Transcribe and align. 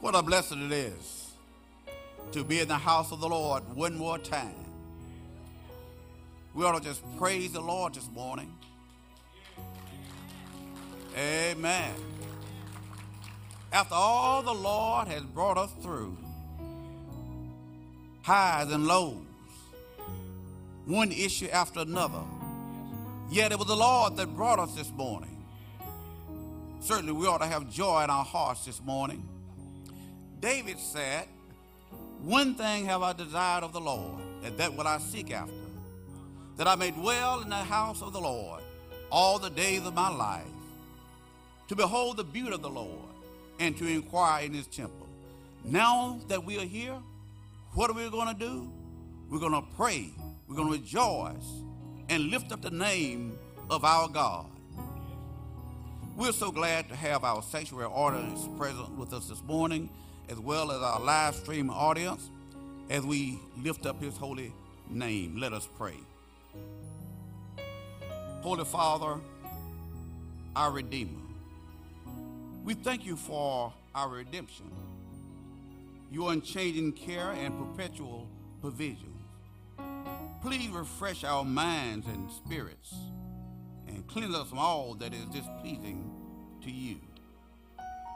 What 0.00 0.14
a 0.14 0.22
blessing 0.22 0.62
it 0.64 0.72
is 0.72 1.32
to 2.32 2.42
be 2.42 2.60
in 2.60 2.68
the 2.68 2.78
house 2.78 3.12
of 3.12 3.20
the 3.20 3.28
Lord 3.28 3.62
one 3.76 3.98
more 3.98 4.16
time. 4.16 4.54
We 6.54 6.64
ought 6.64 6.78
to 6.78 6.82
just 6.82 7.02
praise 7.18 7.52
the 7.52 7.60
Lord 7.60 7.94
this 7.94 8.08
morning. 8.10 8.50
Amen. 11.14 11.92
After 13.70 13.94
all 13.94 14.42
the 14.42 14.54
Lord 14.54 15.06
has 15.08 15.22
brought 15.22 15.58
us 15.58 15.70
through, 15.82 16.16
highs 18.22 18.72
and 18.72 18.86
lows, 18.86 19.18
one 20.86 21.12
issue 21.12 21.48
after 21.48 21.80
another, 21.80 22.22
yet 23.30 23.52
it 23.52 23.58
was 23.58 23.68
the 23.68 23.76
Lord 23.76 24.16
that 24.16 24.34
brought 24.34 24.58
us 24.58 24.74
this 24.74 24.90
morning. 24.92 25.44
Certainly, 26.80 27.12
we 27.12 27.26
ought 27.26 27.42
to 27.42 27.46
have 27.46 27.70
joy 27.70 28.02
in 28.02 28.08
our 28.08 28.24
hearts 28.24 28.64
this 28.64 28.80
morning. 28.82 29.28
David 30.40 30.78
said, 30.78 31.26
One 32.22 32.54
thing 32.54 32.86
have 32.86 33.02
I 33.02 33.12
desired 33.12 33.62
of 33.62 33.72
the 33.72 33.80
Lord, 33.80 34.22
and 34.42 34.56
that 34.56 34.74
will 34.74 34.86
I 34.86 34.98
seek 34.98 35.30
after, 35.30 35.52
that 36.56 36.66
I 36.66 36.74
may 36.76 36.90
dwell 36.90 37.42
in 37.42 37.50
the 37.50 37.56
house 37.56 38.00
of 38.00 38.12
the 38.12 38.20
Lord 38.20 38.62
all 39.10 39.38
the 39.38 39.50
days 39.50 39.84
of 39.84 39.94
my 39.94 40.08
life, 40.08 40.44
to 41.68 41.76
behold 41.76 42.16
the 42.16 42.24
beauty 42.24 42.54
of 42.54 42.62
the 42.62 42.70
Lord, 42.70 43.10
and 43.58 43.76
to 43.76 43.86
inquire 43.86 44.46
in 44.46 44.54
his 44.54 44.66
temple. 44.66 45.06
Now 45.64 46.18
that 46.28 46.44
we 46.44 46.58
are 46.58 46.66
here, 46.66 46.96
what 47.74 47.90
are 47.90 47.92
we 47.92 48.08
going 48.08 48.28
to 48.28 48.38
do? 48.38 48.72
We're 49.28 49.40
going 49.40 49.52
to 49.52 49.64
pray, 49.76 50.10
we're 50.48 50.56
going 50.56 50.72
to 50.72 50.78
rejoice, 50.78 51.46
and 52.08 52.30
lift 52.30 52.50
up 52.50 52.62
the 52.62 52.70
name 52.70 53.38
of 53.68 53.84
our 53.84 54.08
God. 54.08 54.46
We're 56.16 56.32
so 56.32 56.50
glad 56.50 56.88
to 56.88 56.96
have 56.96 57.24
our 57.24 57.42
sanctuary 57.42 57.86
audience 57.86 58.48
present 58.58 58.90
with 58.96 59.12
us 59.12 59.28
this 59.28 59.42
morning, 59.42 59.88
as 60.30 60.38
well 60.38 60.70
as 60.70 60.80
our 60.80 61.00
live 61.00 61.34
stream 61.34 61.70
audience, 61.70 62.30
as 62.88 63.04
we 63.04 63.38
lift 63.58 63.84
up 63.84 64.00
his 64.00 64.16
holy 64.16 64.52
name. 64.88 65.36
Let 65.36 65.52
us 65.52 65.68
pray. 65.76 65.96
Holy 68.40 68.64
Father, 68.64 69.20
our 70.54 70.70
Redeemer, 70.70 71.20
we 72.64 72.74
thank 72.74 73.04
you 73.04 73.16
for 73.16 73.72
our 73.94 74.08
redemption, 74.08 74.70
your 76.10 76.32
unchanging 76.32 76.92
care 76.92 77.32
and 77.32 77.58
perpetual 77.58 78.28
provision. 78.60 79.12
Please 80.42 80.68
refresh 80.68 81.24
our 81.24 81.44
minds 81.44 82.06
and 82.06 82.30
spirits 82.30 82.94
and 83.88 84.06
cleanse 84.06 84.34
us 84.34 84.48
from 84.48 84.58
all 84.58 84.94
that 84.94 85.12
is 85.12 85.24
displeasing 85.26 86.10
to 86.62 86.70
you. 86.70 86.96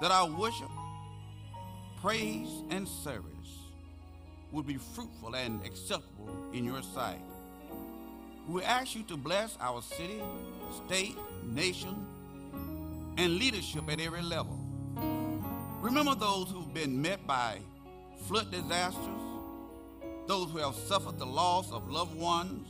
That 0.00 0.10
our 0.10 0.28
worship, 0.28 0.70
praise, 2.04 2.62
and 2.68 2.86
service 2.86 3.24
will 4.52 4.62
be 4.62 4.76
fruitful 4.76 5.34
and 5.34 5.64
acceptable 5.64 6.28
in 6.52 6.62
your 6.62 6.82
sight. 6.82 7.22
We 8.46 8.62
ask 8.62 8.94
you 8.94 9.04
to 9.04 9.16
bless 9.16 9.56
our 9.58 9.80
city, 9.80 10.20
state, 10.84 11.16
nation, 11.46 12.06
and 13.16 13.36
leadership 13.38 13.90
at 13.90 14.02
every 14.02 14.20
level. 14.20 14.58
Remember 15.80 16.14
those 16.14 16.50
who've 16.50 16.74
been 16.74 17.00
met 17.00 17.26
by 17.26 17.60
flood 18.26 18.50
disasters, 18.50 19.22
those 20.26 20.50
who 20.50 20.58
have 20.58 20.74
suffered 20.74 21.18
the 21.18 21.24
loss 21.24 21.72
of 21.72 21.90
loved 21.90 22.14
ones 22.14 22.68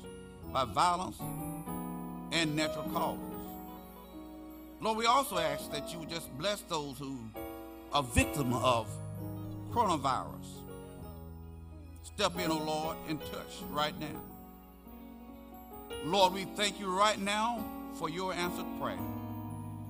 by 0.53 0.65
violence 0.65 1.19
and 2.31 2.55
natural 2.55 2.85
causes. 2.85 3.25
Lord, 4.81 4.97
we 4.97 5.07
also 5.07 5.39
ask 5.39 5.73
that 5.73 5.93
you 5.93 6.07
just 6.07 6.31
bless 6.39 6.61
those 6.61 6.99
who 6.99 7.19
are 7.93 8.05
victims 8.05 8.55
of 8.63 8.87
coronavirus. 9.75 10.63
Step 12.05 12.39
in, 12.39 12.51
O 12.51 12.61
oh 12.61 12.65
Lord, 12.65 12.97
and 13.09 13.21
touch 13.33 13.63
right 13.71 13.99
now. 13.99 14.21
Lord, 16.05 16.33
we 16.33 16.45
thank 16.57 16.79
you 16.79 16.87
right 16.87 17.19
now 17.19 17.65
for 17.99 18.09
your 18.09 18.33
answered 18.33 18.67
prayer. 18.81 18.99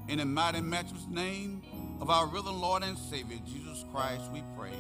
In 0.09 0.19
the 0.19 0.25
mighty 0.25 0.63
matchless 0.63 1.07
name 1.11 1.63
of 2.01 2.09
our 2.09 2.27
risen 2.27 2.61
Lord 2.61 2.83
and 2.83 2.97
Savior, 2.97 3.39
Jesus 3.47 3.85
Christ, 3.93 4.23
we 4.33 4.43
pray. 4.57 4.73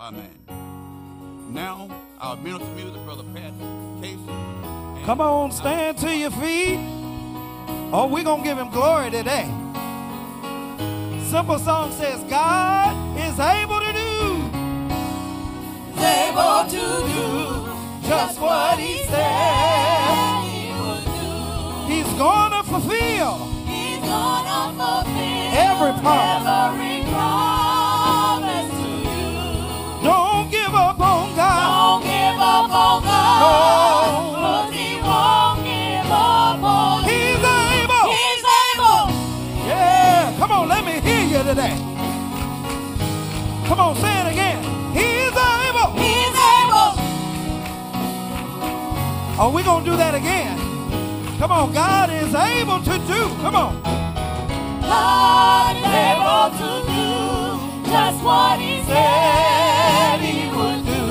Amen. 0.00 0.36
Now, 1.50 1.88
our 2.20 2.36
minister 2.36 2.68
music, 2.74 3.02
Brother 3.04 3.24
Pat 3.34 3.52
Casey. 4.02 5.04
Come 5.06 5.20
on, 5.20 5.52
stand 5.52 5.96
to 5.98 6.14
your 6.14 6.30
feet. 6.32 6.78
Oh, 7.90 8.08
we're 8.10 8.24
going 8.24 8.42
to 8.42 8.48
give 8.48 8.58
him 8.58 8.70
glory 8.70 9.10
today. 9.10 9.44
Simple 11.30 11.58
song 11.58 11.92
says, 11.92 12.22
God 12.24 13.18
is 13.18 13.38
able 13.38 13.80
to 13.80 13.92
do. 13.92 14.07
Able 16.00 16.62
to 16.70 16.84
do 17.10 18.08
just 18.08 18.40
what 18.40 18.78
he 18.78 19.04
said 19.06 20.44
he 20.46 20.70
would 20.78 21.04
do. 21.04 21.92
He's 21.92 22.06
to 22.06 22.62
fulfill. 22.62 23.34
He's 23.66 23.98
gonna 24.06 24.72
fulfill 24.78 25.50
every 25.58 25.92
promise. 26.00 26.46
Every 26.46 27.02
promise 27.10 28.70
to 28.78 28.88
you. 29.10 30.04
Don't 30.04 30.50
give 30.50 30.72
up 30.72 31.00
on 31.00 31.34
God. 31.34 31.66
Don't 31.66 32.02
give 32.06 32.38
up 32.38 32.70
on 32.70 33.02
God. 33.02 33.40
No. 33.42 34.38
Cause 34.38 34.72
he 34.72 35.00
won't 35.02 35.64
give 35.66 36.10
up 36.10 36.62
on 36.62 37.02
you. 37.02 37.10
He's 37.10 37.42
able. 37.42 38.08
He's 38.14 38.44
able. 38.70 39.02
Yeah, 39.66 40.34
come 40.38 40.52
on, 40.52 40.68
let 40.68 40.84
me 40.84 41.00
hear 41.00 41.24
you 41.26 41.42
today. 41.42 41.76
Come 43.66 43.80
on, 43.80 43.96
say 43.96 44.17
Oh, 49.40 49.50
we're 49.54 49.62
going 49.64 49.84
to 49.84 49.90
do 49.90 49.96
that 49.96 50.14
again. 50.14 50.58
Come 51.38 51.52
on, 51.52 51.72
God 51.72 52.10
is 52.10 52.34
able 52.34 52.80
to 52.82 52.98
do. 53.06 53.20
Come 53.40 53.54
on. 53.54 53.80
God 54.82 55.76
is 55.78 55.84
able 55.86 56.50
to 56.58 56.70
do 56.90 57.06
just 57.88 58.18
what 58.24 58.58
he 58.58 58.82
said 58.82 60.18
he 60.18 60.50
would 60.50 60.82
do. 60.82 61.02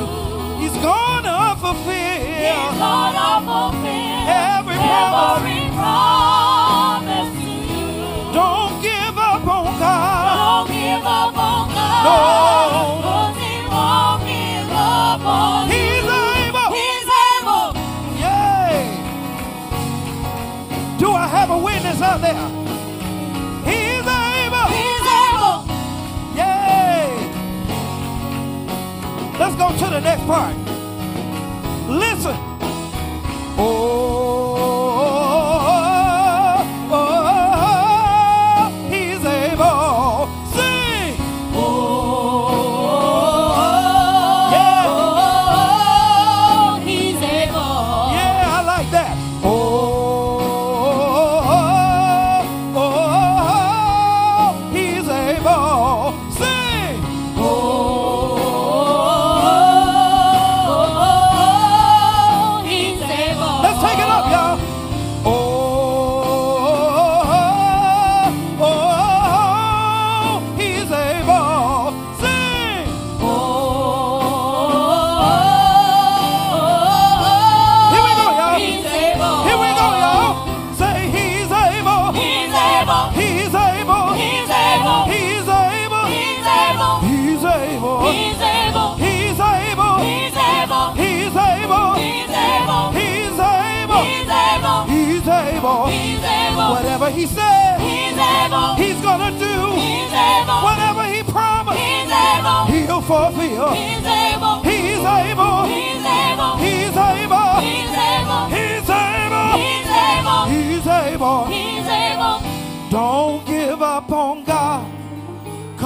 He's 0.59 0.75
gonna 0.83 1.55
fulfill. 1.55 1.95
He's 1.95 2.75
gonna 2.75 3.39
fulfill 3.47 4.27
Every 4.27 4.75
every 4.75 5.63
promise 5.79 7.31
to 7.39 7.47
you. 7.47 8.33
Don't 8.35 8.75
give 8.83 9.15
up 9.15 9.47
on 9.47 9.79
God. 9.79 10.35
Don't 10.35 10.67
give 10.75 11.05
up 11.05 11.37
on 11.37 11.63
God. 11.71 12.03
No. 12.03 12.19
'Cause 13.07 13.37
he 13.39 13.55
won't 13.71 14.19
give 14.27 14.71
up 14.75 15.21
on 15.23 15.69
you. 15.71 15.76
there. 22.33 22.49
He 23.67 23.77
able. 24.43 24.67
He's 24.79 25.07
able. 25.23 25.57
Yay. 26.35 27.07
Let's 29.39 29.55
go 29.55 29.67
to 29.81 29.85
the 29.95 30.01
next 30.01 30.25
part. 30.25 30.55
Listen. 31.87 32.35
Oh. 33.59 34.06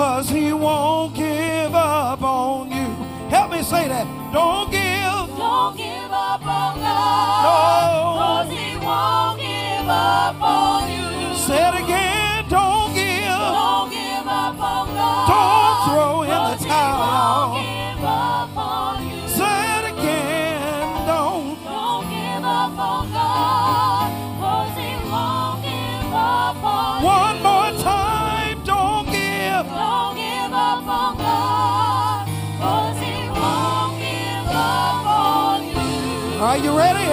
Cause 0.02 0.32
he 0.32 0.52
won't 0.52 1.14
give 1.14 1.76
up 1.76 2.24
on 2.24 2.72
you. 2.72 2.88
Help 3.30 3.52
me 3.52 3.62
say 3.62 3.88
that. 3.88 4.08
Don't 4.34 4.72
give. 4.72 5.38
Don't 5.38 5.78
give 5.78 6.12
up 6.12 6.42
on 6.42 6.74
God. 6.82 7.44
No. 7.46 8.18
Cause 8.18 8.50
he 8.50 8.78
won't 8.82 9.38
give 9.38 9.88
up 9.88 10.42
on 10.42 10.90
you. 10.90 11.38
Say 11.38 11.62
it 11.70 11.76
again. 11.86 12.50
Don't 12.50 12.96
give. 12.98 13.30
Don't 13.30 13.92
give 13.94 14.26
up 14.26 14.58
on 14.58 14.88
God. 14.90 15.28
Don't 15.30 15.78
throw 15.86 16.22
in 16.24 16.30
the 16.30 16.58
Cause 16.58 16.64
he 16.64 16.70
towel. 16.70 17.52
won't 17.54 17.62
give 17.62 18.04
up 18.04 18.58
on 18.58 19.08
you. 19.08 19.22
Say 19.30 19.60
it 19.78 19.86
again. 19.94 21.06
Don't. 21.06 21.62
Don't 21.64 22.06
give 22.10 22.44
up 22.44 22.74
on 22.90 23.04
God. 23.14 24.10
Cause 24.42 24.74
he 24.82 24.90
won't 25.14 25.62
give 25.62 26.10
up 26.10 26.58
on 26.58 27.02
you. 27.02 27.06
One 27.06 27.22
more 27.22 27.31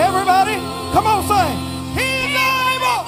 everybody? 0.09 0.55
Come 0.93 1.07
on, 1.07 1.23
say. 1.29 1.49
He's 1.99 2.35
able. 2.35 3.05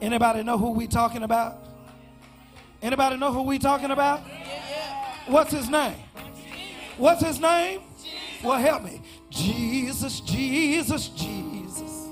Anybody 0.00 0.42
know 0.42 0.56
who 0.56 0.70
we 0.70 0.86
talking 0.86 1.22
about? 1.22 1.58
Anybody 2.80 3.16
know 3.16 3.32
who 3.32 3.42
we 3.42 3.58
talking 3.58 3.90
about? 3.90 4.20
What's 5.26 5.52
his 5.52 5.68
name? 5.68 5.96
What's 6.96 7.22
his 7.22 7.38
name? 7.40 7.80
Well, 8.42 8.58
help 8.58 8.84
me. 8.84 9.02
Jesus, 9.28 10.20
Jesus, 10.20 11.08
Jesus. 11.08 12.08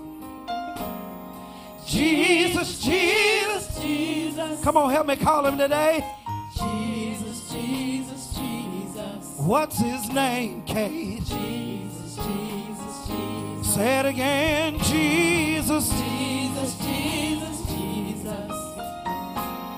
Jesus, 1.86 2.80
Jesus. 2.80 3.78
Jesus, 3.80 4.62
Come 4.62 4.76
on, 4.76 4.90
help 4.90 5.06
me 5.06 5.16
call 5.16 5.46
him 5.46 5.56
today. 5.56 6.04
Jesus, 6.58 7.52
Jesus, 7.52 8.34
Jesus. 8.34 9.34
What's 9.38 9.78
his 9.78 10.08
name, 10.10 10.62
Kate? 10.64 11.24
Jesus, 11.24 12.16
Jesus, 12.16 13.08
Jesus. 13.08 13.74
Say 13.74 14.00
it 14.00 14.06
again. 14.06 14.78
Jesus, 14.80 15.90
Jesus, 15.90 16.74
Jesus, 16.78 17.58
Jesus. 17.66 18.52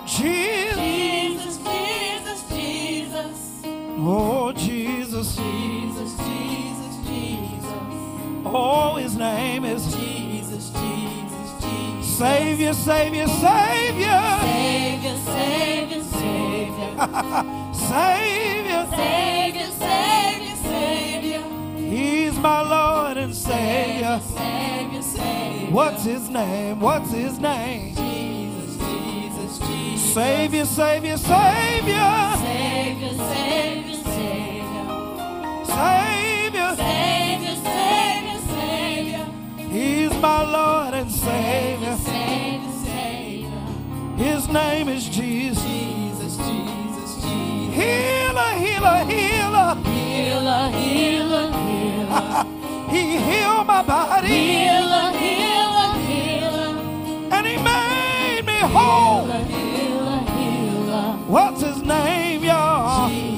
Jesus. 0.06 0.76
Jesus, 0.76 1.58
Jesus, 1.58 2.48
Jesus. 2.48 3.62
Oh, 3.98 4.52
Jesus. 4.52 5.36
Jesus, 5.36 6.12
Jesus, 6.16 6.96
Jesus. 7.06 7.66
Oh, 8.44 8.96
his 8.96 9.16
name 9.16 9.64
is 9.64 9.84
Jesus. 9.94 10.37
Savior, 12.18 12.72
Savior, 12.72 13.28
Savior. 13.28 14.20
Savior, 14.40 15.16
Savior, 15.18 16.02
Savior. 16.02 16.90
Savior. 17.72 18.86
Savior, 18.90 19.70
Savior, 19.78 20.56
Savior. 20.56 21.42
He's 21.76 22.36
my 22.38 22.62
Lord 22.62 23.18
and 23.18 23.32
Savior. 23.32 24.20
Savior, 24.34 25.00
Savior. 25.00 25.02
Savior. 25.02 25.70
What's 25.70 26.02
his 26.02 26.28
name? 26.28 26.80
What's 26.80 27.12
his 27.12 27.38
name? 27.38 27.94
Jesus, 27.94 28.76
Jesus, 28.78 29.58
Jesus. 29.60 30.12
Savior, 30.14 30.64
Savior, 30.64 31.16
Savior. 31.18 32.34
Savior, 32.42 33.14
Savior, 33.14 33.94
Savior. 33.94 34.74
Savior. 35.66 36.74
Savior, 36.74 36.74
Savior, 36.74 37.54
Savior. 37.54 37.97
He's 39.70 40.10
my 40.20 40.42
Lord 40.42 40.94
and 40.94 41.10
Savior. 41.10 41.96
His 44.16 44.48
name 44.48 44.88
is 44.88 45.08
Jesus. 45.08 45.62
Jesus, 45.62 46.36
Jesus, 46.36 47.14
Jesus. 47.22 47.24
Healer, 47.74 48.52
healer, 48.64 49.04
healer. 49.04 49.74
Healer, 49.84 50.70
healer, 50.70 51.52
healer. 51.52 52.44
He 52.90 53.18
healed 53.18 53.66
my 53.66 53.82
body 53.82 54.28
Healer, 54.28 55.12
healer, 55.12 55.92
healer. 56.08 56.70
and 57.30 57.46
he 57.46 57.56
made 57.58 58.42
me 58.46 58.58
whole. 58.74 59.26
Healer, 59.26 59.44
healer, 59.44 60.20
healer. 60.38 61.12
What's 61.28 61.60
his 61.62 61.82
name, 61.82 62.42
y'all? 62.44 63.08
Jesus, 63.10 63.37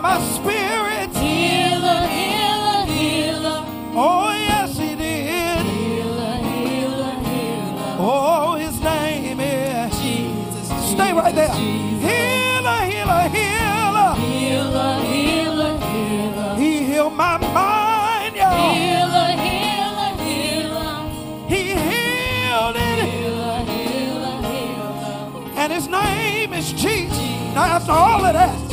my 0.00 0.20
spirit. 0.34 1.10
Healer, 1.16 2.06
healer, 2.06 2.86
healer. 2.86 3.64
Oh, 3.94 4.32
yes, 4.32 4.78
he 4.78 4.94
did. 4.94 5.66
Healer, 5.66 6.36
healer, 6.36 7.14
healer. 7.30 7.96
Oh, 7.98 8.54
his 8.54 8.80
name 8.80 9.40
is. 9.40 9.98
Jesus, 10.00 10.68
Stay 10.92 11.12
right 11.12 11.34
there. 11.34 11.48
Jesus. 11.54 12.02
Healer, 12.10 12.80
healer, 12.90 13.28
healer. 13.36 14.14
Healer, 14.14 15.00
healer, 15.02 15.78
healer. 15.78 16.54
He 16.56 16.84
healed 16.84 17.12
my 17.14 17.38
mind, 17.38 18.36
y'all. 18.36 18.74
Healer, 18.74 19.30
healer, 19.44 20.12
healer. 20.22 21.00
He 21.48 21.62
healed 21.74 22.76
it. 22.76 22.98
Healer, 23.04 23.60
healer, 23.72 24.42
healer. 24.42 25.52
And 25.56 25.72
his 25.72 25.88
name 25.88 26.52
is 26.52 26.72
Jesus. 26.72 27.18
Now, 27.54 27.64
after 27.64 27.92
all 27.92 28.24
of 28.24 28.32
that, 28.34 28.67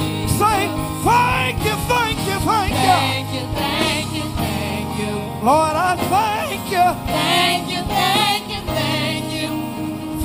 you. 3.35 3.43
Thank 3.61 4.07
you, 4.17 4.25
thank 4.43 4.89
you. 4.99 5.13
Lord, 5.49 5.75
I 5.89 5.93
thank 6.15 6.63
you. 6.75 6.87
Thank 7.19 7.63
you, 7.73 7.81
thank 7.99 8.43
you, 8.53 8.61
thank 8.79 9.25
you. 9.37 9.49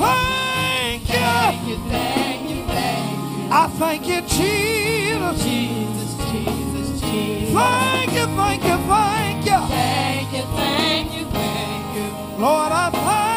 Thank 0.05 1.02
you. 1.09 1.14
Thank 1.14 1.61
you, 1.69 1.76
thank 1.95 2.43
you, 2.50 2.61
thank 2.76 3.11
you. 3.37 3.49
I 3.50 3.64
thank 3.81 4.02
you, 4.12 4.21
Jesus. 4.38 5.37
Jesus, 5.45 6.12
Jesus, 6.31 6.88
Jesus. 7.11 7.55
Thank 7.55 8.12
you, 8.19 8.26
thank 8.40 8.62
you, 8.71 8.76
thank 8.93 9.45
you. 9.50 9.61
Thank 9.76 10.29
you, 10.37 10.45
thank 10.61 11.09
you, 11.17 11.25
thank 11.38 11.87
you. 11.97 12.09
Lord, 12.45 12.73
I 12.73 12.90
thank 12.90 13.30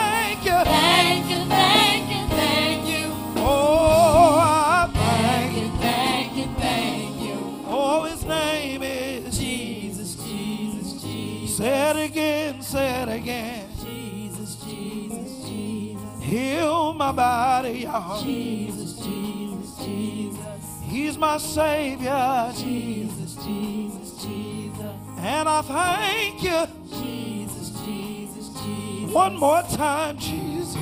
Say 11.63 11.91
it 11.91 12.12
again, 12.12 12.62
say 12.62 13.03
it 13.03 13.08
again. 13.08 13.70
Jesus, 13.82 14.55
Jesus, 14.65 15.48
Jesus. 15.48 16.22
Heal 16.22 16.93
my 16.93 17.13
body, 17.13 17.88
y'all. 17.88 18.22
Jesus, 18.22 18.96
Jesus, 19.00 19.77
Jesus. 19.77 20.82
He's 20.84 21.17
my 21.17 21.38
Savior. 21.38 22.51
Jesus, 22.53 23.36
Jesus, 23.36 24.25
Jesus. 24.25 24.91
And 25.20 25.48
I 25.48 25.62
thank 25.62 26.43
you. 26.43 26.67
Jesus, 27.00 27.70
Jesus, 27.86 28.50
Jesus. 28.62 29.13
One 29.15 29.38
more 29.38 29.62
time, 29.62 30.17
Jesus. 30.17 30.75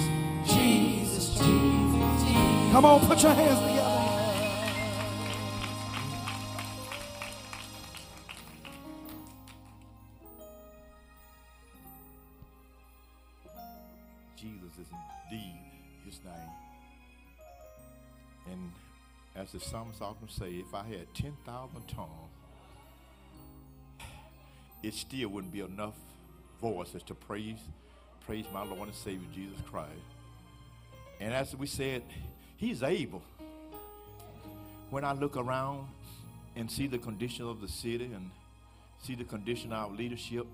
Jesus, 0.47 1.37
Jesus, 1.37 2.23
Jesus. 2.23 2.71
Come 2.71 2.85
on, 2.85 3.05
put 3.05 3.21
your 3.21 3.35
hands 3.35 3.59
together. 3.59 3.80
As 19.53 19.61
the 19.61 19.69
psalmist 19.69 20.01
often 20.01 20.29
say, 20.29 20.49
if 20.51 20.73
I 20.73 20.83
had 20.83 21.13
10,000 21.13 21.87
tongues, 21.87 22.09
it 24.83 24.93
still 24.93 25.29
wouldn't 25.29 25.53
be 25.53 25.61
enough 25.61 25.95
voices 26.61 27.03
to 27.03 27.13
praise, 27.13 27.59
praise 28.25 28.45
my 28.53 28.63
Lord 28.63 28.87
and 28.87 28.95
Savior 28.95 29.27
Jesus 29.33 29.59
Christ. 29.69 29.89
And 31.19 31.33
as 31.33 31.55
we 31.55 31.67
said, 31.67 32.03
he's 32.57 32.81
able. 32.81 33.21
When 34.89 35.03
I 35.03 35.13
look 35.13 35.37
around 35.37 35.87
and 36.55 36.69
see 36.69 36.87
the 36.87 36.97
condition 36.97 37.47
of 37.47 37.61
the 37.61 37.67
city 37.67 38.11
and 38.13 38.31
see 39.03 39.15
the 39.15 39.23
condition 39.23 39.71
of 39.73 39.91
our 39.91 39.95
leadership, 39.95 40.47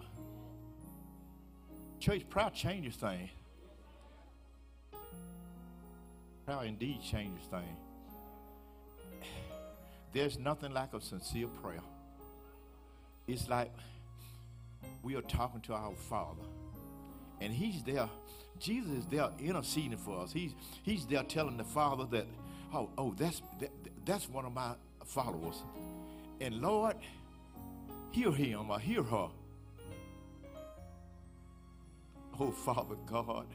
church, 2.00 2.28
prayer 2.30 2.52
changes 2.54 2.96
things. 2.96 3.30
Prayer 6.46 6.64
indeed 6.64 7.02
changes 7.02 7.46
things. 7.50 7.87
There's 10.14 10.40
nothing 10.40 10.74
like 10.74 10.94
a 10.94 11.02
sincere 11.02 11.48
prayer. 11.62 11.82
It's 13.28 13.50
like 13.50 13.72
we 15.04 15.16
are 15.16 15.22
talking 15.22 15.62
to 15.62 15.74
our 15.74 15.94
Father, 16.10 16.44
and 17.42 17.54
He's 17.54 17.84
there. 17.84 18.10
Jesus 18.60 18.92
is 18.92 19.06
there 19.06 19.30
interceding 19.40 19.98
for 19.98 20.22
us. 20.22 20.32
He's 20.32 20.54
He's 20.84 21.06
there 21.06 21.24
telling 21.24 21.58
the 21.58 21.64
Father 21.64 22.06
that, 22.12 22.26
oh, 22.74 22.90
oh, 22.98 23.14
that's 23.18 23.42
that, 23.60 23.72
that's 24.06 24.30
one 24.30 24.46
of 24.46 24.54
my 24.54 24.74
followers. 25.06 25.64
And 26.40 26.62
Lord, 26.62 26.96
hear 28.12 28.32
him 28.32 28.70
or 28.70 28.80
hear 28.80 29.04
her. 29.04 29.28
Oh, 32.40 32.52
Father 32.52 32.96
God, 33.08 33.48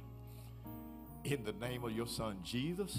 in 1.25 1.45
the 1.45 1.53
name 1.53 1.85
of 1.85 1.93
your 1.93 2.07
Son 2.07 2.39
Jesus, 2.43 2.99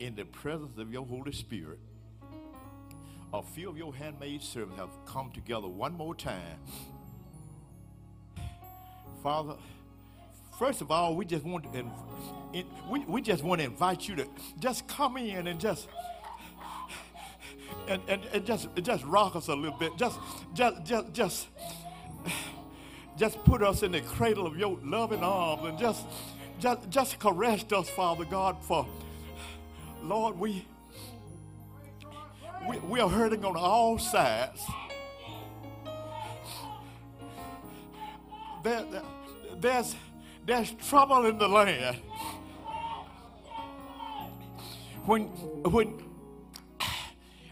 in 0.00 0.14
the 0.14 0.24
presence 0.24 0.78
of 0.78 0.92
your 0.92 1.06
Holy 1.06 1.32
Spirit, 1.32 1.78
a 3.32 3.42
few 3.42 3.68
of 3.68 3.76
your 3.76 3.94
handmaid 3.94 4.42
servants 4.42 4.78
have 4.78 4.90
come 5.06 5.30
together 5.32 5.66
one 5.66 5.94
more 5.94 6.14
time. 6.14 6.58
Father, 9.22 9.54
first 10.58 10.80
of 10.80 10.90
all, 10.90 11.16
we 11.16 11.24
just 11.24 11.44
want 11.44 11.72
to, 11.72 11.84
we, 12.90 13.00
we 13.06 13.22
just 13.22 13.42
want 13.42 13.60
to 13.60 13.66
invite 13.66 14.06
you 14.06 14.16
to 14.16 14.26
just 14.60 14.86
come 14.86 15.16
in 15.16 15.46
and 15.46 15.58
just 15.58 15.88
and, 17.88 18.02
and, 18.08 18.22
and 18.32 18.46
just 18.46 18.68
just 18.82 19.04
rock 19.04 19.36
us 19.36 19.48
a 19.48 19.54
little 19.54 19.78
bit. 19.78 19.96
Just 19.96 20.18
just 20.54 20.84
just 20.84 21.12
just 21.12 21.48
just 23.16 23.44
put 23.44 23.62
us 23.62 23.82
in 23.82 23.92
the 23.92 24.00
cradle 24.00 24.46
of 24.46 24.56
your 24.56 24.78
loving 24.82 25.22
arms 25.22 25.64
and 25.64 25.78
just 25.78 26.04
just 26.58 26.88
just 26.88 27.18
caress 27.18 27.64
us, 27.72 27.88
Father 27.90 28.24
God, 28.24 28.62
for 28.62 28.86
Lord, 30.04 30.38
we 30.38 30.66
we, 32.68 32.78
we 32.78 33.00
are 33.00 33.08
hurting 33.08 33.44
on 33.44 33.56
all 33.56 33.98
sides. 33.98 34.62
There, 38.62 38.84
there, 38.90 39.02
there's, 39.60 39.94
there's 40.46 40.70
trouble 40.72 41.26
in 41.26 41.38
the 41.38 41.48
land. 41.48 41.96
When, 45.04 45.22
when, 45.24 45.88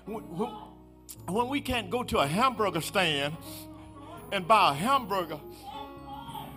when, 0.06 0.49
when 1.28 1.49
we 1.49 1.61
can't 1.61 1.90
go 1.90 2.02
to 2.04 2.18
a 2.18 2.26
hamburger 2.26 2.80
stand 2.80 3.37
and 4.32 4.49
buy 4.49 4.71
a 4.71 4.75
hamburger 4.75 5.38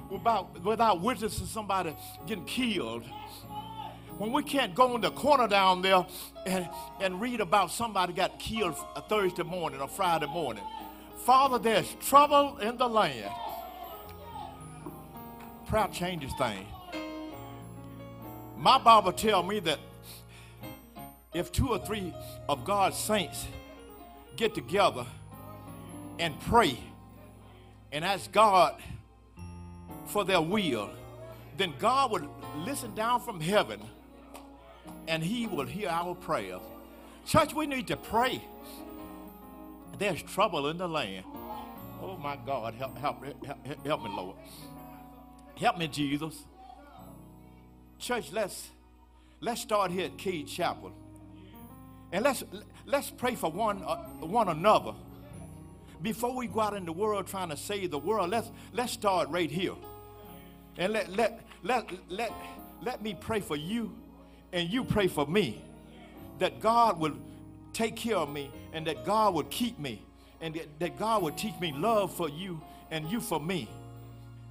without, 0.09 0.63
without 0.63 1.01
witnessing 1.01 1.47
somebody 1.47 1.93
getting 2.25 2.45
killed 2.45 3.03
when 4.17 4.31
we 4.31 4.43
can't 4.43 4.73
go 4.73 4.95
in 4.95 5.01
the 5.01 5.11
corner 5.11 5.47
down 5.47 5.81
there 5.81 6.05
and, 6.45 6.69
and 7.01 7.19
read 7.19 7.41
about 7.41 7.71
somebody 7.71 8.13
got 8.13 8.39
killed 8.39 8.75
a 8.95 9.01
Thursday 9.01 9.43
morning 9.43 9.81
or 9.81 9.87
Friday 9.87 10.27
morning. 10.27 10.63
Father, 11.25 11.59
there's 11.59 11.93
trouble 11.95 12.57
in 12.59 12.77
the 12.77 12.87
land. 12.87 13.31
Prayer 15.67 15.89
changes 15.91 16.31
things. 16.37 16.65
My 18.57 18.77
Bible 18.77 19.11
tells 19.11 19.45
me 19.45 19.59
that 19.61 19.79
if 21.33 21.51
two 21.51 21.69
or 21.69 21.79
three 21.79 22.13
of 22.47 22.63
God's 22.63 22.97
saints 22.97 23.45
get 24.37 24.55
together 24.55 25.05
and 26.19 26.39
pray 26.41 26.79
and 27.91 28.05
ask 28.05 28.31
God 28.31 28.75
for 30.05 30.23
their 30.23 30.41
will, 30.41 30.89
then 31.57 31.73
God 31.79 32.11
would 32.11 32.27
listen 32.65 32.95
down 32.95 33.19
from 33.19 33.41
heaven 33.41 33.81
and 35.07 35.23
he 35.23 35.47
will 35.47 35.65
hear 35.65 35.89
our 35.89 36.15
prayers. 36.15 36.61
Church, 37.25 37.53
we 37.53 37.65
need 37.65 37.87
to 37.87 37.97
pray. 37.97 38.41
There's 39.97 40.21
trouble 40.21 40.69
in 40.69 40.77
the 40.77 40.87
land. 40.87 41.25
Oh 42.01 42.17
my 42.21 42.37
God, 42.45 42.73
help, 42.75 42.97
help, 42.97 43.23
help, 43.45 43.85
help 43.85 44.03
me, 44.03 44.09
Lord. 44.09 44.35
Help 45.57 45.77
me, 45.77 45.87
Jesus. 45.87 46.43
Church, 47.97 48.31
let's 48.31 48.69
let's 49.39 49.61
start 49.61 49.91
here 49.91 50.05
at 50.05 50.17
Cade 50.17 50.47
Chapel. 50.47 50.91
And 52.11 52.23
let's 52.23 52.43
let's 52.85 53.09
pray 53.09 53.35
for 53.35 53.49
one 53.49 53.81
uh, 53.83 53.95
one 54.19 54.49
another. 54.49 54.93
Before 56.01 56.35
we 56.35 56.47
go 56.47 56.59
out 56.59 56.75
in 56.75 56.85
the 56.85 56.91
world 56.91 57.25
trying 57.27 57.49
to 57.49 57.57
save 57.57 57.91
the 57.91 57.97
world, 57.97 58.29
let's 58.29 58.51
let's 58.73 58.91
start 58.91 59.29
right 59.29 59.49
here. 59.49 59.73
And 60.77 60.93
let 60.93 61.09
let 61.09 61.39
let 61.63 61.89
let 62.09 62.31
let 62.81 63.01
me 63.01 63.15
pray 63.19 63.39
for 63.39 63.55
you 63.55 63.95
and 64.55 64.71
you 64.71 64.85
pray 64.85 65.07
for 65.07 65.27
me 65.27 65.61
that 66.39 66.61
God 66.61 66.97
will 66.97 67.13
take 67.73 67.97
care 67.97 68.15
of 68.15 68.31
me 68.31 68.49
and 68.71 68.87
that 68.87 69.05
God 69.05 69.33
would 69.33 69.49
keep 69.49 69.77
me 69.77 70.01
and 70.39 70.59
that 70.79 70.97
God 70.97 71.23
would 71.23 71.37
teach 71.37 71.59
me 71.59 71.73
love 71.73 72.15
for 72.15 72.29
you 72.29 72.61
and 72.89 73.05
you 73.11 73.19
for 73.19 73.39
me. 73.39 73.69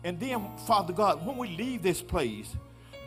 And 0.05 0.21
then, 0.21 0.47
Father 0.67 0.93
God, 0.93 1.27
when 1.27 1.39
we 1.39 1.57
leave 1.57 1.83
this 1.83 2.03
place, 2.03 2.55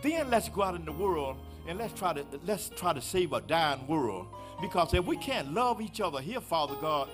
then 0.02 0.32
let's 0.32 0.50
go 0.50 0.64
out 0.64 0.74
in 0.74 0.86
the 0.86 0.92
world 0.92 1.38
and 1.68 1.78
let's 1.78 1.94
try 1.94 2.14
to 2.14 2.26
let's 2.46 2.70
try 2.70 2.94
to 2.94 3.02
save 3.02 3.32
a 3.32 3.42
dying 3.42 3.86
world. 3.88 4.26
Because 4.60 4.92
if 4.96 5.06
we 5.06 5.18
can't 5.18 5.54
love 5.54 5.80
each 5.82 6.02
other 6.02 6.20
here, 6.20 6.42
Father 6.42 6.76
God, 6.82 7.10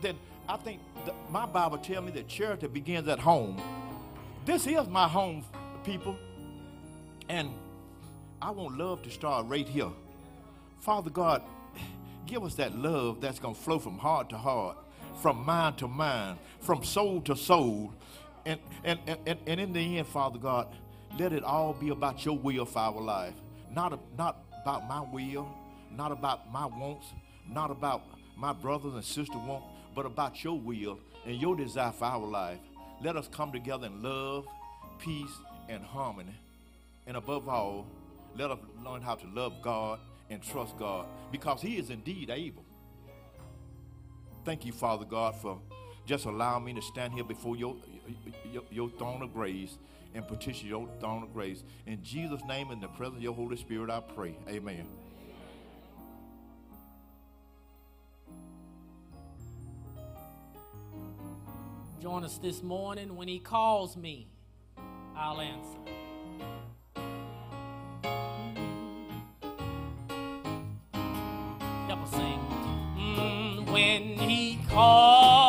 then 0.00 0.16
I 0.48 0.56
think 0.56 0.80
the, 1.04 1.14
my 1.30 1.46
Bible 1.46 1.78
tells 1.78 2.04
me 2.04 2.10
that 2.12 2.26
charity 2.26 2.66
begins 2.66 3.06
at 3.06 3.20
home. 3.20 3.62
This 4.44 4.66
is 4.66 4.88
my 4.88 5.06
home, 5.06 5.44
people, 5.84 6.16
and 7.28 7.50
I 8.42 8.50
want 8.50 8.76
love 8.76 9.02
to 9.02 9.10
start 9.10 9.46
right 9.46 9.68
here. 9.68 9.92
Father 10.80 11.10
God, 11.10 11.42
give 12.26 12.42
us 12.42 12.56
that 12.56 12.76
love 12.76 13.20
that's 13.20 13.38
going 13.38 13.54
to 13.54 13.60
flow 13.60 13.78
from 13.78 13.98
heart 13.98 14.30
to 14.30 14.36
heart, 14.36 14.78
from 15.22 15.46
mind 15.46 15.78
to 15.78 15.86
mind, 15.86 16.38
from 16.58 16.82
soul 16.82 17.20
to 17.20 17.36
soul. 17.36 17.94
And, 18.44 18.58
and, 18.82 18.98
and, 19.06 19.38
and 19.46 19.60
in 19.60 19.72
the 19.72 19.98
end, 19.98 20.08
Father 20.08 20.40
God, 20.40 20.66
let 21.16 21.32
it 21.32 21.44
all 21.44 21.72
be 21.72 21.90
about 21.90 22.24
your 22.24 22.36
will 22.36 22.64
for 22.64 22.80
our 22.80 23.00
life. 23.00 23.34
Not, 23.70 23.96
not 24.18 24.44
about 24.62 24.88
my 24.88 25.02
will, 25.12 25.48
not 25.92 26.10
about 26.10 26.50
my 26.52 26.66
wants, 26.66 27.06
not 27.48 27.70
about 27.70 28.02
my 28.36 28.52
brothers 28.52 28.94
and 28.94 29.04
sisters' 29.04 29.36
wants, 29.36 29.68
but 29.94 30.04
about 30.04 30.42
your 30.42 30.58
will 30.58 30.98
and 31.24 31.40
your 31.40 31.54
desire 31.54 31.92
for 31.92 32.06
our 32.06 32.26
life. 32.26 32.58
Let 33.00 33.14
us 33.14 33.28
come 33.28 33.52
together 33.52 33.86
in 33.86 34.02
love, 34.02 34.46
peace, 34.98 35.30
and 35.68 35.84
harmony. 35.84 36.34
And 37.06 37.16
above 37.16 37.48
all, 37.48 37.86
let 38.36 38.50
us 38.50 38.58
learn 38.84 39.02
how 39.02 39.14
to 39.14 39.26
love 39.28 39.54
God 39.62 40.00
and 40.30 40.42
trust 40.42 40.76
God 40.78 41.06
because 41.30 41.60
He 41.60 41.76
is 41.76 41.90
indeed 41.90 42.30
able. 42.30 42.64
Thank 44.44 44.64
you, 44.64 44.72
Father 44.72 45.04
God, 45.04 45.36
for 45.36 45.60
just 46.06 46.24
allowing 46.24 46.64
me 46.64 46.74
to 46.74 46.82
stand 46.82 47.12
here 47.14 47.24
before 47.24 47.56
your, 47.56 47.76
your, 48.52 48.62
your 48.70 48.90
throne 48.90 49.22
of 49.22 49.32
grace 49.32 49.78
and 50.14 50.26
petition 50.26 50.68
your 50.68 50.88
throne 51.00 51.22
of 51.22 51.32
grace. 51.32 51.62
In 51.86 52.02
Jesus' 52.02 52.42
name, 52.46 52.70
in 52.70 52.80
the 52.80 52.88
presence 52.88 53.18
of 53.18 53.22
your 53.22 53.34
Holy 53.34 53.56
Spirit, 53.56 53.90
I 53.90 54.00
pray. 54.00 54.36
Amen. 54.48 54.86
Join 62.00 62.24
us 62.24 62.38
this 62.38 62.64
morning. 62.64 63.14
When 63.14 63.28
He 63.28 63.38
calls 63.38 63.96
me, 63.96 64.26
I'll 65.16 65.40
answer. 65.40 65.78
Mm, 72.96 73.72
when 73.72 74.02
he 74.28 74.58
calls 74.70 75.41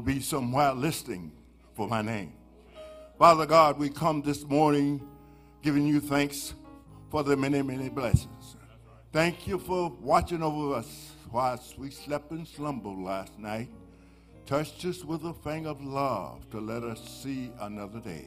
I'll 0.00 0.06
be 0.06 0.20
somewhere 0.20 0.72
listening 0.72 1.30
for 1.74 1.86
my 1.86 2.00
name. 2.00 2.32
Father 3.18 3.44
God, 3.44 3.78
we 3.78 3.90
come 3.90 4.22
this 4.22 4.44
morning 4.44 5.06
giving 5.60 5.86
you 5.86 6.00
thanks 6.00 6.54
for 7.10 7.22
the 7.22 7.36
many, 7.36 7.60
many 7.60 7.90
blessings. 7.90 8.56
Thank 9.12 9.46
you 9.46 9.58
for 9.58 9.90
watching 10.00 10.42
over 10.42 10.76
us 10.76 11.10
whilst 11.30 11.78
we 11.78 11.90
slept 11.90 12.32
in 12.32 12.46
slumber 12.46 12.88
last 12.88 13.38
night. 13.38 13.68
Touched 14.46 14.82
us 14.86 15.04
with 15.04 15.22
a 15.26 15.34
fang 15.34 15.66
of 15.66 15.84
love 15.84 16.48
to 16.48 16.60
let 16.60 16.82
us 16.82 17.06
see 17.22 17.52
another 17.60 18.00
day 18.00 18.24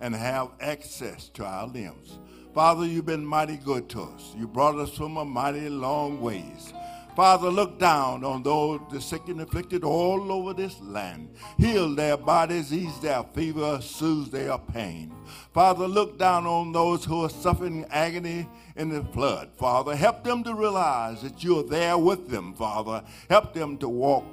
and 0.00 0.14
have 0.14 0.50
access 0.60 1.30
to 1.30 1.46
our 1.46 1.66
limbs. 1.66 2.18
Father, 2.52 2.84
you've 2.84 3.06
been 3.06 3.24
mighty 3.24 3.56
good 3.56 3.88
to 3.88 4.02
us. 4.02 4.34
You 4.36 4.46
brought 4.46 4.76
us 4.76 4.90
from 4.90 5.16
a 5.16 5.24
mighty 5.24 5.70
long 5.70 6.20
ways. 6.20 6.74
Father, 7.16 7.48
look 7.50 7.78
down 7.78 8.24
on 8.24 8.42
those 8.42 8.78
the 8.90 9.00
sick 9.00 9.26
and 9.28 9.40
afflicted 9.40 9.84
all 9.84 10.30
over 10.30 10.52
this 10.52 10.78
land. 10.82 11.30
Heal 11.56 11.94
their 11.94 12.18
bodies, 12.18 12.74
ease 12.74 13.00
their 13.00 13.22
fever, 13.32 13.80
soothe 13.80 14.30
their 14.30 14.58
pain. 14.58 15.10
Father, 15.54 15.88
look 15.88 16.18
down 16.18 16.46
on 16.46 16.72
those 16.72 17.06
who 17.06 17.24
are 17.24 17.30
suffering 17.30 17.86
agony 17.88 18.46
in 18.76 18.90
the 18.90 19.02
flood. 19.02 19.48
Father, 19.56 19.96
help 19.96 20.24
them 20.24 20.44
to 20.44 20.54
realize 20.54 21.22
that 21.22 21.42
you 21.42 21.58
are 21.60 21.62
there 21.62 21.96
with 21.96 22.28
them, 22.28 22.52
Father. 22.52 23.02
Help 23.30 23.54
them 23.54 23.78
to 23.78 23.88
walk 23.88 24.26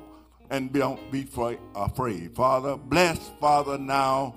and 0.49 0.73
don't 0.73 1.09
be 1.09 1.25
afraid. 1.75 2.35
Father, 2.35 2.75
bless, 2.75 3.31
Father, 3.39 3.77
now 3.77 4.35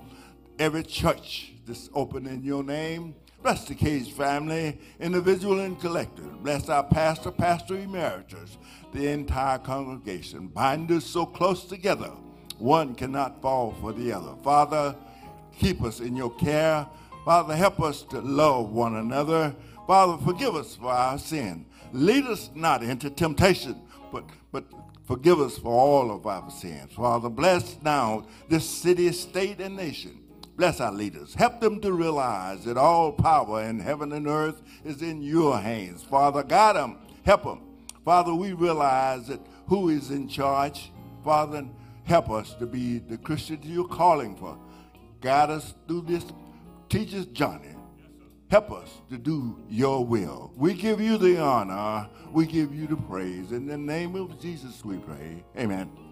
every 0.57 0.83
church 0.83 1.51
that's 1.65 1.89
open 1.93 2.25
in 2.25 2.43
your 2.43 2.63
name. 2.63 3.13
Bless 3.47 3.63
the 3.63 3.75
Cade 3.75 4.07
family, 4.07 4.77
individual 4.99 5.61
and 5.61 5.79
collective. 5.79 6.43
Bless 6.43 6.67
our 6.67 6.83
pastor, 6.83 7.31
pastor 7.31 7.77
emeritus, 7.77 8.57
the 8.93 9.07
entire 9.07 9.57
congregation. 9.57 10.47
Bind 10.47 10.91
us 10.91 11.05
so 11.05 11.25
close 11.25 11.63
together, 11.63 12.11
one 12.57 12.93
cannot 12.93 13.41
fall 13.41 13.73
for 13.79 13.93
the 13.93 14.11
other. 14.11 14.33
Father, 14.43 14.93
keep 15.57 15.81
us 15.81 16.01
in 16.01 16.13
your 16.17 16.35
care. 16.35 16.85
Father, 17.23 17.55
help 17.55 17.79
us 17.79 18.01
to 18.09 18.19
love 18.19 18.73
one 18.73 18.97
another. 18.97 19.55
Father, 19.87 20.21
forgive 20.25 20.53
us 20.53 20.75
for 20.75 20.91
our 20.91 21.17
sin. 21.17 21.65
Lead 21.93 22.25
us 22.25 22.49
not 22.53 22.83
into 22.83 23.09
temptation, 23.09 23.81
but, 24.11 24.25
but 24.51 24.65
forgive 25.05 25.39
us 25.39 25.57
for 25.57 25.71
all 25.71 26.11
of 26.11 26.27
our 26.27 26.51
sins. 26.51 26.91
Father, 26.91 27.29
bless 27.29 27.81
now 27.81 28.27
this 28.49 28.69
city, 28.69 29.09
state, 29.13 29.61
and 29.61 29.77
nation. 29.77 30.19
Bless 30.57 30.81
our 30.81 30.91
leaders. 30.91 31.35
Help 31.35 31.61
them 31.61 31.79
to 31.81 31.93
realize 31.93 32.65
that 32.65 32.77
all 32.77 33.11
power 33.11 33.63
in 33.63 33.79
heaven 33.79 34.11
and 34.11 34.27
earth 34.27 34.61
is 34.83 35.01
in 35.01 35.21
your 35.21 35.59
hands. 35.59 36.03
Father, 36.03 36.43
guide 36.43 36.75
them. 36.75 36.97
Help 37.23 37.43
them. 37.43 37.61
Father, 38.03 38.33
we 38.33 38.53
realize 38.53 39.27
that 39.27 39.39
who 39.67 39.89
is 39.89 40.09
in 40.09 40.27
charge. 40.27 40.91
Father, 41.23 41.65
help 42.05 42.31
us 42.31 42.55
to 42.55 42.65
be 42.65 42.97
the 42.97 43.17
Christians 43.17 43.65
you're 43.65 43.87
calling 43.87 44.35
for. 44.35 44.57
Guide 45.21 45.51
us 45.51 45.75
through 45.87 46.01
this 46.01 46.25
Teach 46.89 47.13
us, 47.13 47.25
Johnny. 47.25 47.75
Help 48.49 48.71
us 48.71 48.89
to 49.09 49.17
do 49.17 49.57
your 49.69 50.05
will. 50.05 50.53
We 50.55 50.73
give 50.73 51.01
you 51.01 51.17
the 51.17 51.37
honor. 51.37 52.09
We 52.31 52.45
give 52.45 52.73
you 52.73 52.87
the 52.87 52.95
praise. 52.95 53.51
In 53.51 53.67
the 53.67 53.77
name 53.77 54.15
of 54.15 54.39
Jesus 54.39 54.85
we 54.85 54.97
pray. 54.97 55.43
Amen. 55.57 56.06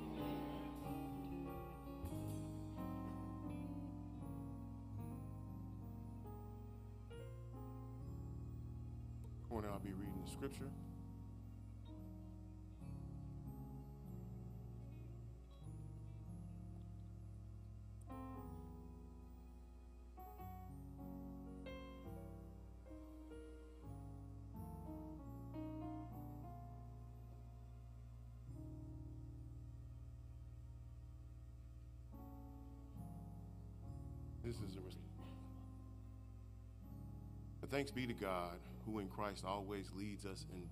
Thanks 37.76 37.92
be 37.92 38.08
to 38.08 38.14
God, 38.14 38.58
who 38.86 39.00
in 39.00 39.10
Christ 39.10 39.44
always 39.46 39.92
leads 39.94 40.26
us 40.26 40.46
in 40.50 40.64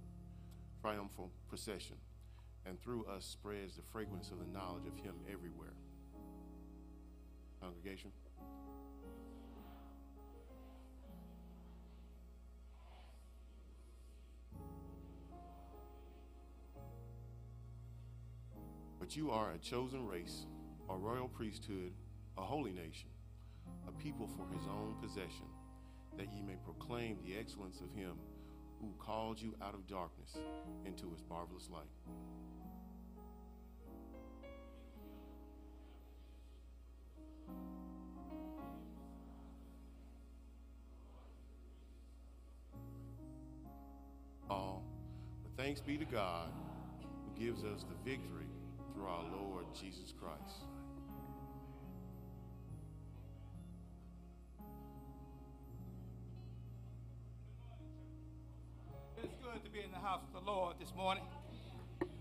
triumphal 0.81 1.29
procession, 1.49 1.97
and 2.65 2.79
through 2.79 3.03
us 3.07 3.25
spreads 3.25 3.75
the 3.75 3.81
fragrance 3.81 4.31
of 4.31 4.39
the 4.39 4.45
knowledge 4.45 4.87
of 4.87 4.97
Him 5.03 5.13
everywhere. 5.29 5.73
Congregation. 7.59 8.09
But 18.97 19.13
you 19.13 19.29
are 19.29 19.51
a 19.51 19.57
chosen 19.57 20.07
race, 20.07 20.45
a 20.89 20.95
royal 20.95 21.27
priesthood, 21.27 21.91
a 22.37 22.41
holy 22.43 22.71
nation, 22.71 23.09
a 23.89 23.91
people 23.91 24.29
for 24.37 24.47
his 24.55 24.65
own 24.67 24.95
possession, 25.01 25.47
that 26.17 26.27
ye 26.33 26.41
may 26.41 26.55
proclaim 26.63 27.17
the 27.25 27.37
excellence 27.37 27.81
of 27.81 27.91
him 27.97 28.17
who 28.79 28.93
called 28.99 29.41
you 29.41 29.55
out 29.61 29.73
of 29.73 29.87
darkness 29.87 30.37
into 30.85 31.09
his 31.11 31.23
marvelous 31.29 31.69
light. 31.71 31.83
All, 44.49 44.83
but 45.43 45.63
thanks 45.63 45.81
be 45.81 45.97
to 45.97 46.05
God 46.05 46.49
who 47.01 47.43
gives 47.43 47.63
us 47.63 47.83
the 47.83 48.09
victory 48.09 48.45
through 48.93 49.05
our 49.05 49.23
Lord 49.31 49.65
Jesus 49.73 50.13
Christ. 50.19 50.67
Morning. 61.03 61.23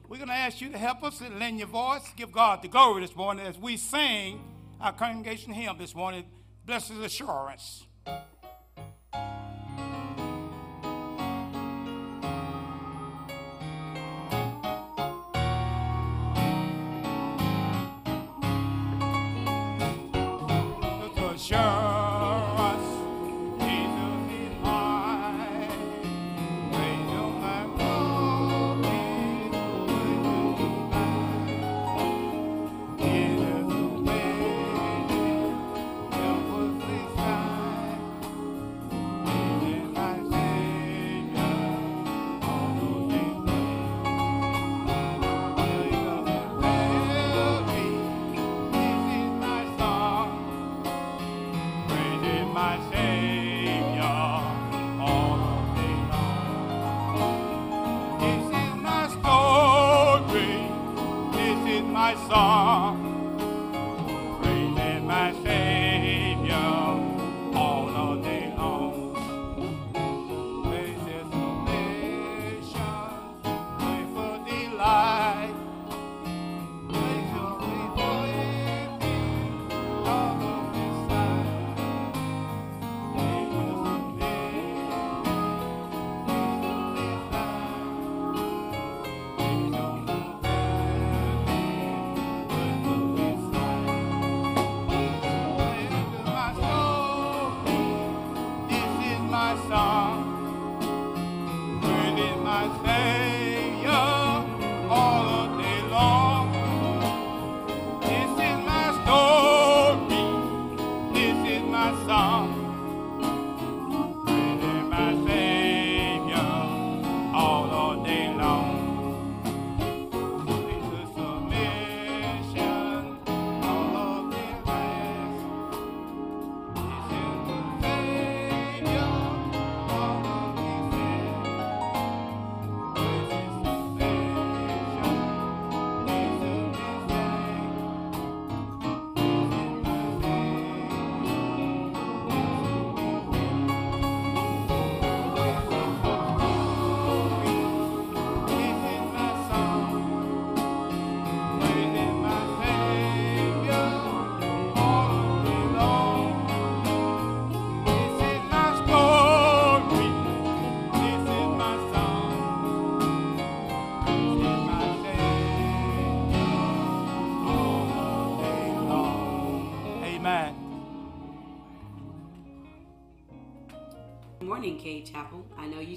We're 0.09 0.17
going 0.17 0.29
to 0.29 0.35
ask 0.35 0.61
you 0.61 0.69
to 0.71 0.77
help 0.77 1.05
us 1.05 1.23
lend 1.39 1.61
your 1.61 1.69
voice. 1.69 2.03
Give 2.17 2.33
God 2.33 2.63
the 2.63 2.69
glory 2.69 3.03
this 3.03 3.15
morning 3.15 3.47
as 3.47 3.57
we 3.57 3.77
sing 3.77 4.43
our 4.81 4.93
congregation 4.93 5.53
hymn 5.53 5.79
this 5.79 5.95
morning, 5.95 6.25
Blessed 6.67 6.95
Assurance. 6.95 7.87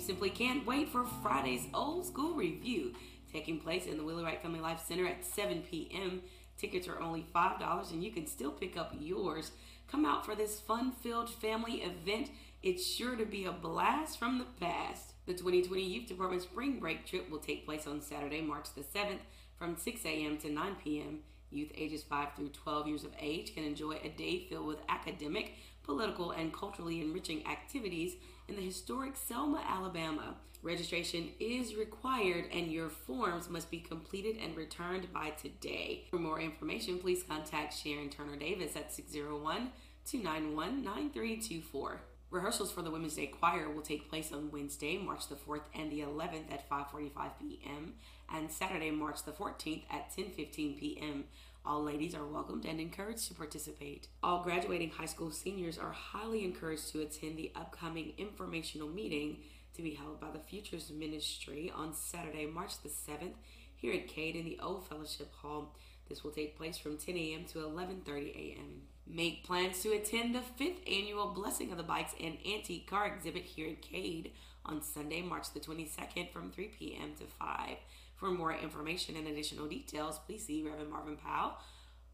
Simply 0.06 0.30
can't 0.30 0.68
wait 0.68 0.88
for 0.90 1.04
Friday's 1.24 1.66
old 1.74 2.06
school 2.06 2.36
review 2.36 2.94
taking 3.34 3.60
place 3.60 3.88
in 3.88 3.98
the 3.98 4.04
Wright 4.04 4.42
Family 4.42 4.60
Life 4.60 4.84
Center 4.88 5.08
at 5.08 5.26
7 5.26 5.64
p.m. 5.64 6.22
Tickets 6.58 6.88
are 6.88 7.02
only 7.02 7.26
$5 7.34 7.92
and 7.92 8.04
you 8.04 8.12
can 8.12 8.28
still 8.28 8.52
pick 8.52 8.78
up 8.78 8.94
yours. 9.00 9.52
Come 9.88 10.06
out 10.06 10.24
for 10.24 10.36
this 10.36 10.60
fun 10.60 10.92
filled 10.92 11.30
family 11.30 11.82
event. 11.82 12.30
It's 12.62 12.86
sure 12.86 13.16
to 13.16 13.26
be 13.26 13.46
a 13.46 13.52
blast 13.52 14.20
from 14.20 14.38
the 14.38 14.46
past. 14.64 15.14
The 15.26 15.34
2020 15.34 15.84
Youth 15.84 16.08
Department 16.08 16.44
Spring 16.44 16.80
Break 16.80 17.08
trip 17.08 17.30
will 17.32 17.40
take 17.40 17.66
place 17.66 17.88
on 17.88 18.00
Saturday, 18.02 18.42
March 18.42 18.68
the 18.76 18.82
7th 18.82 19.20
from 19.58 19.76
6 19.76 20.06
a.m. 20.06 20.38
to 20.38 20.52
9 20.52 20.76
p.m. 20.84 21.20
Youth 21.50 21.72
ages 21.76 22.04
5 22.04 22.36
through 22.36 22.50
12 22.50 22.88
years 22.88 23.04
of 23.04 23.12
age 23.20 23.56
can 23.56 23.64
enjoy 23.64 23.94
a 24.04 24.10
day 24.10 24.46
filled 24.50 24.68
with 24.68 24.80
academic, 24.88 25.54
political, 25.84 26.32
and 26.32 26.54
culturally 26.54 27.02
enriching 27.02 27.46
activities 27.48 28.18
in 28.48 28.56
the 28.56 28.62
historic 28.62 29.16
Selma, 29.16 29.64
Alabama. 29.68 30.36
Registration 30.62 31.30
is 31.40 31.76
required 31.76 32.46
and 32.52 32.72
your 32.72 32.90
forms 32.90 33.50
must 33.50 33.70
be 33.70 33.80
completed 33.80 34.38
and 34.42 34.58
returned 34.58 35.12
by 35.14 35.30
today. 35.32 36.06
For 36.10 36.18
more 36.18 36.40
information, 36.40 36.98
please 36.98 37.24
contact 37.24 37.78
Sharon 37.78 38.10
Turner 38.10 38.36
Davis 38.36 38.76
at 38.76 38.92
601 38.92 39.70
291 40.06 40.84
9324. 40.84 42.02
Rehearsals 42.32 42.72
for 42.72 42.82
the 42.82 42.90
Women's 42.92 43.16
Day 43.16 43.28
Choir 43.28 43.70
will 43.70 43.82
take 43.82 44.10
place 44.10 44.32
on 44.34 44.52
Wednesday, 44.52 44.98
March 44.98 45.30
the 45.30 45.36
4th 45.36 45.62
and 45.74 45.92
the 45.92 46.02
11th 46.02 46.52
at 46.52 46.70
5:45 46.70 47.12
p.m. 47.40 47.94
and 48.34 48.52
Saturday, 48.52 48.92
March 48.92 49.24
the 49.24 49.32
14th 49.32 49.84
at 49.92 50.14
10:15 50.16 50.80
p.m. 50.80 51.26
All 51.66 51.84
ladies 51.84 52.14
are 52.14 52.26
welcomed 52.26 52.66
and 52.66 52.80
encouraged 52.80 53.28
to 53.28 53.34
participate. 53.34 54.08
All 54.22 54.44
graduating 54.44 54.92
high 54.92 55.08
school 55.08 55.32
seniors 55.32 55.80
are 55.80 55.92
highly 55.92 56.44
encouraged 56.44 56.92
to 56.92 57.02
attend 57.02 57.38
the 57.38 57.52
upcoming 57.56 58.14
informational 58.20 58.88
meeting 58.88 59.38
to 59.76 59.82
be 59.82 59.96
held 59.96 60.20
by 60.20 60.30
the 60.32 60.40
Futures 60.40 60.92
Ministry 60.92 61.72
on 61.76 61.94
Saturday, 61.94 62.46
March 62.46 62.82
the 62.84 62.90
7th 62.90 63.34
here 63.76 63.94
at 63.94 64.08
Cade 64.08 64.36
in 64.36 64.46
the 64.46 64.60
Old 64.62 64.88
Fellowship 64.88 65.34
Hall. 65.34 65.76
This 66.08 66.24
will 66.24 66.32
take 66.32 66.56
place 66.56 66.78
from 66.78 66.98
10 66.98 67.18
a.m. 67.18 67.46
to 67.46 67.60
11:30 67.60 68.36
a.m. 68.36 68.82
Make 69.08 69.44
plans 69.44 69.82
to 69.82 69.94
attend 69.94 70.36
the 70.36 70.42
5th 70.60 70.88
annual 70.88 71.34
Blessing 71.34 71.72
of 71.72 71.78
the 71.78 71.84
Bikes 71.84 72.14
and 72.22 72.38
Antique 72.46 72.88
Car 72.88 73.08
exhibit 73.08 73.44
here 73.44 73.70
at 73.70 73.82
Cade 73.82 74.32
on 74.66 74.82
Sunday, 74.82 75.22
March 75.22 75.52
the 75.54 75.60
22nd 75.60 76.32
from 76.32 76.52
3 76.52 76.68
p.m. 76.68 77.14
to 77.20 77.26
5. 77.26 77.78
For 78.26 78.32
more 78.32 78.54
information 78.54 79.18
and 79.18 79.28
additional 79.28 79.68
details, 79.68 80.18
please 80.26 80.44
see 80.48 80.64
Reverend 80.64 80.90
Marvin 80.90 81.16
Powell 81.16 81.60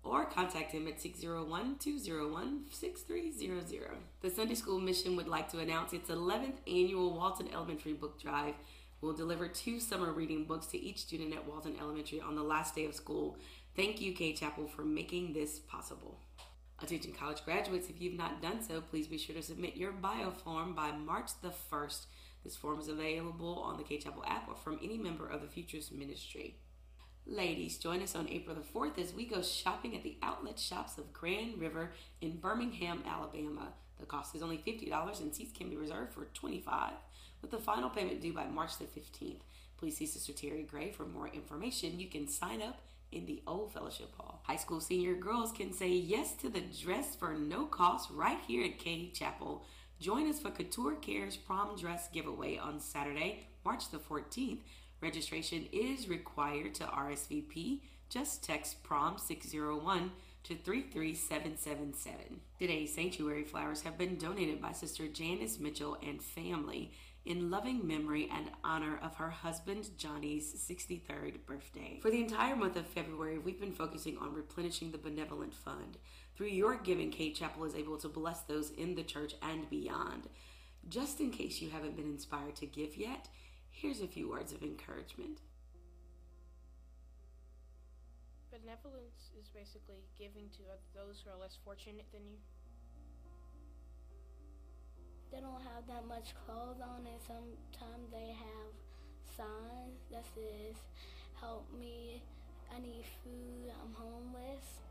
or 0.04 0.26
contact 0.26 0.74
him 0.74 0.86
at 0.90 1.00
601 1.00 1.78
201 1.80 2.66
6300. 2.70 3.92
The 4.20 4.30
Sunday 4.30 4.56
School 4.56 4.82
Mission 4.82 5.16
would 5.16 5.30
like 5.30 5.50
to 5.52 5.60
announce 5.60 5.94
its 5.94 6.10
11th 6.10 6.56
annual 6.68 7.16
Walton 7.16 7.48
Elementary 7.54 7.94
Book 7.94 8.22
Drive. 8.22 8.56
We'll 9.00 9.14
deliver 9.14 9.48
two 9.48 9.80
summer 9.80 10.12
reading 10.12 10.44
books 10.44 10.68
to 10.68 10.78
each 10.78 10.98
student 10.98 11.34
at 11.34 11.48
Walton 11.48 11.78
Elementary 11.80 12.20
on 12.20 12.36
the 12.36 12.44
last 12.44 12.76
day 12.76 12.84
of 12.84 12.94
school. 12.94 13.38
Thank 13.78 14.02
you, 14.02 14.12
Cade 14.12 14.36
Chapel, 14.36 14.68
for 14.68 14.84
making 14.84 15.32
this 15.32 15.60
possible. 15.60 16.20
Attention 16.84 17.14
college 17.14 17.46
graduates, 17.46 17.88
if 17.90 18.02
you've 18.02 18.18
not 18.18 18.42
done 18.42 18.62
so, 18.62 18.82
please 18.82 19.08
be 19.08 19.18
sure 19.18 19.36
to 19.38 19.42
submit 19.42 19.78
your 19.78 19.94
bio 19.94 20.32
form 20.32 20.76
by 20.76 20.92
March 20.92 21.30
the 21.42 21.54
1st. 21.72 22.06
This 22.44 22.56
form 22.56 22.80
is 22.80 22.88
available 22.88 23.60
on 23.60 23.78
the 23.78 23.84
Cade 23.84 24.04
Chapel 24.04 24.24
app 24.26 24.48
or 24.50 24.56
from 24.56 24.80
any 24.84 24.98
member 24.98 25.28
of 25.28 25.42
the 25.42 25.48
Futures 25.48 25.92
Ministry. 25.92 26.56
Ladies, 27.28 27.78
join 27.78 28.02
us 28.02 28.16
on 28.16 28.28
April 28.30 28.56
the 28.56 28.80
4th 28.80 28.98
as 28.98 29.14
we 29.14 29.26
go 29.26 29.42
shopping 29.42 29.96
at 29.96 30.04
the 30.04 30.18
outlet 30.24 30.58
shops 30.58 30.98
of 30.98 31.14
Grand 31.14 31.60
River 31.60 31.92
in 32.20 32.38
Birmingham, 32.38 33.04
Alabama. 33.08 33.74
The 34.00 34.08
cost 34.08 34.36
is 34.36 34.42
only 34.42 34.58
$50 34.58 35.22
and 35.22 35.34
seats 35.34 35.56
can 35.56 35.70
be 35.70 35.78
reserved 35.78 36.14
for 36.14 36.26
25, 36.34 36.94
with 37.42 37.52
the 37.52 37.60
final 37.60 37.90
payment 37.90 38.22
due 38.22 38.34
by 38.34 38.48
March 38.48 38.78
the 38.80 38.86
15th. 38.86 39.42
Please 39.78 39.98
see 39.98 40.08
Sister 40.08 40.34
Terry 40.34 40.64
Gray 40.64 40.92
for 40.92 41.06
more 41.06 41.28
information. 41.28 42.00
You 42.00 42.08
can 42.08 42.28
sign 42.28 42.62
up 42.62 42.82
in 43.12 43.26
the 43.26 43.42
Old 43.46 43.74
Fellowship 43.74 44.16
Hall. 44.16 44.42
High 44.44 44.56
school 44.56 44.80
senior 44.80 45.16
girls 45.16 45.52
can 45.52 45.74
say 45.74 45.90
yes 45.90 46.34
to 46.36 46.50
the 46.50 46.62
dress 46.62 47.16
for 47.16 47.34
no 47.34 47.66
cost 47.66 48.10
right 48.12 48.40
here 48.48 48.66
at 48.66 48.80
Cade 48.80 49.14
Chapel. 49.14 49.66
Join 50.02 50.28
us 50.28 50.40
for 50.40 50.50
Couture 50.50 50.96
Care's 50.96 51.38
prom 51.38 51.78
dress 51.78 52.10
giveaway 52.12 52.58
on 52.58 52.80
Saturday, 52.80 53.46
March 53.64 53.92
the 53.92 54.00
14th. 54.00 54.62
Registration 55.00 55.68
is 55.72 56.10
required 56.10 56.74
to 56.74 56.86
RSVP. 56.86 57.82
Just 58.10 58.44
text 58.44 58.82
prom 58.82 59.20
601 59.20 60.12
to 60.46 60.56
33777. 60.56 62.42
Today's 62.58 62.96
sanctuary 62.96 63.44
flowers 63.44 63.84
have 63.84 64.00
been 64.00 64.18
donated 64.18 64.60
by 64.60 64.72
Sister 64.72 65.08
Janice 65.08 65.60
Mitchell 65.60 65.96
and 66.02 66.20
family 66.20 66.92
in 67.26 67.52
loving 67.52 67.86
memory 67.88 68.30
and 68.36 68.50
honor 68.64 69.00
of 69.02 69.16
her 69.16 69.30
husband 69.30 69.90
Johnny's 69.98 70.54
63rd 70.54 71.46
birthday. 71.46 72.00
For 72.02 72.10
the 72.10 72.22
entire 72.22 72.56
month 72.56 72.76
of 72.78 72.88
February, 72.88 73.38
we've 73.38 73.60
been 73.60 73.74
focusing 73.74 74.18
on 74.18 74.34
replenishing 74.34 74.92
the 74.92 74.98
benevolent 74.98 75.54
fund. 75.54 75.98
Through 76.36 76.48
your 76.48 76.78
giving, 76.78 77.12
Cade 77.12 77.36
Chapel 77.36 77.66
is 77.66 77.76
able 77.76 77.98
to 77.98 78.10
bless 78.10 78.42
those 78.42 78.72
in 78.72 78.96
the 78.96 79.04
church 79.04 79.36
and 79.42 79.70
beyond. 79.70 80.30
Just 80.90 81.20
in 81.20 81.30
case 81.30 81.62
you 81.62 81.70
haven't 81.70 81.96
been 81.96 82.10
inspired 82.10 82.56
to 82.56 82.66
give 82.66 82.98
yet, 82.98 83.28
here's 83.70 84.02
a 84.02 84.08
few 84.08 84.28
words 84.28 84.52
of 84.52 84.64
encouragement. 84.64 85.42
Benevolence 88.52 89.30
is 89.40 89.48
basically 89.48 90.04
giving 90.18 90.50
to 90.58 90.64
those 90.96 91.22
who 91.24 91.30
are 91.30 91.40
less 91.40 91.58
fortunate 91.64 92.06
than 92.12 92.26
you. 92.26 92.38
They 95.32 95.40
don't 95.40 95.62
have 95.64 95.88
that 95.88 96.06
much 96.08 96.36
clothes 96.46 96.82
on, 96.82 97.08
and 97.08 97.22
sometimes 97.26 98.12
they 98.12 98.36
have 98.36 98.72
signs 99.38 100.00
that 100.12 100.26
says, 100.36 100.76
"Help 101.40 101.66
me! 101.80 102.22
I 102.74 102.80
need 102.80 103.06
food. 103.24 103.72
I'm 103.82 103.94
homeless." 103.94 104.82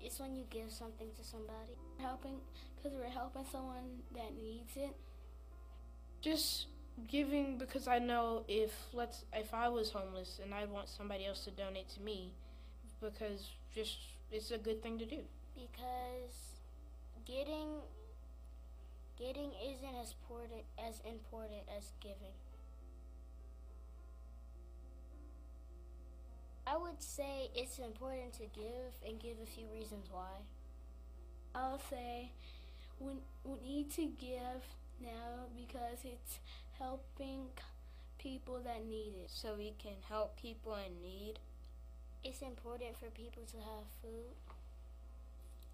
It's 0.00 0.20
when 0.20 0.36
you 0.36 0.44
give 0.50 0.70
something 0.70 1.08
to 1.16 1.24
somebody. 1.24 1.76
Helping, 1.98 2.40
because 2.76 2.96
we're 2.96 3.10
helping 3.10 3.44
someone 3.50 4.02
that 4.14 4.36
needs 4.40 4.76
it. 4.76 4.96
Just 6.20 6.66
giving 7.08 7.58
because 7.58 7.86
I 7.88 7.98
know 7.98 8.44
if 8.48 8.72
let's 8.94 9.24
if 9.34 9.52
I 9.52 9.68
was 9.68 9.90
homeless 9.90 10.40
and 10.42 10.54
I 10.54 10.64
want 10.64 10.88
somebody 10.88 11.26
else 11.26 11.44
to 11.44 11.50
donate 11.50 11.88
to 11.90 12.00
me, 12.00 12.32
because 13.00 13.50
just 13.74 13.98
it's 14.30 14.50
a 14.50 14.58
good 14.58 14.82
thing 14.82 14.98
to 14.98 15.06
do. 15.06 15.20
Because 15.54 16.56
getting 17.26 17.80
getting 19.18 19.50
isn't 19.64 19.96
as 20.00 20.14
important 20.20 20.64
as 20.78 21.00
important 21.04 21.62
as 21.76 21.92
giving. 22.00 22.34
I 26.66 26.76
would 26.76 27.00
say 27.00 27.50
it's 27.54 27.78
important 27.78 28.32
to 28.34 28.46
give 28.54 28.92
and 29.06 29.20
give 29.20 29.36
a 29.42 29.46
few 29.46 29.66
reasons 29.72 30.08
why. 30.10 30.42
I'll 31.54 31.80
say 31.90 32.32
we, 32.98 33.12
we 33.44 33.60
need 33.62 33.90
to 33.92 34.06
give 34.20 34.62
now 35.00 35.46
because 35.56 36.04
it's 36.04 36.40
helping 36.78 37.46
people 38.18 38.60
that 38.64 38.84
need 38.84 39.14
it. 39.22 39.30
So 39.30 39.54
we 39.56 39.74
can 39.78 39.94
help 40.08 40.36
people 40.40 40.74
in 40.74 41.00
need. 41.00 41.38
It's 42.26 42.42
important 42.42 42.98
for 42.98 43.06
people 43.06 43.44
to 43.52 43.56
have 43.58 43.86
food. 44.02 44.34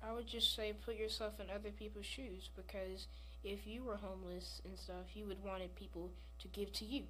I 0.07 0.13
would 0.13 0.27
just 0.27 0.55
say 0.55 0.75
put 0.85 0.97
yourself 0.97 1.41
in 1.41 1.47
other 1.49 1.71
people's 1.71 2.05
shoes 2.05 2.51
because 2.55 3.07
if 3.43 3.67
you 3.67 3.85
were 3.85 3.97
homeless 3.97 4.61
and 4.67 4.77
stuff, 4.79 5.15
you 5.15 5.25
would 5.27 5.43
wanted 5.43 5.75
people 5.77 6.11
to 6.41 6.49
give 6.49 6.71
to 6.75 6.85
you. 6.85 7.05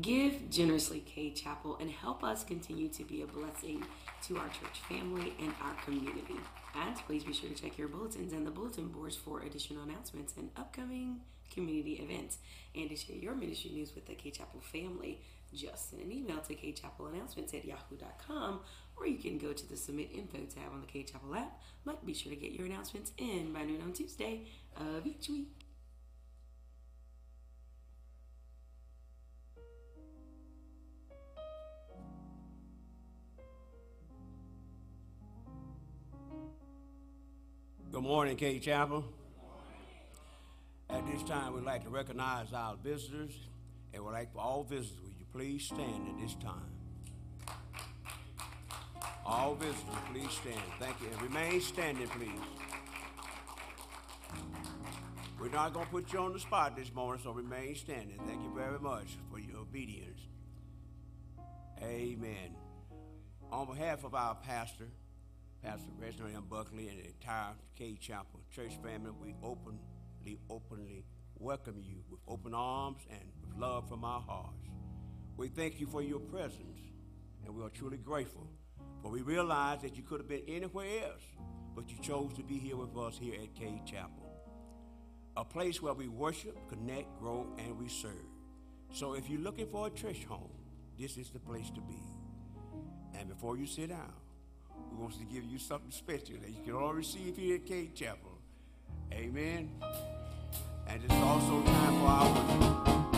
Give 0.00 0.48
generously, 0.48 1.00
Cade 1.00 1.36
Chapel, 1.36 1.76
and 1.80 1.90
help 1.90 2.24
us 2.24 2.44
continue 2.44 2.88
to 2.88 3.04
be 3.04 3.20
a 3.20 3.26
blessing 3.26 3.84
to 4.26 4.38
our 4.38 4.48
church 4.48 4.80
family 4.88 5.34
and 5.38 5.52
our 5.62 5.74
community. 5.84 6.36
And 6.74 6.96
please 7.06 7.24
be 7.24 7.34
sure 7.34 7.50
to 7.50 7.54
check 7.54 7.76
your 7.76 7.88
bulletins 7.88 8.32
and 8.32 8.46
the 8.46 8.50
bulletin 8.50 8.88
boards 8.88 9.16
for 9.16 9.42
additional 9.42 9.82
announcements 9.82 10.32
and 10.38 10.48
upcoming 10.56 11.20
community 11.52 11.94
events. 11.94 12.38
And 12.74 12.88
to 12.88 12.96
share 12.96 13.16
your 13.16 13.34
ministry 13.34 13.70
news 13.72 13.94
with 13.94 14.06
the 14.06 14.14
Cade 14.14 14.34
Chapel 14.34 14.60
family, 14.60 15.20
just 15.56 15.90
send 15.90 16.02
an 16.02 16.12
email 16.12 16.38
to 16.38 16.54
Announcements 17.06 17.54
at 17.54 17.64
yahoo.com 17.64 18.60
or 18.96 19.06
you 19.06 19.18
can 19.18 19.38
go 19.38 19.52
to 19.52 19.68
the 19.68 19.76
Submit 19.76 20.10
Info 20.14 20.38
tab 20.38 20.72
on 20.72 20.80
the 20.80 20.86
Cade 20.86 21.08
Chapel 21.12 21.34
app. 21.34 21.60
But 21.84 22.04
be 22.04 22.14
sure 22.14 22.30
to 22.30 22.36
get 22.36 22.52
your 22.52 22.66
announcements 22.66 23.12
in 23.18 23.52
by 23.52 23.62
noon 23.62 23.82
on 23.82 23.92
Tuesday 23.92 24.46
of 24.76 25.06
each 25.06 25.28
week. 25.28 25.52
Good 37.92 38.02
morning, 38.02 38.36
Cade 38.36 38.62
Chapel. 38.62 39.04
At 40.90 41.06
this 41.06 41.22
time, 41.22 41.54
we'd 41.54 41.64
like 41.64 41.82
to 41.84 41.88
recognize 41.88 42.52
our 42.52 42.76
visitors, 42.76 43.32
and 43.94 44.04
we'd 44.04 44.12
like 44.12 44.32
for 44.32 44.40
all 44.40 44.64
visitors, 44.64 45.15
please 45.36 45.64
stand 45.64 46.08
at 46.08 46.18
this 46.18 46.34
time? 46.36 46.72
All 49.26 49.54
visitors, 49.54 49.84
please 50.10 50.30
stand. 50.30 50.60
Thank 50.80 50.98
you. 51.02 51.08
And 51.12 51.22
remain 51.22 51.60
standing, 51.60 52.08
please. 52.08 52.30
We're 55.38 55.50
not 55.50 55.74
going 55.74 55.84
to 55.84 55.92
put 55.92 56.10
you 56.10 56.20
on 56.20 56.32
the 56.32 56.40
spot 56.40 56.74
this 56.74 56.90
morning, 56.94 57.20
so 57.22 57.32
remain 57.32 57.74
standing. 57.74 58.18
Thank 58.26 58.42
you 58.44 58.52
very 58.56 58.78
much 58.78 59.18
for 59.30 59.38
your 59.38 59.58
obedience. 59.58 60.20
Amen. 61.82 62.56
On 63.52 63.66
behalf 63.66 64.04
of 64.04 64.14
our 64.14 64.36
pastor, 64.36 64.88
Pastor 65.62 65.90
Reginald 66.00 66.34
M. 66.34 66.44
Buckley, 66.48 66.88
and 66.88 66.98
the 66.98 67.08
entire 67.08 67.52
Cade 67.76 68.00
Chapel 68.00 68.40
church 68.50 68.72
family, 68.82 69.10
we 69.20 69.34
openly, 69.42 70.38
openly 70.48 71.04
welcome 71.38 71.76
you 71.78 71.96
with 72.10 72.20
open 72.26 72.54
arms 72.54 73.02
and 73.10 73.20
with 73.42 73.58
love 73.58 73.86
from 73.86 74.02
our 74.02 74.22
hearts. 74.22 74.66
We 75.36 75.48
thank 75.48 75.80
you 75.80 75.86
for 75.86 76.02
your 76.02 76.20
presence, 76.20 76.78
and 77.44 77.54
we 77.54 77.62
are 77.62 77.70
truly 77.70 77.98
grateful. 77.98 78.46
For 79.02 79.10
we 79.10 79.22
realize 79.22 79.82
that 79.82 79.96
you 79.96 80.02
could 80.02 80.20
have 80.20 80.28
been 80.28 80.42
anywhere 80.48 81.04
else, 81.04 81.22
but 81.74 81.90
you 81.90 81.98
chose 82.00 82.32
to 82.34 82.42
be 82.42 82.58
here 82.58 82.76
with 82.76 82.96
us 82.96 83.18
here 83.18 83.34
at 83.34 83.54
Cade 83.54 83.84
Chapel 83.86 84.26
a 85.36 85.44
place 85.44 85.82
where 85.82 85.92
we 85.92 86.08
worship, 86.08 86.56
connect, 86.68 87.18
grow, 87.20 87.46
and 87.58 87.78
we 87.78 87.88
serve. 87.88 88.12
So 88.92 89.14
if 89.14 89.28
you're 89.28 89.40
looking 89.40 89.66
for 89.66 89.86
a 89.86 89.90
church 89.90 90.24
home, 90.24 90.50
this 90.98 91.18
is 91.18 91.30
the 91.30 91.38
place 91.38 91.70
to 91.70 91.80
be. 91.82 92.00
And 93.18 93.28
before 93.28 93.56
you 93.58 93.66
sit 93.66 93.90
down, 93.90 94.12
we 94.90 94.96
want 94.96 95.18
to 95.18 95.24
give 95.24 95.44
you 95.44 95.58
something 95.58 95.90
special 95.90 96.36
that 96.40 96.50
you 96.50 96.62
can 96.64 96.74
all 96.74 96.94
receive 96.94 97.36
here 97.36 97.56
at 97.56 97.66
Cade 97.66 97.94
Chapel. 97.94 98.38
Amen. 99.12 99.70
And 100.88 101.02
it's 101.04 101.14
also 101.14 101.62
time 101.62 102.00
for 102.00 102.06
our 102.06 103.15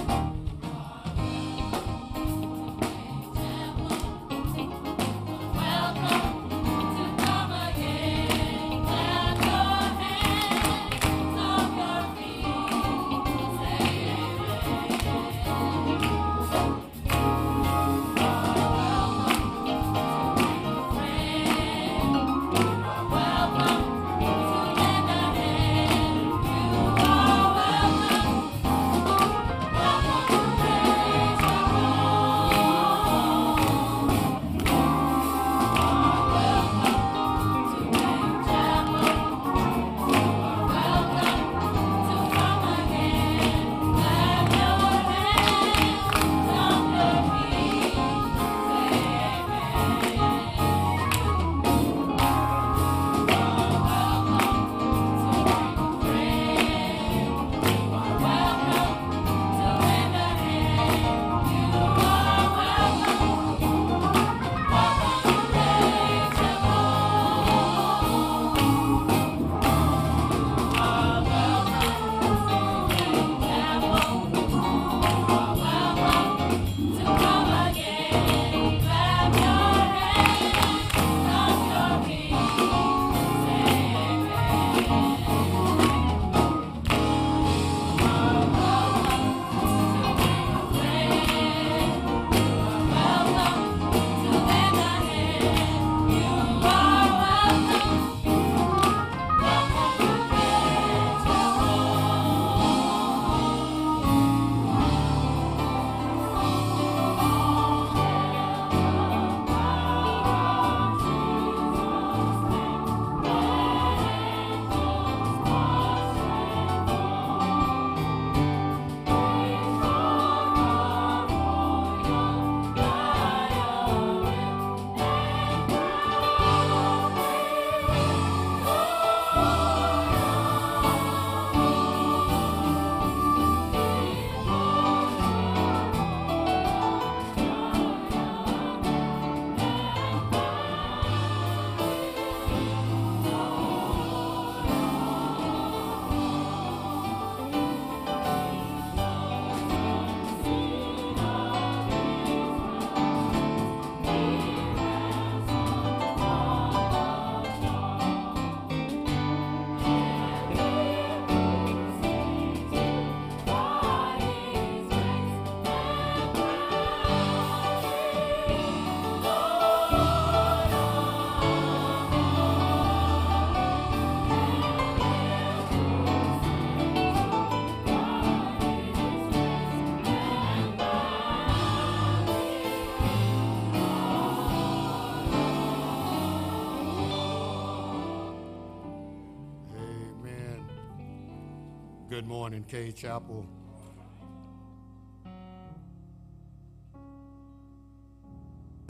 morning, 192.29 192.62
Cade 192.69 192.95
Chapel. 192.95 193.47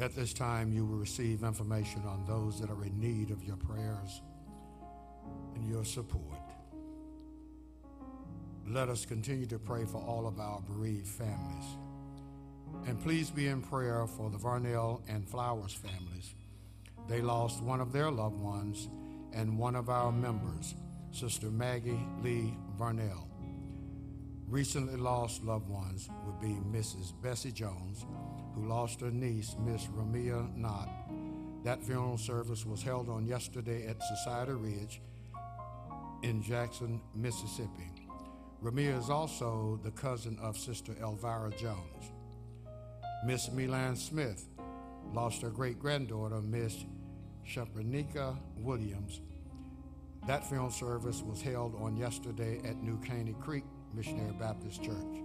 At 0.01 0.17
this 0.17 0.33
time, 0.33 0.73
you 0.73 0.85
will 0.85 0.97
receive 0.97 1.45
information 1.45 2.03
on 2.05 2.25
those 2.27 2.61
that 2.61 2.69
are 2.69 2.85
in 2.85 2.99
need 2.99 3.31
of 3.31 3.45
your 3.45 3.57
prayers 3.57 4.23
and 5.55 5.69
your 5.69 5.85
support. 5.85 6.41
Let 8.67 8.89
us 8.89 9.07
continue 9.07 9.47
to 9.47 9.59
pray 9.61 9.85
for 9.85 9.99
all 9.99 10.27
of 10.27 10.41
our 10.41 10.61
bereaved 10.63 11.07
families. 11.07 11.77
And 12.89 13.01
please 13.01 13.31
be 13.31 13.47
in 13.47 13.63
prayer 13.63 14.09
for 14.09 14.31
the 14.31 14.39
Varnell 14.39 15.01
and 15.09 15.29
Flowers 15.29 15.75
families. 15.75 16.35
They 17.09 17.21
lost 17.21 17.63
one 17.63 17.81
of 17.81 17.93
their 17.93 18.11
loved 18.11 18.41
ones 18.41 18.89
and 19.33 19.57
one 19.57 19.77
of 19.77 19.89
our 19.91 20.11
members, 20.11 20.75
Sister 21.13 21.53
Maggie 21.53 22.05
Lee 22.25 22.53
Varnell. 22.77 23.28
Recently 24.51 24.97
lost 24.97 25.45
loved 25.45 25.69
ones 25.69 26.09
would 26.25 26.41
be 26.41 26.57
Mrs. 26.75 27.13
Bessie 27.23 27.53
Jones, 27.53 28.07
who 28.55 28.67
lost 28.67 29.03
her 29.03 29.11
niece, 29.11 29.55
Miss 29.61 29.89
Ramia 29.89 30.57
Knott. 30.57 30.89
That 31.65 31.85
funeral 31.85 32.17
service 32.17 32.65
was 32.65 32.83
held 32.83 33.11
on 33.11 33.27
yesterday 33.27 33.87
at 33.87 34.03
Society 34.03 34.53
Ridge 34.53 35.03
in 36.23 36.43
Jackson, 36.43 37.03
Mississippi. 37.15 37.93
Ramia 38.63 38.99
is 38.99 39.11
also 39.11 39.79
the 39.85 39.91
cousin 39.91 40.39
of 40.41 40.57
Sister 40.57 40.95
Elvira 40.99 41.51
Jones. 41.61 42.13
Miss 43.27 43.53
Milan 43.53 43.97
Smith 43.97 44.47
lost 45.13 45.43
her 45.43 45.51
great 45.51 45.79
granddaughter, 45.79 46.41
Miss 46.41 46.87
Shepernika 47.47 48.39
Williams. 48.57 49.21
That 50.27 50.49
funeral 50.49 50.71
service 50.71 51.21
was 51.23 51.43
held 51.43 51.75
on 51.75 51.99
yesterday 51.99 52.63
at 52.65 52.83
New 52.83 52.99
Caney 53.01 53.35
Creek 53.43 53.65
Missionary 53.95 54.33
Baptist 54.39 54.83
Church. 54.83 55.23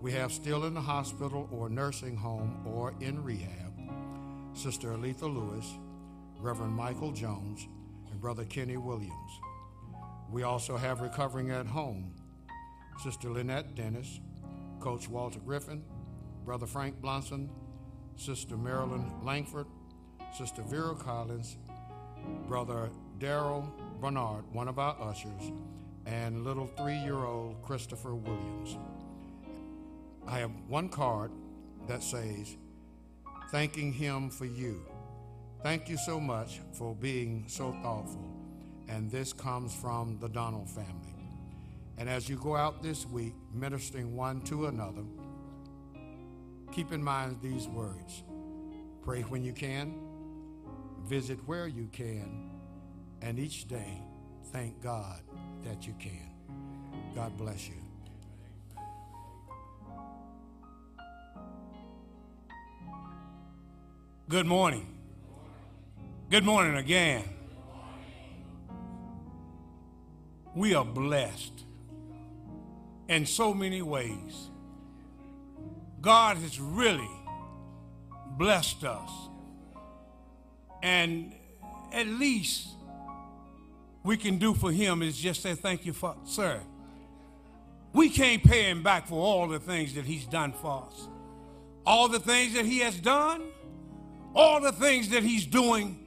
We 0.00 0.12
have 0.12 0.32
still 0.32 0.64
in 0.64 0.74
the 0.74 0.80
hospital 0.80 1.48
or 1.50 1.68
nursing 1.68 2.16
home 2.16 2.66
or 2.66 2.94
in 3.00 3.22
rehab 3.22 3.72
Sister 4.54 4.88
Aletha 4.90 5.22
Lewis, 5.22 5.66
Reverend 6.38 6.74
Michael 6.74 7.10
Jones, 7.10 7.66
and 8.10 8.20
Brother 8.20 8.44
Kenny 8.44 8.76
Williams. 8.76 9.40
We 10.30 10.42
also 10.42 10.76
have 10.76 11.00
recovering 11.00 11.50
at 11.50 11.66
home 11.66 12.12
Sister 13.02 13.30
Lynette 13.30 13.74
Dennis, 13.74 14.20
Coach 14.80 15.08
Walter 15.08 15.40
Griffin, 15.40 15.82
Brother 16.44 16.66
Frank 16.66 17.00
Blunson, 17.00 17.50
Sister 18.16 18.56
Marilyn 18.56 19.10
Langford, 19.22 19.66
Sister 20.36 20.62
Vera 20.62 20.94
Collins, 20.94 21.56
Brother 22.46 22.90
Daryl 23.18 23.68
Bernard, 24.00 24.44
one 24.52 24.68
of 24.68 24.78
our 24.78 24.96
ushers, 25.00 25.52
and 26.06 26.44
little 26.44 26.66
three 26.78 26.98
year 26.98 27.24
old 27.24 27.62
Christopher 27.62 28.14
Williams. 28.14 28.76
I 30.26 30.38
have 30.38 30.50
one 30.68 30.88
card 30.88 31.30
that 31.88 32.02
says, 32.02 32.56
Thanking 33.50 33.92
Him 33.92 34.30
for 34.30 34.46
you. 34.46 34.84
Thank 35.62 35.88
you 35.88 35.96
so 35.96 36.20
much 36.20 36.60
for 36.72 36.94
being 36.94 37.44
so 37.46 37.72
thoughtful. 37.82 38.30
And 38.88 39.10
this 39.10 39.32
comes 39.32 39.74
from 39.74 40.18
the 40.20 40.28
Donald 40.28 40.68
family. 40.68 41.14
And 41.96 42.08
as 42.08 42.28
you 42.28 42.36
go 42.36 42.56
out 42.56 42.82
this 42.82 43.06
week 43.06 43.34
ministering 43.52 44.16
one 44.16 44.40
to 44.42 44.66
another, 44.66 45.04
keep 46.72 46.92
in 46.92 47.02
mind 47.02 47.38
these 47.40 47.68
words 47.68 48.24
pray 49.02 49.20
when 49.22 49.42
you 49.42 49.52
can, 49.52 49.94
visit 51.04 51.38
where 51.46 51.66
you 51.66 51.88
can, 51.92 52.50
and 53.20 53.38
each 53.38 53.68
day 53.68 54.02
thank 54.50 54.82
God 54.82 55.20
that 55.64 55.86
you 55.86 55.94
can. 55.98 56.30
God 57.14 57.36
bless 57.36 57.68
you. 57.68 57.74
Good 64.28 64.46
morning. 64.46 64.86
Good 66.30 66.44
morning 66.44 66.76
again. 66.76 67.24
We 70.54 70.74
are 70.74 70.84
blessed 70.84 71.64
in 73.08 73.26
so 73.26 73.52
many 73.52 73.82
ways. 73.82 74.50
God 76.00 76.36
has 76.38 76.60
really 76.60 77.10
blessed 78.36 78.84
us. 78.84 79.10
And 80.82 81.34
at 81.92 82.06
least 82.06 82.68
we 84.04 84.18
can 84.18 84.38
do 84.38 84.54
for 84.54 84.70
him 84.70 85.02
is 85.02 85.16
just 85.16 85.42
say 85.42 85.54
thank 85.54 85.84
you 85.84 85.92
for 85.92 86.14
sir. 86.24 86.60
We 87.92 88.10
can't 88.10 88.42
pay 88.42 88.64
him 88.64 88.82
back 88.82 89.06
for 89.08 89.14
all 89.14 89.48
the 89.48 89.58
things 89.58 89.94
that 89.94 90.04
he's 90.04 90.26
done 90.26 90.52
for 90.52 90.86
us. 90.86 91.08
All 91.86 92.08
the 92.08 92.20
things 92.20 92.54
that 92.54 92.64
he 92.64 92.80
has 92.80 92.96
done, 92.96 93.42
all 94.34 94.60
the 94.60 94.72
things 94.72 95.08
that 95.10 95.22
he's 95.22 95.46
doing, 95.46 95.98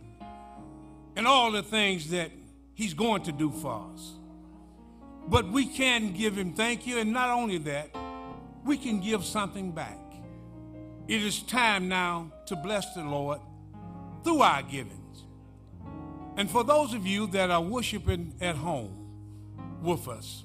and 1.16 1.26
all 1.26 1.52
the 1.52 1.64
things 1.64 2.10
that 2.12 2.32
he's 2.74 2.94
going 2.94 3.24
to 3.24 3.32
do 3.32 3.52
for 3.52 3.90
us. 3.94 4.14
But 5.28 5.50
we 5.50 5.66
can 5.66 6.14
give 6.14 6.38
him 6.38 6.54
thank 6.54 6.86
you, 6.86 7.00
and 7.00 7.12
not 7.12 7.30
only 7.30 7.58
that, 7.60 7.90
we 8.66 8.78
can 8.78 9.00
give 9.00 9.24
something 9.24 9.72
back. 9.72 9.98
It 11.08 11.24
is 11.24 11.42
time 11.42 11.88
now 11.88 12.32
to 12.48 12.56
bless 12.56 12.94
the 12.94 13.04
Lord 13.04 13.40
through 14.24 14.42
our 14.42 14.62
givings. 14.62 15.07
And 16.38 16.50
for 16.50 16.64
those 16.64 16.94
of 16.94 17.06
you 17.06 17.26
that 17.28 17.50
are 17.50 17.62
worshiping 17.62 18.34
at 18.40 18.56
home 18.56 18.94
with 19.82 20.08
us, 20.08 20.44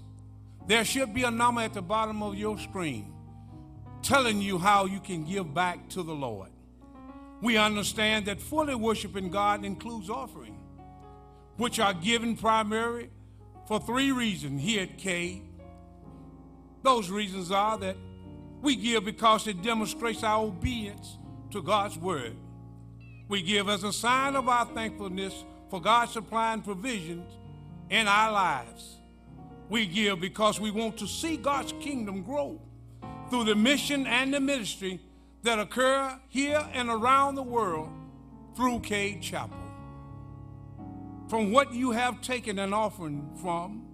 there 0.66 0.84
should 0.84 1.12
be 1.12 1.22
a 1.24 1.30
number 1.30 1.60
at 1.60 1.74
the 1.74 1.82
bottom 1.82 2.22
of 2.22 2.34
your 2.34 2.58
screen 2.58 3.12
telling 4.02 4.40
you 4.40 4.58
how 4.58 4.86
you 4.86 5.00
can 5.00 5.24
give 5.24 5.52
back 5.52 5.88
to 5.90 6.02
the 6.02 6.14
Lord. 6.14 6.48
We 7.42 7.58
understand 7.58 8.26
that 8.26 8.40
fully 8.40 8.74
worshiping 8.74 9.28
God 9.30 9.64
includes 9.64 10.08
offering, 10.08 10.58
which 11.56 11.78
are 11.78 11.94
given 11.94 12.36
primarily 12.36 13.10
for 13.68 13.78
three 13.78 14.12
reasons 14.12 14.62
here 14.62 14.84
at 14.84 14.96
Cade. 14.96 15.42
Those 16.82 17.10
reasons 17.10 17.50
are 17.50 17.76
that 17.78 17.96
we 18.62 18.76
give 18.76 19.04
because 19.04 19.46
it 19.46 19.62
demonstrates 19.62 20.22
our 20.22 20.44
obedience 20.44 21.18
to 21.50 21.62
God's 21.62 21.98
word. 21.98 22.34
We 23.28 23.42
give 23.42 23.68
as 23.68 23.84
a 23.84 23.92
sign 23.92 24.36
of 24.36 24.48
our 24.48 24.64
thankfulness 24.66 25.44
for 25.72 25.80
God 25.80 26.10
supplying 26.10 26.60
provisions 26.60 27.32
in 27.88 28.06
our 28.06 28.30
lives. 28.30 28.98
We 29.70 29.86
give 29.86 30.20
because 30.20 30.60
we 30.60 30.70
want 30.70 30.98
to 30.98 31.06
see 31.06 31.38
God's 31.38 31.72
kingdom 31.80 32.20
grow 32.20 32.60
through 33.30 33.44
the 33.44 33.54
mission 33.54 34.06
and 34.06 34.34
the 34.34 34.38
ministry 34.38 35.00
that 35.44 35.58
occur 35.58 36.20
here 36.28 36.62
and 36.74 36.90
around 36.90 37.36
the 37.36 37.42
world 37.42 37.88
through 38.54 38.80
Cade 38.80 39.22
Chapel. 39.22 39.56
From 41.28 41.52
what 41.52 41.72
you 41.72 41.92
have 41.92 42.20
taken 42.20 42.58
an 42.58 42.74
offering 42.74 43.30
from 43.40 43.86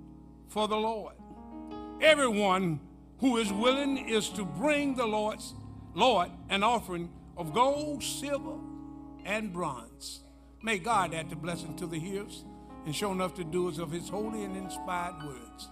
for 0.49 0.67
the 0.67 0.77
Lord. 0.77 1.15
Everyone 2.01 2.81
who 3.21 3.37
is 3.37 3.53
willing 3.53 3.99
is 4.09 4.31
to 4.31 4.45
bring 4.45 4.97
the 4.97 5.07
Lord's 5.07 5.55
Lord 5.95 6.31
an 6.51 6.65
offering 6.65 7.09
of 7.37 7.55
gold, 7.55 8.03
silver, 8.03 8.59
and 9.25 9.53
bronze. 9.53 10.25
May 10.61 10.79
God 10.79 11.15
add 11.15 11.31
the 11.31 11.37
blessing 11.37 11.77
to 11.77 11.87
the 11.87 12.01
hearers 12.01 12.45
and 12.85 12.95
show 12.95 13.13
enough 13.13 13.35
to 13.35 13.45
doers 13.45 13.79
of 13.79 13.93
his 13.93 14.09
holy 14.09 14.43
and 14.43 14.57
inspired 14.57 15.25
words. 15.25 15.69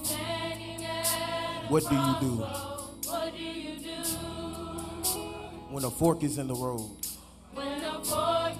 what, 1.70 1.84
crossroads 1.84 1.96
do 2.20 2.28
what 3.08 3.38
do 3.38 3.44
you 3.44 3.76
do? 3.80 3.92
When 5.70 5.84
a 5.84 5.92
fork 5.92 6.24
is 6.24 6.40
in 6.40 6.48
the 6.48 6.56
road, 6.56 6.90
in 7.56 7.82
the 7.84 7.92
road 8.10 8.56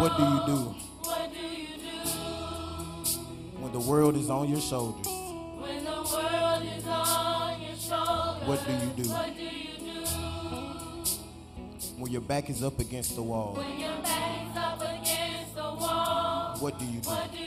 what 0.00 0.16
do 0.16 0.24
you 0.24 0.40
do? 0.44 0.74
do 1.36 1.46
you 1.46 1.76
do? 1.76 2.10
When 3.60 3.72
the 3.72 3.78
world 3.78 4.16
is 4.16 4.28
on 4.28 4.48
your 4.48 4.60
shoulders, 4.60 5.06
on 5.06 5.62
your 7.62 7.76
shoulders 7.76 8.48
what 8.48 8.66
do 8.66 8.72
you 8.72 8.90
do? 9.04 9.08
When 11.96 12.10
your 12.10 12.22
back 12.22 12.50
is 12.50 12.64
up 12.64 12.80
against 12.80 13.14
the 13.14 13.22
wall 13.22 13.56
what 16.66 16.80
do 16.80 16.84
you 16.84 17.00
do? 17.00 17.45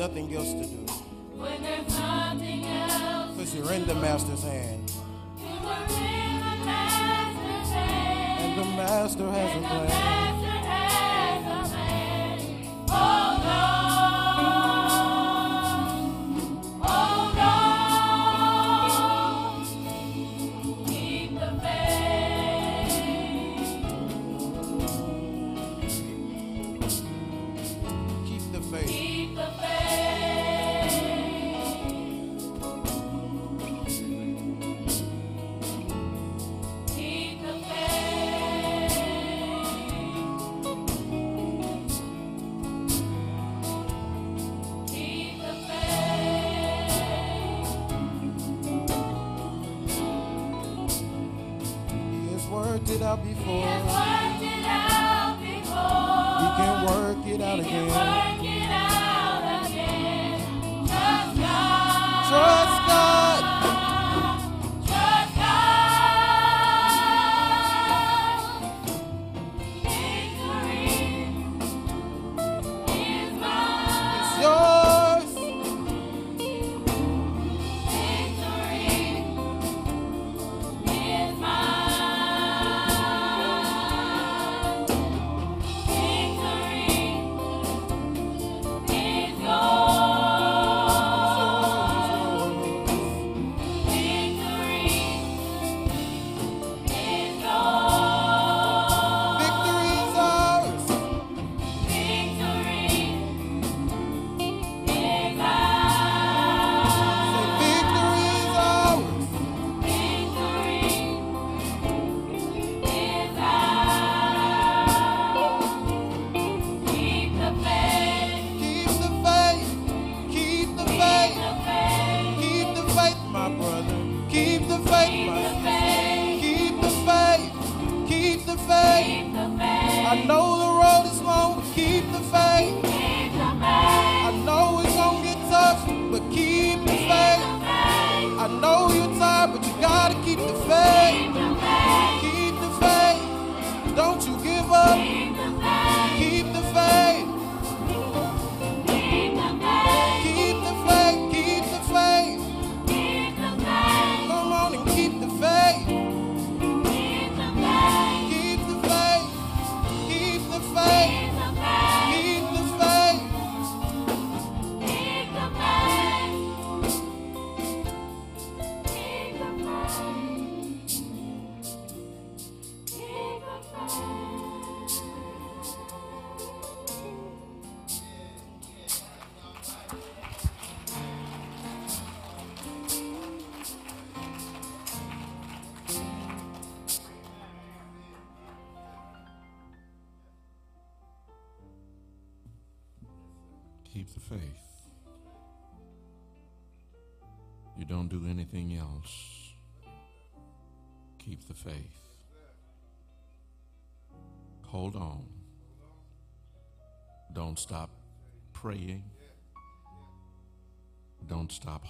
nothing 0.00 0.34
else 0.34 0.50
to 0.54 0.64
do. 0.64 0.86
When 1.36 1.62
there's 1.62 1.98
nothing 1.98 2.64
else 2.64 3.36
Cause 3.36 3.54
you're 3.54 3.70
in 3.72 3.86
the 3.86 3.94
master's 3.96 4.42
hand. 4.42 4.90
And 8.40 8.58
the 8.58 8.64
master 8.64 9.30
has 9.30 9.56
and 9.56 9.64
a 9.66 9.68
plan. 9.68 10.29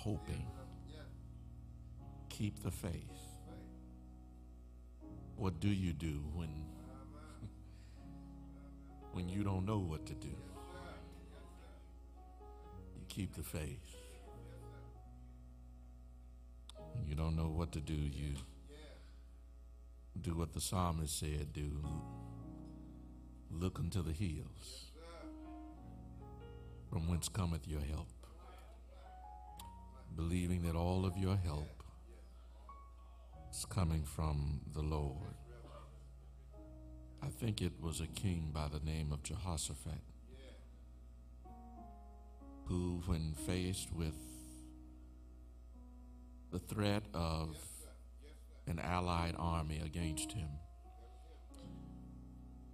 Hoping. 0.00 0.46
Keep 2.30 2.62
the 2.62 2.70
faith. 2.70 3.10
What 5.36 5.60
do 5.60 5.68
you 5.68 5.92
do 5.92 6.22
when 6.34 6.48
when 9.12 9.28
you 9.28 9.44
don't 9.44 9.66
know 9.66 9.78
what 9.78 10.06
to 10.06 10.14
do? 10.14 10.28
You 12.96 13.04
keep 13.08 13.34
the 13.34 13.42
faith. 13.42 13.96
When 16.94 17.06
you 17.06 17.14
don't 17.14 17.36
know 17.36 17.48
what 17.48 17.72
to 17.72 17.80
do, 17.80 17.94
you 17.94 18.36
do 20.20 20.34
what 20.34 20.54
the 20.54 20.60
psalmist 20.62 21.18
said 21.18 21.52
do. 21.52 21.84
Look 23.50 23.78
unto 23.78 24.02
the 24.02 24.12
hills 24.12 24.92
from 26.88 27.08
whence 27.08 27.28
cometh 27.28 27.68
your 27.68 27.80
help, 27.80 28.08
believing 30.20 30.60
that 30.60 30.76
all 30.76 31.06
of 31.06 31.16
your 31.16 31.34
help 31.34 31.82
is 33.50 33.64
coming 33.64 34.04
from 34.04 34.60
the 34.74 34.82
Lord. 34.82 35.34
I 37.22 37.28
think 37.28 37.62
it 37.62 37.72
was 37.80 38.02
a 38.02 38.06
king 38.06 38.50
by 38.52 38.68
the 38.68 38.80
name 38.80 39.12
of 39.12 39.22
Jehoshaphat 39.22 40.02
who, 42.66 43.02
when 43.06 43.32
faced 43.46 43.90
with 43.94 44.14
the 46.52 46.58
threat 46.58 47.04
of 47.14 47.56
an 48.66 48.78
allied 48.78 49.36
army 49.38 49.80
against 49.82 50.32
him, 50.32 50.50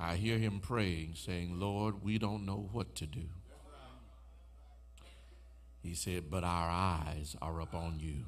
I 0.01 0.17
hear 0.17 0.39
him 0.39 0.59
praying, 0.59 1.13
saying, 1.15 1.61
Lord, 1.61 2.03
we 2.03 2.19
don't 2.19 2.45
know 2.45 2.69
what 2.73 2.97
to 2.97 3.07
do. 3.07 3.29
He 5.87 5.95
said, 5.95 6.31
But 6.31 6.43
our 6.43 6.69
eyes 6.69 7.37
are 7.41 7.61
upon 7.61 8.01
you. 8.01 8.25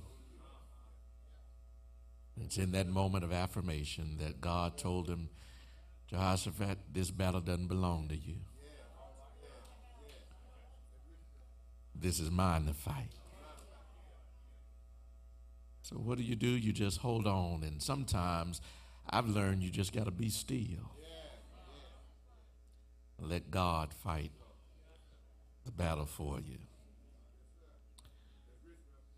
It's 2.41 2.57
in 2.57 2.71
that 2.73 2.87
moment 2.87 3.25
of 3.25 3.33
affirmation 3.33 4.17
that 4.21 4.41
God 4.41 4.79
told 4.79 5.09
him, 5.09 5.29
Jehoshaphat, 6.09 6.79
this 6.93 7.11
battle 7.11 7.41
doesn't 7.41 7.67
belong 7.67 8.09
to 8.09 8.17
you. 8.17 8.37
This 12.01 12.21
is 12.21 12.31
mine 12.31 12.67
to 12.67 12.75
fight. 12.75 13.11
So, 15.83 15.97
what 15.97 16.17
do 16.17 16.23
you 16.23 16.37
do? 16.37 16.47
You 16.47 16.73
just 16.73 16.99
hold 16.99 17.27
on. 17.27 17.65
And 17.65 17.83
sometimes 17.83 18.61
I've 19.11 19.27
learned 19.27 19.65
you 19.65 19.71
just 19.71 19.93
got 19.93 20.05
to 20.05 20.13
be 20.13 20.29
still. 20.29 20.93
Let 23.21 23.51
God 23.51 23.93
fight 23.93 24.31
the 25.65 25.73
battle 25.73 26.07
for 26.07 26.39
you. 26.39 26.59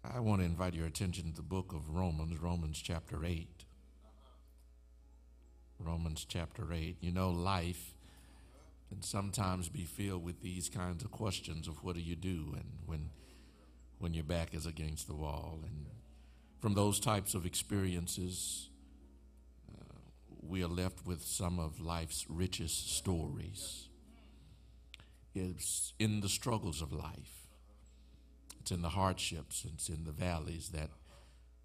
I 0.02 0.20
want 0.20 0.40
to 0.40 0.46
invite 0.46 0.74
your 0.74 0.86
attention 0.86 1.30
to 1.30 1.36
the 1.36 1.42
book 1.42 1.72
of 1.74 1.90
Romans, 1.90 2.38
Romans 2.40 2.80
chapter 2.82 3.24
8. 3.24 3.64
Romans 5.78 6.24
chapter 6.26 6.72
8. 6.72 6.96
You 7.00 7.12
know, 7.12 7.30
life 7.30 7.94
can 8.88 9.02
sometimes 9.02 9.68
be 9.68 9.84
filled 9.84 10.24
with 10.24 10.40
these 10.40 10.70
kinds 10.70 11.04
of 11.04 11.10
questions 11.10 11.68
of 11.68 11.84
what 11.84 11.96
do 11.96 12.00
you 12.00 12.16
do 12.16 12.54
and 12.54 12.64
when 12.86 13.10
when 13.98 14.14
your 14.14 14.24
back 14.24 14.54
is 14.54 14.64
against 14.66 15.06
the 15.06 15.14
wall 15.14 15.60
and 15.62 15.86
from 16.58 16.74
those 16.74 16.98
types 16.98 17.34
of 17.34 17.46
experiences 17.46 18.70
uh, 19.70 19.94
we 20.42 20.64
are 20.64 20.68
left 20.68 21.06
with 21.06 21.22
some 21.22 21.60
of 21.60 21.80
life's 21.80 22.26
richest 22.28 22.96
stories 22.96 23.88
it's 25.34 25.92
in 26.00 26.20
the 26.20 26.28
struggles 26.28 26.82
of 26.82 26.92
life 26.92 27.39
it's 28.70 28.76
in 28.76 28.82
the 28.82 28.90
hardships 28.90 29.66
it's 29.72 29.88
in 29.88 30.04
the 30.04 30.12
valleys 30.12 30.68
that 30.68 30.90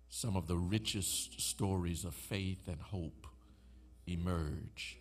some 0.10 0.36
of 0.36 0.48
the 0.48 0.58
richest 0.58 1.40
stories 1.40 2.04
of 2.04 2.16
faith 2.16 2.68
and 2.68 2.82
hope 2.82 3.28
emerge 4.08 4.98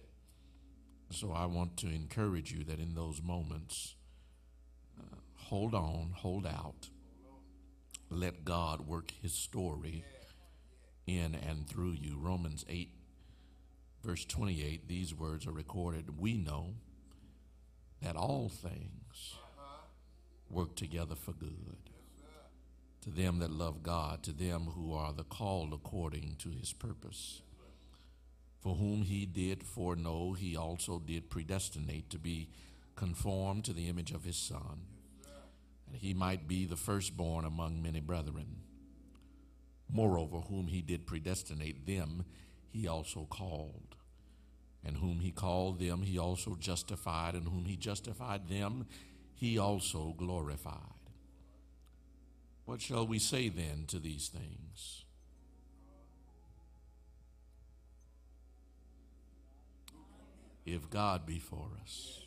so 1.10 1.32
I 1.32 1.46
want 1.46 1.76
to 1.78 1.86
encourage 1.86 2.52
you 2.52 2.64
that 2.64 2.80
in 2.80 2.94
those 2.94 3.22
moments, 3.22 3.94
uh, 4.98 5.16
hold 5.36 5.72
on, 5.72 6.12
hold 6.12 6.44
out. 6.44 6.88
Let 8.10 8.44
God 8.44 8.88
work 8.88 9.12
his 9.22 9.32
story 9.32 10.04
in 11.06 11.36
and 11.36 11.68
through 11.68 11.92
you. 11.92 12.18
Romans 12.18 12.64
8, 12.68 12.88
verse 14.04 14.24
28, 14.24 14.88
these 14.88 15.14
words 15.14 15.46
are 15.46 15.52
recorded. 15.52 16.18
We 16.18 16.36
know 16.36 16.74
that 18.02 18.16
all 18.16 18.48
things 18.48 19.36
work 20.50 20.74
together 20.74 21.14
for 21.14 21.32
good 21.32 21.90
to 23.04 23.10
them 23.10 23.38
that 23.38 23.50
love 23.50 23.82
God, 23.82 24.22
to 24.24 24.32
them 24.32 24.72
who 24.74 24.92
are 24.92 25.12
the 25.12 25.24
called 25.24 25.72
according 25.72 26.36
to 26.40 26.50
his 26.50 26.72
purpose 26.72 27.42
for 28.64 28.76
whom 28.76 29.02
he 29.02 29.26
did 29.26 29.62
foreknow, 29.62 30.32
he 30.32 30.56
also 30.56 30.98
did 30.98 31.28
predestinate 31.28 32.08
to 32.08 32.18
be 32.18 32.48
conformed 32.96 33.62
to 33.66 33.74
the 33.74 33.90
image 33.90 34.10
of 34.10 34.24
his 34.24 34.38
Son, 34.38 34.86
that 35.92 36.00
he 36.00 36.14
might 36.14 36.48
be 36.48 36.64
the 36.64 36.76
firstborn 36.76 37.44
among 37.44 37.82
many 37.82 38.00
brethren. 38.00 38.62
Moreover, 39.92 40.38
whom 40.38 40.68
he 40.68 40.80
did 40.80 41.06
predestinate, 41.06 41.86
them 41.86 42.24
he 42.70 42.88
also 42.88 43.26
called. 43.28 43.96
And 44.82 44.96
whom 44.96 45.20
he 45.20 45.30
called 45.30 45.78
them, 45.78 46.00
he 46.00 46.18
also 46.18 46.56
justified, 46.58 47.34
and 47.34 47.46
whom 47.46 47.66
he 47.66 47.76
justified 47.76 48.48
them, 48.48 48.86
he 49.34 49.58
also 49.58 50.14
glorified. 50.16 51.03
What 52.64 52.80
shall 52.80 53.06
we 53.06 53.18
say 53.18 53.48
then 53.48 53.84
to 53.88 53.98
these 53.98 54.28
things? 54.28 55.04
If 60.64 60.88
God 60.88 61.26
be 61.26 61.38
for 61.38 61.68
us, 61.82 62.22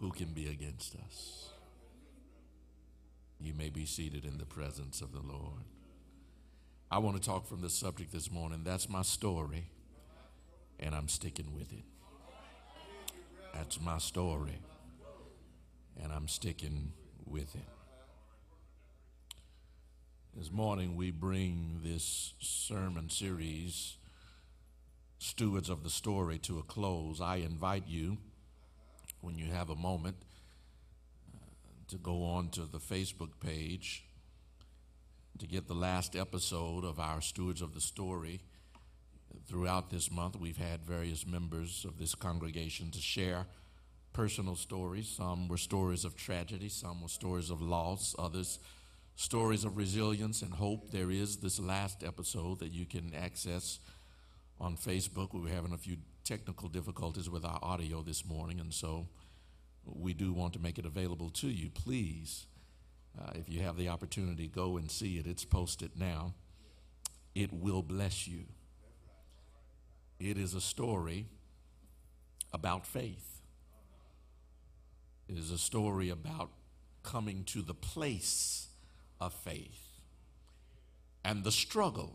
who 0.00 0.10
can 0.10 0.32
be 0.32 0.48
against 0.48 0.96
us? 0.96 1.50
You 3.38 3.54
may 3.54 3.70
be 3.70 3.86
seated 3.86 4.24
in 4.24 4.38
the 4.38 4.44
presence 4.44 5.00
of 5.00 5.12
the 5.12 5.20
Lord. 5.20 5.62
I 6.90 6.98
want 6.98 7.16
to 7.16 7.22
talk 7.22 7.46
from 7.46 7.60
the 7.60 7.70
subject 7.70 8.12
this 8.12 8.30
morning. 8.30 8.62
That's 8.64 8.88
my 8.88 9.02
story, 9.02 9.70
and 10.80 10.94
I'm 10.94 11.08
sticking 11.08 11.54
with 11.54 11.72
it. 11.72 11.84
That's 13.54 13.80
my 13.80 13.98
story, 13.98 14.58
and 16.02 16.12
I'm 16.12 16.26
sticking 16.26 16.92
with 17.24 17.54
it. 17.54 17.81
This 20.34 20.50
morning, 20.50 20.96
we 20.96 21.10
bring 21.10 21.80
this 21.84 22.32
sermon 22.40 23.10
series 23.10 23.98
stewards 25.18 25.68
of 25.68 25.84
the 25.84 25.90
story 25.90 26.38
to 26.38 26.58
a 26.58 26.62
close, 26.62 27.20
I 27.20 27.36
invite 27.36 27.86
you, 27.86 28.16
when 29.20 29.36
you 29.36 29.52
have 29.52 29.68
a 29.68 29.76
moment, 29.76 30.16
uh, 31.34 31.38
to 31.88 31.98
go 31.98 32.24
on 32.24 32.48
to 32.52 32.62
the 32.62 32.78
Facebook 32.78 33.40
page 33.40 34.04
to 35.38 35.46
get 35.46 35.68
the 35.68 35.74
last 35.74 36.16
episode 36.16 36.86
of 36.86 36.98
our 36.98 37.20
Stewards 37.20 37.60
of 37.60 37.74
the 37.74 37.80
Story. 37.82 38.40
Throughout 39.46 39.90
this 39.90 40.10
month, 40.10 40.36
we've 40.36 40.56
had 40.56 40.82
various 40.82 41.26
members 41.26 41.84
of 41.84 41.98
this 41.98 42.14
congregation 42.14 42.90
to 42.92 43.00
share 43.00 43.44
personal 44.14 44.56
stories. 44.56 45.08
Some 45.08 45.48
were 45.48 45.58
stories 45.58 46.06
of 46.06 46.16
tragedy, 46.16 46.70
some 46.70 47.02
were 47.02 47.08
stories 47.08 47.50
of 47.50 47.60
loss, 47.60 48.16
others 48.18 48.58
stories 49.16 49.64
of 49.64 49.76
resilience 49.76 50.42
and 50.42 50.52
hope. 50.54 50.90
There 50.90 51.10
is 51.10 51.36
this 51.36 51.58
last 51.58 52.02
episode 52.02 52.60
that 52.60 52.72
you 52.72 52.86
can 52.86 53.12
access 53.14 53.78
on 54.60 54.76
Facebook. 54.76 55.34
We 55.34 55.40
were 55.40 55.48
having 55.48 55.72
a 55.72 55.78
few 55.78 55.96
technical 56.24 56.68
difficulties 56.68 57.28
with 57.28 57.44
our 57.44 57.58
audio 57.62 58.02
this 58.02 58.24
morning, 58.24 58.60
and 58.60 58.72
so 58.72 59.08
we 59.84 60.14
do 60.14 60.32
want 60.32 60.52
to 60.54 60.60
make 60.60 60.78
it 60.78 60.86
available 60.86 61.30
to 61.30 61.48
you. 61.48 61.70
Please, 61.70 62.46
uh, 63.20 63.32
if 63.34 63.48
you 63.48 63.60
have 63.62 63.76
the 63.76 63.88
opportunity, 63.88 64.48
go 64.48 64.76
and 64.76 64.90
see 64.90 65.18
it. 65.18 65.26
It's 65.26 65.44
posted 65.44 65.98
now. 65.98 66.34
It 67.34 67.52
will 67.52 67.82
bless 67.82 68.28
you. 68.28 68.44
It 70.20 70.38
is 70.38 70.54
a 70.54 70.60
story 70.60 71.26
about 72.52 72.86
faith. 72.86 73.40
It 75.28 75.38
is 75.38 75.50
a 75.50 75.58
story 75.58 76.10
about 76.10 76.50
coming 77.02 77.42
to 77.44 77.62
the 77.62 77.74
place 77.74 78.68
of 79.26 79.32
faith 79.32 79.82
and 81.24 81.44
the 81.44 81.52
struggle 81.52 82.12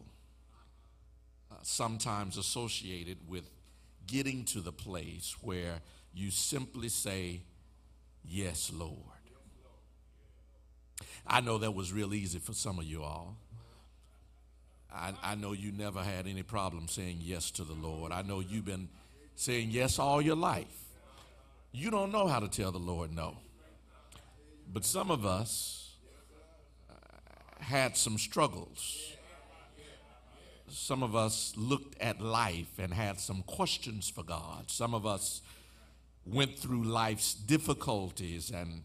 sometimes 1.64 2.38
associated 2.38 3.18
with 3.28 3.50
getting 4.06 4.46
to 4.46 4.62
the 4.62 4.72
place 4.72 5.36
where 5.42 5.82
you 6.14 6.32
simply 6.32 6.90
say, 6.90 7.42
Yes, 8.30 8.72
Lord. 8.74 8.98
I 11.26 11.42
know 11.42 11.58
that 11.60 11.72
was 11.72 11.94
real 11.94 12.14
easy 12.14 12.40
for 12.40 12.54
some 12.54 12.80
of 12.80 12.86
you 12.86 13.04
all. 13.04 13.38
I, 14.94 15.14
I 15.24 15.36
know 15.36 15.54
you 15.54 15.72
never 15.72 16.02
had 16.02 16.28
any 16.28 16.44
problem 16.44 16.88
saying 16.88 17.18
yes 17.22 17.52
to 17.52 17.64
the 17.64 17.74
Lord. 17.74 18.12
I 18.12 18.22
know 18.22 18.40
you've 18.40 18.66
been 18.66 18.90
saying 19.36 19.70
yes 19.72 20.00
all 20.00 20.22
your 20.22 20.36
life. 20.36 20.86
You 21.72 21.92
don't 21.92 22.12
know 22.12 22.28
how 22.28 22.40
to 22.40 22.48
tell 22.48 22.72
the 22.72 22.80
Lord 22.80 23.14
no. 23.14 23.38
But 24.72 24.84
some 24.84 25.12
of 25.12 25.26
us 25.26 25.87
uh, 25.87 25.87
had 27.60 27.98
some 27.98 28.18
struggles. 28.18 29.14
Some 30.70 31.04
of 31.04 31.16
us 31.16 31.54
looked 31.56 32.00
at 32.02 32.22
life 32.22 32.78
and 32.78 32.94
had 32.94 33.20
some 33.20 33.44
questions 33.44 34.10
for 34.10 34.24
God. 34.24 34.70
Some 34.70 34.94
of 34.94 35.06
us 35.06 35.42
went 36.26 36.58
through 36.58 36.84
life's 36.84 37.34
difficulties 37.34 38.52
and 38.52 38.84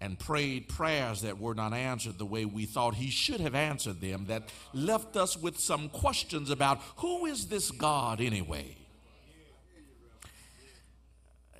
and 0.00 0.18
prayed 0.18 0.68
prayers 0.68 1.22
that 1.22 1.40
were 1.40 1.54
not 1.54 1.72
answered 1.72 2.18
the 2.18 2.26
way 2.26 2.44
we 2.44 2.66
thought 2.66 2.94
he 2.94 3.10
should 3.10 3.40
have 3.40 3.54
answered 3.54 4.00
them 4.00 4.26
that 4.26 4.42
left 4.74 5.16
us 5.16 5.36
with 5.36 5.58
some 5.58 5.88
questions 5.88 6.50
about 6.50 6.80
who 6.96 7.24
is 7.24 7.46
this 7.46 7.70
God 7.70 8.20
anyway 8.20 8.76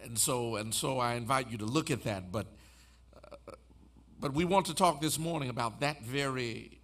and 0.04 0.18
so 0.18 0.56
and 0.56 0.74
so 0.74 0.98
I 0.98 1.14
invite 1.14 1.50
you 1.50 1.58
to 1.58 1.64
look 1.64 1.90
at 1.90 2.04
that 2.04 2.30
but 2.30 2.46
but 4.20 4.32
we 4.32 4.44
want 4.44 4.66
to 4.66 4.74
talk 4.74 5.00
this 5.00 5.18
morning 5.18 5.48
about 5.48 5.80
that 5.80 6.02
very 6.02 6.80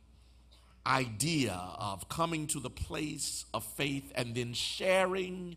idea 0.87 1.53
of 1.79 2.09
coming 2.09 2.47
to 2.49 2.61
the 2.61 2.71
place 2.71 3.45
of 3.53 3.65
faith 3.65 4.11
and 4.15 4.35
then 4.35 4.53
sharing 4.53 5.57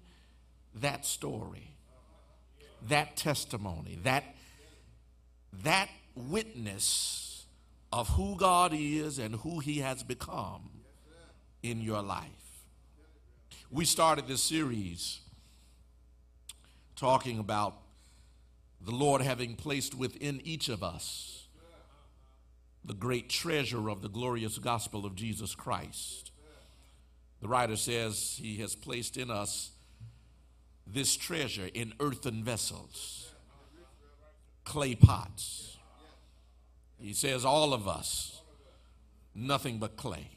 that 0.75 1.05
story 1.05 1.75
that 2.89 3.15
testimony 3.15 3.97
that 4.03 4.23
that 5.63 5.89
witness 6.15 7.45
of 7.91 8.09
who 8.09 8.35
God 8.35 8.73
is 8.73 9.19
and 9.19 9.35
who 9.35 9.59
He 9.59 9.79
has 9.79 10.01
become 10.03 10.69
in 11.61 11.79
your 11.79 12.01
life. 12.01 12.27
We 13.71 13.85
started 13.85 14.27
this 14.27 14.41
series 14.41 15.21
talking 16.95 17.39
about 17.39 17.75
the 18.81 18.91
Lord 18.91 19.21
having 19.21 19.55
placed 19.55 19.95
within 19.95 20.41
each 20.43 20.69
of 20.69 20.83
us 20.83 21.42
the 22.85 22.93
great 22.93 23.29
treasure 23.29 23.89
of 23.89 24.01
the 24.01 24.09
glorious 24.09 24.57
gospel 24.57 25.05
of 25.05 25.15
Jesus 25.15 25.55
Christ. 25.55 26.31
The 27.41 27.47
writer 27.47 27.75
says 27.75 28.39
he 28.41 28.57
has 28.57 28.75
placed 28.75 29.17
in 29.17 29.29
us 29.29 29.71
this 30.85 31.15
treasure 31.15 31.69
in 31.73 31.93
earthen 31.99 32.43
vessels, 32.43 33.33
clay 34.63 34.95
pots. 34.95 35.77
He 36.99 37.13
says, 37.13 37.43
all 37.43 37.73
of 37.73 37.87
us, 37.87 38.41
nothing 39.35 39.77
but 39.77 39.97
clay, 39.97 40.29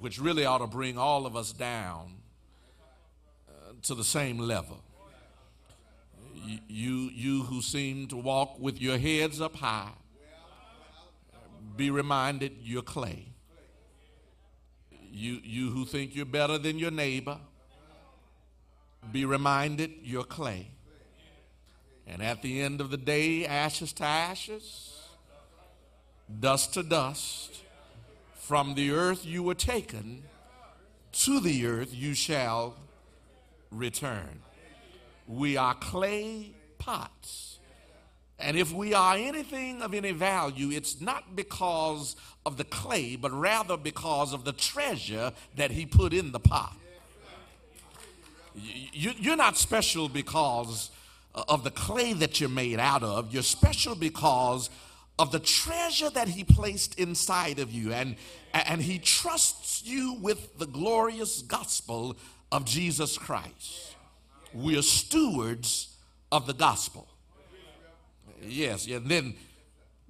which 0.00 0.20
really 0.20 0.44
ought 0.44 0.58
to 0.58 0.66
bring 0.66 0.98
all 0.98 1.26
of 1.26 1.36
us 1.36 1.52
down 1.52 2.14
uh, 3.48 3.72
to 3.82 3.94
the 3.94 4.04
same 4.04 4.38
level. 4.38 4.82
You, 6.68 7.10
you 7.12 7.42
who 7.44 7.62
seem 7.62 8.08
to 8.08 8.16
walk 8.16 8.58
with 8.58 8.80
your 8.80 8.98
heads 8.98 9.40
up 9.40 9.56
high, 9.56 9.92
be 11.76 11.90
reminded 11.90 12.52
you're 12.62 12.82
clay. 12.82 13.26
You, 15.12 15.40
you 15.44 15.70
who 15.70 15.84
think 15.84 16.14
you're 16.14 16.26
better 16.26 16.58
than 16.58 16.78
your 16.78 16.90
neighbor, 16.90 17.38
be 19.12 19.24
reminded 19.24 19.92
you're 20.02 20.24
clay. 20.24 20.68
And 22.06 22.22
at 22.22 22.42
the 22.42 22.60
end 22.60 22.80
of 22.80 22.90
the 22.90 22.96
day, 22.96 23.46
ashes 23.46 23.92
to 23.94 24.04
ashes, 24.04 24.98
dust 26.40 26.74
to 26.74 26.82
dust, 26.82 27.62
from 28.34 28.74
the 28.74 28.90
earth 28.90 29.24
you 29.24 29.42
were 29.42 29.54
taken, 29.54 30.22
to 31.12 31.40
the 31.40 31.66
earth 31.66 31.94
you 31.94 32.14
shall 32.14 32.74
return. 33.70 34.42
We 35.26 35.56
are 35.56 35.74
clay 35.74 36.52
pots. 36.78 37.53
And 38.38 38.56
if 38.56 38.72
we 38.72 38.94
are 38.94 39.16
anything 39.16 39.80
of 39.80 39.94
any 39.94 40.10
value, 40.12 40.70
it's 40.70 41.00
not 41.00 41.36
because 41.36 42.16
of 42.44 42.56
the 42.56 42.64
clay, 42.64 43.16
but 43.16 43.32
rather 43.32 43.76
because 43.76 44.32
of 44.32 44.44
the 44.44 44.52
treasure 44.52 45.32
that 45.56 45.70
he 45.70 45.86
put 45.86 46.12
in 46.12 46.32
the 46.32 46.40
pot. 46.40 46.76
You're 48.92 49.36
not 49.36 49.56
special 49.56 50.08
because 50.08 50.90
of 51.34 51.64
the 51.64 51.70
clay 51.70 52.12
that 52.14 52.40
you're 52.40 52.48
made 52.48 52.78
out 52.78 53.02
of. 53.02 53.32
You're 53.32 53.42
special 53.42 53.94
because 53.94 54.70
of 55.18 55.32
the 55.32 55.40
treasure 55.40 56.10
that 56.10 56.28
he 56.28 56.44
placed 56.44 56.98
inside 56.98 57.58
of 57.58 57.70
you. 57.72 57.92
And, 57.92 58.16
and 58.52 58.80
he 58.80 58.98
trusts 58.98 59.82
you 59.84 60.16
with 60.20 60.58
the 60.58 60.66
glorious 60.66 61.42
gospel 61.42 62.16
of 62.52 62.64
Jesus 62.64 63.16
Christ. 63.18 63.96
We 64.52 64.78
are 64.78 64.82
stewards 64.82 65.96
of 66.30 66.46
the 66.46 66.54
gospel. 66.54 67.08
Yes, 68.42 68.86
and 68.86 69.06
then 69.06 69.34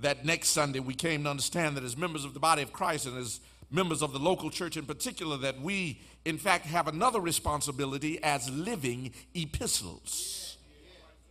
that 0.00 0.24
next 0.24 0.50
Sunday 0.50 0.80
we 0.80 0.94
came 0.94 1.24
to 1.24 1.30
understand 1.30 1.76
that 1.76 1.84
as 1.84 1.96
members 1.96 2.24
of 2.24 2.34
the 2.34 2.40
body 2.40 2.62
of 2.62 2.72
Christ 2.72 3.06
and 3.06 3.16
as 3.16 3.40
members 3.70 4.02
of 4.02 4.12
the 4.12 4.18
local 4.18 4.50
church 4.50 4.76
in 4.76 4.84
particular, 4.84 5.36
that 5.38 5.60
we 5.60 6.00
in 6.24 6.38
fact, 6.38 6.66
have 6.66 6.88
another 6.88 7.20
responsibility 7.20 8.22
as 8.22 8.48
living 8.50 9.12
epistles. 9.34 10.56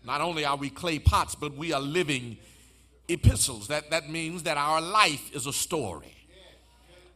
Not 0.06 0.22
only 0.22 0.46
are 0.46 0.56
we 0.56 0.70
clay 0.70 1.00
pots, 1.00 1.36
but 1.36 1.56
we 1.56 1.74
are 1.74 1.82
living 1.82 2.38
epistles. 3.08 3.68
That, 3.70 3.90
that 3.90 4.10
means 4.10 4.44
that 4.44 4.58
our 4.58 4.82
life 4.82 5.34
is 5.36 5.48
a 5.48 5.54
story. 5.54 6.16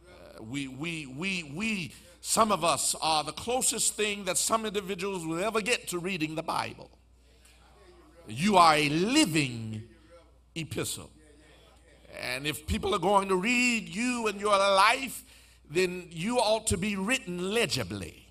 Uh, 0.08 0.42
we, 0.42 0.66
we, 0.66 1.06
we, 1.06 1.52
we, 1.54 1.94
some 2.20 2.50
of 2.50 2.64
us 2.64 2.96
are 3.00 3.22
the 3.22 3.32
closest 3.32 3.94
thing 3.94 4.24
that 4.24 4.38
some 4.38 4.66
individuals 4.66 5.24
will 5.24 5.42
ever 5.42 5.60
get 5.60 5.88
to 5.88 5.98
reading 5.98 6.34
the 6.34 6.42
Bible. 6.42 6.90
You 8.28 8.56
are 8.56 8.74
a 8.74 8.88
living 8.90 9.82
epistle. 10.54 11.10
And 12.20 12.46
if 12.46 12.66
people 12.66 12.94
are 12.94 12.98
going 12.98 13.28
to 13.28 13.36
read 13.36 13.88
you 13.88 14.26
and 14.26 14.40
your 14.40 14.56
life, 14.56 15.24
then 15.70 16.08
you 16.10 16.38
ought 16.38 16.66
to 16.68 16.76
be 16.76 16.96
written 16.96 17.52
legibly. 17.52 18.26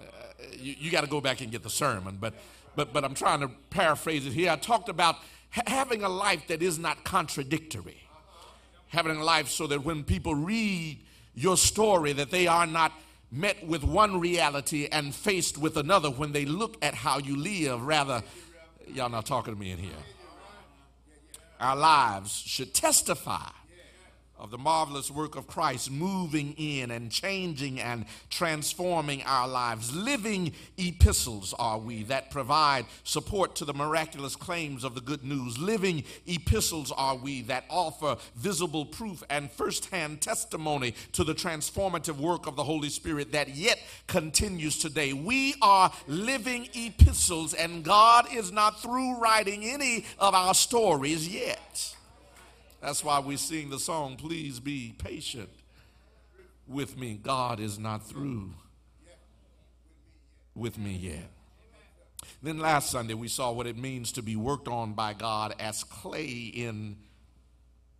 Uh, 0.00 0.04
you, 0.52 0.74
you 0.78 0.90
got 0.90 1.02
to 1.02 1.10
go 1.10 1.20
back 1.20 1.40
and 1.40 1.50
get 1.50 1.62
the 1.62 1.70
sermon, 1.70 2.16
but, 2.20 2.34
but, 2.74 2.92
but 2.92 3.04
I'm 3.04 3.14
trying 3.14 3.40
to 3.40 3.48
paraphrase 3.70 4.26
it 4.26 4.32
here. 4.32 4.50
I 4.50 4.56
talked 4.56 4.88
about 4.88 5.16
ha- 5.50 5.62
having 5.66 6.02
a 6.02 6.08
life 6.08 6.46
that 6.48 6.62
is 6.62 6.78
not 6.78 7.04
contradictory, 7.04 8.00
having 8.88 9.16
a 9.16 9.24
life 9.24 9.48
so 9.48 9.66
that 9.66 9.84
when 9.84 10.04
people 10.04 10.34
read 10.34 11.00
your 11.34 11.56
story, 11.56 12.12
that 12.14 12.30
they 12.30 12.46
are 12.46 12.66
not 12.66 12.92
met 13.30 13.66
with 13.66 13.82
one 13.82 14.20
reality 14.20 14.88
and 14.90 15.14
faced 15.14 15.58
with 15.58 15.76
another 15.76 16.08
when 16.08 16.32
they 16.32 16.44
look 16.44 16.76
at 16.82 16.94
how 16.94 17.18
you 17.18 17.36
live. 17.36 17.82
Rather, 17.82 18.22
y'all 18.92 19.08
not 19.08 19.26
talking 19.26 19.54
to 19.54 19.60
me 19.60 19.70
in 19.70 19.78
here. 19.78 19.92
Our 21.60 21.76
lives 21.76 22.32
should 22.32 22.74
testify 22.74 23.50
of 24.38 24.50
the 24.50 24.58
marvelous 24.58 25.10
work 25.10 25.36
of 25.36 25.46
Christ 25.46 25.90
moving 25.90 26.54
in 26.58 26.90
and 26.90 27.10
changing 27.10 27.80
and 27.80 28.04
transforming 28.30 29.22
our 29.24 29.48
lives. 29.48 29.94
Living 29.94 30.52
epistles 30.76 31.54
are 31.58 31.78
we 31.78 32.02
that 32.04 32.30
provide 32.30 32.86
support 33.04 33.56
to 33.56 33.64
the 33.64 33.74
miraculous 33.74 34.36
claims 34.36 34.84
of 34.84 34.94
the 34.94 35.00
good 35.00 35.24
news. 35.24 35.58
Living 35.58 36.04
epistles 36.26 36.92
are 36.92 37.16
we 37.16 37.42
that 37.42 37.64
offer 37.70 38.16
visible 38.36 38.84
proof 38.84 39.22
and 39.30 39.50
firsthand 39.50 40.20
testimony 40.20 40.94
to 41.12 41.24
the 41.24 41.34
transformative 41.34 42.18
work 42.18 42.46
of 42.46 42.56
the 42.56 42.64
Holy 42.64 42.90
Spirit 42.90 43.32
that 43.32 43.48
yet 43.48 43.78
continues 44.06 44.78
today. 44.78 45.12
We 45.12 45.54
are 45.62 45.90
living 46.06 46.68
epistles, 46.74 47.54
and 47.54 47.84
God 47.84 48.26
is 48.32 48.52
not 48.52 48.82
through 48.82 49.18
writing 49.18 49.64
any 49.64 50.04
of 50.18 50.34
our 50.34 50.54
stories 50.54 51.28
yet. 51.28 51.95
That's 52.86 53.02
why 53.02 53.18
we 53.18 53.36
sing 53.36 53.70
the 53.70 53.80
song, 53.80 54.14
Please 54.14 54.60
Be 54.60 54.94
Patient 54.96 55.48
with 56.68 56.96
Me. 56.96 57.18
God 57.20 57.58
is 57.58 57.80
not 57.80 58.06
through 58.06 58.54
with 60.54 60.78
me 60.78 60.92
yet. 60.92 61.28
Then 62.44 62.60
last 62.60 62.92
Sunday, 62.92 63.14
we 63.14 63.26
saw 63.26 63.50
what 63.50 63.66
it 63.66 63.76
means 63.76 64.12
to 64.12 64.22
be 64.22 64.36
worked 64.36 64.68
on 64.68 64.92
by 64.92 65.14
God 65.14 65.56
as 65.58 65.82
clay 65.82 66.28
in 66.28 66.98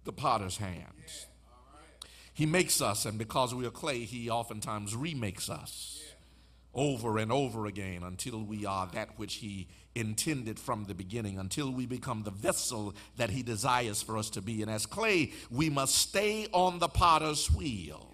the 0.04 0.12
potter's 0.12 0.58
hands. 0.58 1.26
He 2.32 2.46
makes 2.46 2.80
us, 2.80 3.06
and 3.06 3.18
because 3.18 3.52
we 3.52 3.66
are 3.66 3.70
clay, 3.70 4.04
He 4.04 4.30
oftentimes 4.30 4.94
remakes 4.94 5.50
us 5.50 6.00
over 6.72 7.18
and 7.18 7.32
over 7.32 7.66
again 7.66 8.04
until 8.04 8.40
we 8.40 8.64
are 8.64 8.86
that 8.92 9.18
which 9.18 9.34
He 9.34 9.66
intended 9.96 10.58
from 10.58 10.84
the 10.84 10.94
beginning 10.94 11.38
until 11.38 11.72
we 11.72 11.86
become 11.86 12.22
the 12.22 12.30
vessel 12.30 12.94
that 13.16 13.30
He 13.30 13.42
desires 13.42 14.02
for 14.02 14.18
us 14.18 14.30
to 14.30 14.42
be. 14.42 14.62
And 14.62 14.70
as 14.70 14.86
clay, 14.86 15.32
we 15.50 15.70
must 15.70 15.94
stay 15.96 16.46
on 16.52 16.78
the 16.78 16.88
potter's 16.88 17.50
wheel. 17.50 18.12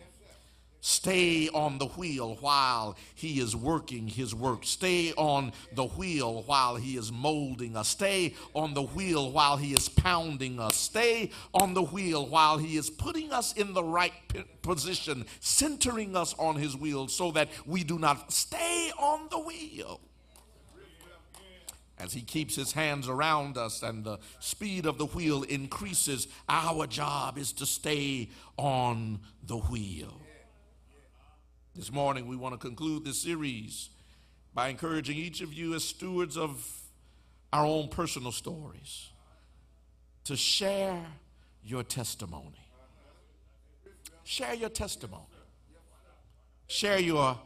Stay 0.85 1.49
on 1.51 1.79
the 1.79 1.87
wheel 1.87 2.37
while 2.41 2.97
he 3.15 3.39
is 3.39 3.55
working 3.55 4.09
his 4.09 4.35
work. 4.35 4.65
Stay 4.65 5.13
on 5.13 5.53
the 5.75 5.85
wheel 5.85 6.43
while 6.43 6.75
he 6.75 6.97
is 6.97 7.13
molding 7.13 7.77
us. 7.77 7.87
Stay 7.87 8.35
on 8.53 8.75
the 8.75 8.83
wheel 8.83 9.31
while 9.31 9.57
he 9.57 9.75
is 9.75 9.89
pounding 9.89 10.59
us. 10.59 10.75
Stay 10.75 11.31
on 11.55 11.75
the 11.75 11.85
wheel 11.85 12.27
while 12.27 12.59
he 12.59 12.77
is 12.77 12.91
putting 12.91 13.33
us 13.33 13.53
in 13.53 13.75
the 13.75 13.85
right 13.85 14.13
position, 14.63 15.25
centering 15.39 16.17
us 16.17 16.35
on 16.37 16.57
his 16.57 16.77
wheel 16.77 17.07
so 17.07 17.31
that 17.31 17.49
we 17.65 17.85
do 17.85 17.97
not 17.97 18.33
stay 18.33 18.91
on 18.99 19.29
the 19.31 19.39
wheel. 19.39 20.01
As 22.03 22.13
he 22.13 22.21
keeps 22.21 22.57
his 22.57 22.73
hands 22.73 23.09
around 23.09 23.57
us 23.57 23.85
and 23.85 24.03
the 24.03 24.19
speed 24.41 24.87
of 24.87 24.99
the 24.99 25.07
wheel 25.07 25.45
increases, 25.45 26.27
our 26.49 26.89
job 26.89 27.39
is 27.39 27.53
to 27.53 27.65
stay 27.65 28.29
on 28.57 29.21
the 29.47 29.57
wheel. 29.57 30.21
This 31.77 31.93
morning, 31.93 32.27
we 32.27 32.35
want 32.35 32.55
to 32.55 32.59
conclude 32.59 33.05
this 33.05 33.23
series 33.23 33.91
by 34.53 34.69
encouraging 34.69 35.17
each 35.17 35.43
of 35.43 35.55
you, 35.55 35.75
as 35.75 35.85
stewards 35.85 36.37
of 36.37 36.83
our 37.53 37.65
own 37.65 37.87
personal 37.87 38.33
stories, 38.33 39.11
to 40.25 40.37
share 40.37 41.07
your 41.63 41.85
testimony. 41.85 42.67
Share 44.25 44.55
your 44.55 44.71
testimony. 44.71 45.23
Share 46.67 46.99
your 46.99 47.39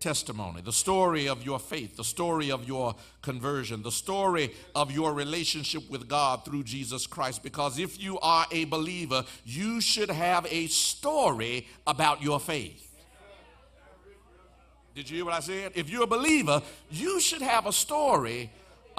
testimony, 0.00 0.62
the 0.62 0.72
story 0.72 1.28
of 1.28 1.44
your 1.44 1.58
faith, 1.58 1.96
the 1.96 2.04
story 2.04 2.50
of 2.50 2.66
your 2.66 2.94
conversion, 3.22 3.82
the 3.82 3.92
story 3.92 4.52
of 4.74 4.90
your 4.90 5.12
relationship 5.12 5.88
with 5.90 6.08
God 6.08 6.44
through 6.44 6.64
Jesus 6.64 7.06
Christ. 7.06 7.42
Because 7.42 7.78
if 7.78 8.02
you 8.02 8.18
are 8.20 8.46
a 8.50 8.64
believer, 8.64 9.24
you 9.44 9.80
should 9.80 10.10
have 10.10 10.46
a 10.50 10.66
story 10.68 11.68
about 11.86 12.22
your 12.22 12.40
faith. 12.40 12.86
Did 14.94 15.08
you 15.08 15.16
hear 15.16 15.24
what 15.24 15.34
I 15.34 15.40
said? 15.40 15.72
If 15.74 15.88
you're 15.88 16.02
a 16.02 16.06
believer, 16.06 16.62
you 16.90 17.20
should 17.20 17.42
have 17.42 17.66
a 17.66 17.72
story 17.72 18.50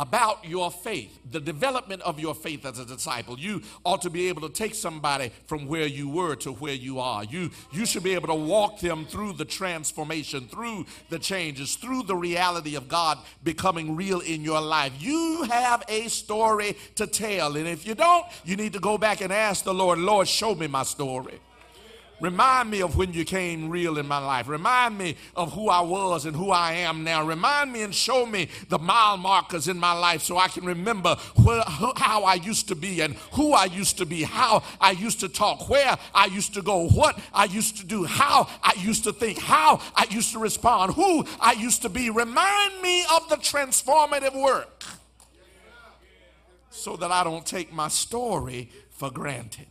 about 0.01 0.43
your 0.43 0.71
faith, 0.71 1.19
the 1.29 1.39
development 1.39 2.01
of 2.01 2.19
your 2.19 2.33
faith 2.33 2.65
as 2.65 2.79
a 2.79 2.85
disciple. 2.85 3.37
You 3.39 3.61
ought 3.85 4.01
to 4.01 4.09
be 4.09 4.29
able 4.29 4.41
to 4.41 4.49
take 4.49 4.73
somebody 4.73 5.31
from 5.45 5.67
where 5.67 5.85
you 5.85 6.09
were 6.09 6.35
to 6.37 6.53
where 6.53 6.73
you 6.73 6.99
are. 6.99 7.23
You, 7.23 7.51
you 7.71 7.85
should 7.85 8.01
be 8.01 8.15
able 8.15 8.29
to 8.29 8.35
walk 8.35 8.79
them 8.79 9.05
through 9.05 9.33
the 9.33 9.45
transformation, 9.45 10.47
through 10.47 10.87
the 11.09 11.19
changes, 11.19 11.75
through 11.75 12.03
the 12.03 12.15
reality 12.15 12.75
of 12.75 12.87
God 12.87 13.19
becoming 13.43 13.95
real 13.95 14.21
in 14.21 14.43
your 14.43 14.59
life. 14.59 14.93
You 14.97 15.43
have 15.43 15.83
a 15.87 16.07
story 16.07 16.75
to 16.95 17.05
tell. 17.05 17.55
And 17.55 17.67
if 17.67 17.85
you 17.85 17.93
don't, 17.93 18.25
you 18.43 18.55
need 18.55 18.73
to 18.73 18.79
go 18.79 18.97
back 18.97 19.21
and 19.21 19.31
ask 19.31 19.63
the 19.63 19.73
Lord, 19.73 19.99
Lord, 19.99 20.27
show 20.27 20.55
me 20.55 20.65
my 20.65 20.81
story. 20.81 21.39
Remind 22.21 22.69
me 22.69 22.83
of 22.83 22.95
when 22.95 23.13
you 23.13 23.25
came 23.25 23.67
real 23.67 23.97
in 23.97 24.07
my 24.07 24.19
life. 24.19 24.47
Remind 24.47 24.95
me 24.95 25.15
of 25.35 25.53
who 25.53 25.69
I 25.69 25.81
was 25.81 26.25
and 26.25 26.35
who 26.35 26.51
I 26.51 26.73
am 26.73 27.03
now. 27.03 27.25
Remind 27.25 27.73
me 27.73 27.81
and 27.81 27.93
show 27.93 28.27
me 28.27 28.47
the 28.69 28.77
mile 28.77 29.17
markers 29.17 29.67
in 29.67 29.79
my 29.79 29.93
life 29.93 30.21
so 30.21 30.37
I 30.37 30.47
can 30.47 30.63
remember 30.63 31.15
where, 31.43 31.63
how 31.65 32.23
I 32.23 32.35
used 32.35 32.67
to 32.67 32.75
be 32.75 33.01
and 33.01 33.15
who 33.33 33.53
I 33.53 33.65
used 33.65 33.97
to 33.97 34.05
be, 34.05 34.21
how 34.21 34.61
I 34.79 34.91
used 34.91 35.19
to 35.21 35.29
talk, 35.29 35.67
where 35.67 35.97
I 36.13 36.27
used 36.27 36.53
to 36.53 36.61
go, 36.61 36.87
what 36.89 37.19
I 37.33 37.45
used 37.45 37.77
to 37.77 37.85
do, 37.87 38.03
how 38.03 38.47
I 38.61 38.73
used 38.77 39.03
to 39.05 39.13
think, 39.13 39.39
how 39.39 39.81
I 39.95 40.05
used 40.11 40.31
to 40.33 40.39
respond, 40.39 40.93
who 40.93 41.25
I 41.39 41.53
used 41.53 41.81
to 41.81 41.89
be. 41.89 42.11
Remind 42.11 42.81
me 42.83 43.03
of 43.15 43.29
the 43.29 43.37
transformative 43.37 44.39
work 44.39 44.83
so 46.69 46.95
that 46.97 47.09
I 47.09 47.23
don't 47.23 47.47
take 47.47 47.73
my 47.73 47.87
story 47.87 48.69
for 48.91 49.09
granted. 49.09 49.70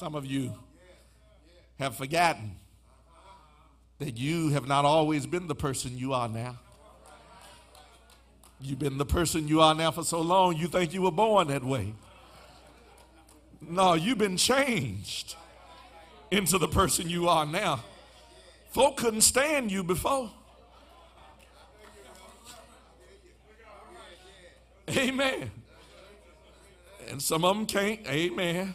Some 0.00 0.14
of 0.14 0.24
you 0.24 0.54
have 1.78 1.94
forgotten 1.94 2.52
that 3.98 4.16
you 4.16 4.48
have 4.48 4.66
not 4.66 4.86
always 4.86 5.26
been 5.26 5.46
the 5.46 5.54
person 5.54 5.98
you 5.98 6.14
are 6.14 6.26
now. 6.26 6.58
You've 8.62 8.78
been 8.78 8.96
the 8.96 9.04
person 9.04 9.46
you 9.46 9.60
are 9.60 9.74
now 9.74 9.90
for 9.90 10.02
so 10.02 10.22
long, 10.22 10.56
you 10.56 10.68
think 10.68 10.94
you 10.94 11.02
were 11.02 11.10
born 11.10 11.48
that 11.48 11.62
way. 11.62 11.92
No, 13.60 13.92
you've 13.92 14.16
been 14.16 14.38
changed 14.38 15.36
into 16.30 16.56
the 16.56 16.68
person 16.68 17.10
you 17.10 17.28
are 17.28 17.44
now. 17.44 17.84
Folk 18.70 18.96
couldn't 18.96 19.20
stand 19.20 19.70
you 19.70 19.84
before. 19.84 20.30
Amen. 24.88 25.50
And 27.06 27.20
some 27.20 27.44
of 27.44 27.54
them 27.54 27.66
can't. 27.66 28.00
Amen. 28.06 28.74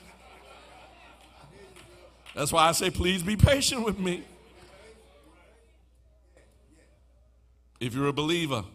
That's 2.36 2.52
why 2.52 2.68
I 2.68 2.74
say, 2.74 2.90
please 2.90 3.24
be 3.24 3.38
patient 3.38 3.86
with 3.86 3.98
me. 3.98 4.24
If 7.80 7.94
you're 7.94 8.08
a 8.08 8.14
believer, 8.14 8.66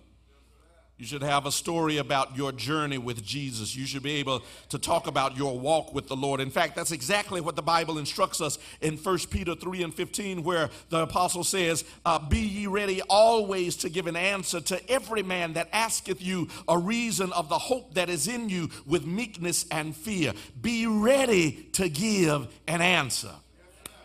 you 0.96 1.06
should 1.06 1.22
have 1.22 1.46
a 1.46 1.52
story 1.52 1.96
about 1.96 2.36
your 2.36 2.52
journey 2.52 2.98
with 2.98 3.24
Jesus. 3.24 3.74
You 3.74 3.86
should 3.86 4.02
be 4.02 4.16
able 4.16 4.42
to 4.68 4.78
talk 4.78 5.06
about 5.06 5.36
your 5.36 5.58
walk 5.58 5.94
with 5.94 6.08
the 6.08 6.16
Lord. 6.16 6.40
In 6.40 6.50
fact, 6.50 6.76
that's 6.76 6.92
exactly 6.92 7.40
what 7.40 7.56
the 7.56 7.62
Bible 7.62 7.98
instructs 7.98 8.42
us 8.42 8.58
in 8.82 8.98
1 8.98 9.18
Peter 9.30 9.54
3 9.54 9.82
and 9.82 9.94
15, 9.94 10.42
where 10.44 10.68
the 10.90 10.98
apostle 10.98 11.42
says, 11.42 11.84
uh, 12.04 12.18
Be 12.18 12.40
ye 12.40 12.66
ready 12.66 13.00
always 13.08 13.76
to 13.76 13.88
give 13.88 14.06
an 14.06 14.16
answer 14.16 14.60
to 14.60 14.90
every 14.90 15.22
man 15.22 15.54
that 15.54 15.68
asketh 15.72 16.22
you 16.22 16.48
a 16.68 16.76
reason 16.76 17.32
of 17.32 17.48
the 17.48 17.58
hope 17.58 17.94
that 17.94 18.10
is 18.10 18.28
in 18.28 18.50
you 18.50 18.68
with 18.86 19.06
meekness 19.06 19.64
and 19.70 19.96
fear. 19.96 20.34
Be 20.60 20.86
ready 20.86 21.68
to 21.72 21.88
give 21.88 22.46
an 22.68 22.82
answer. 22.82 23.32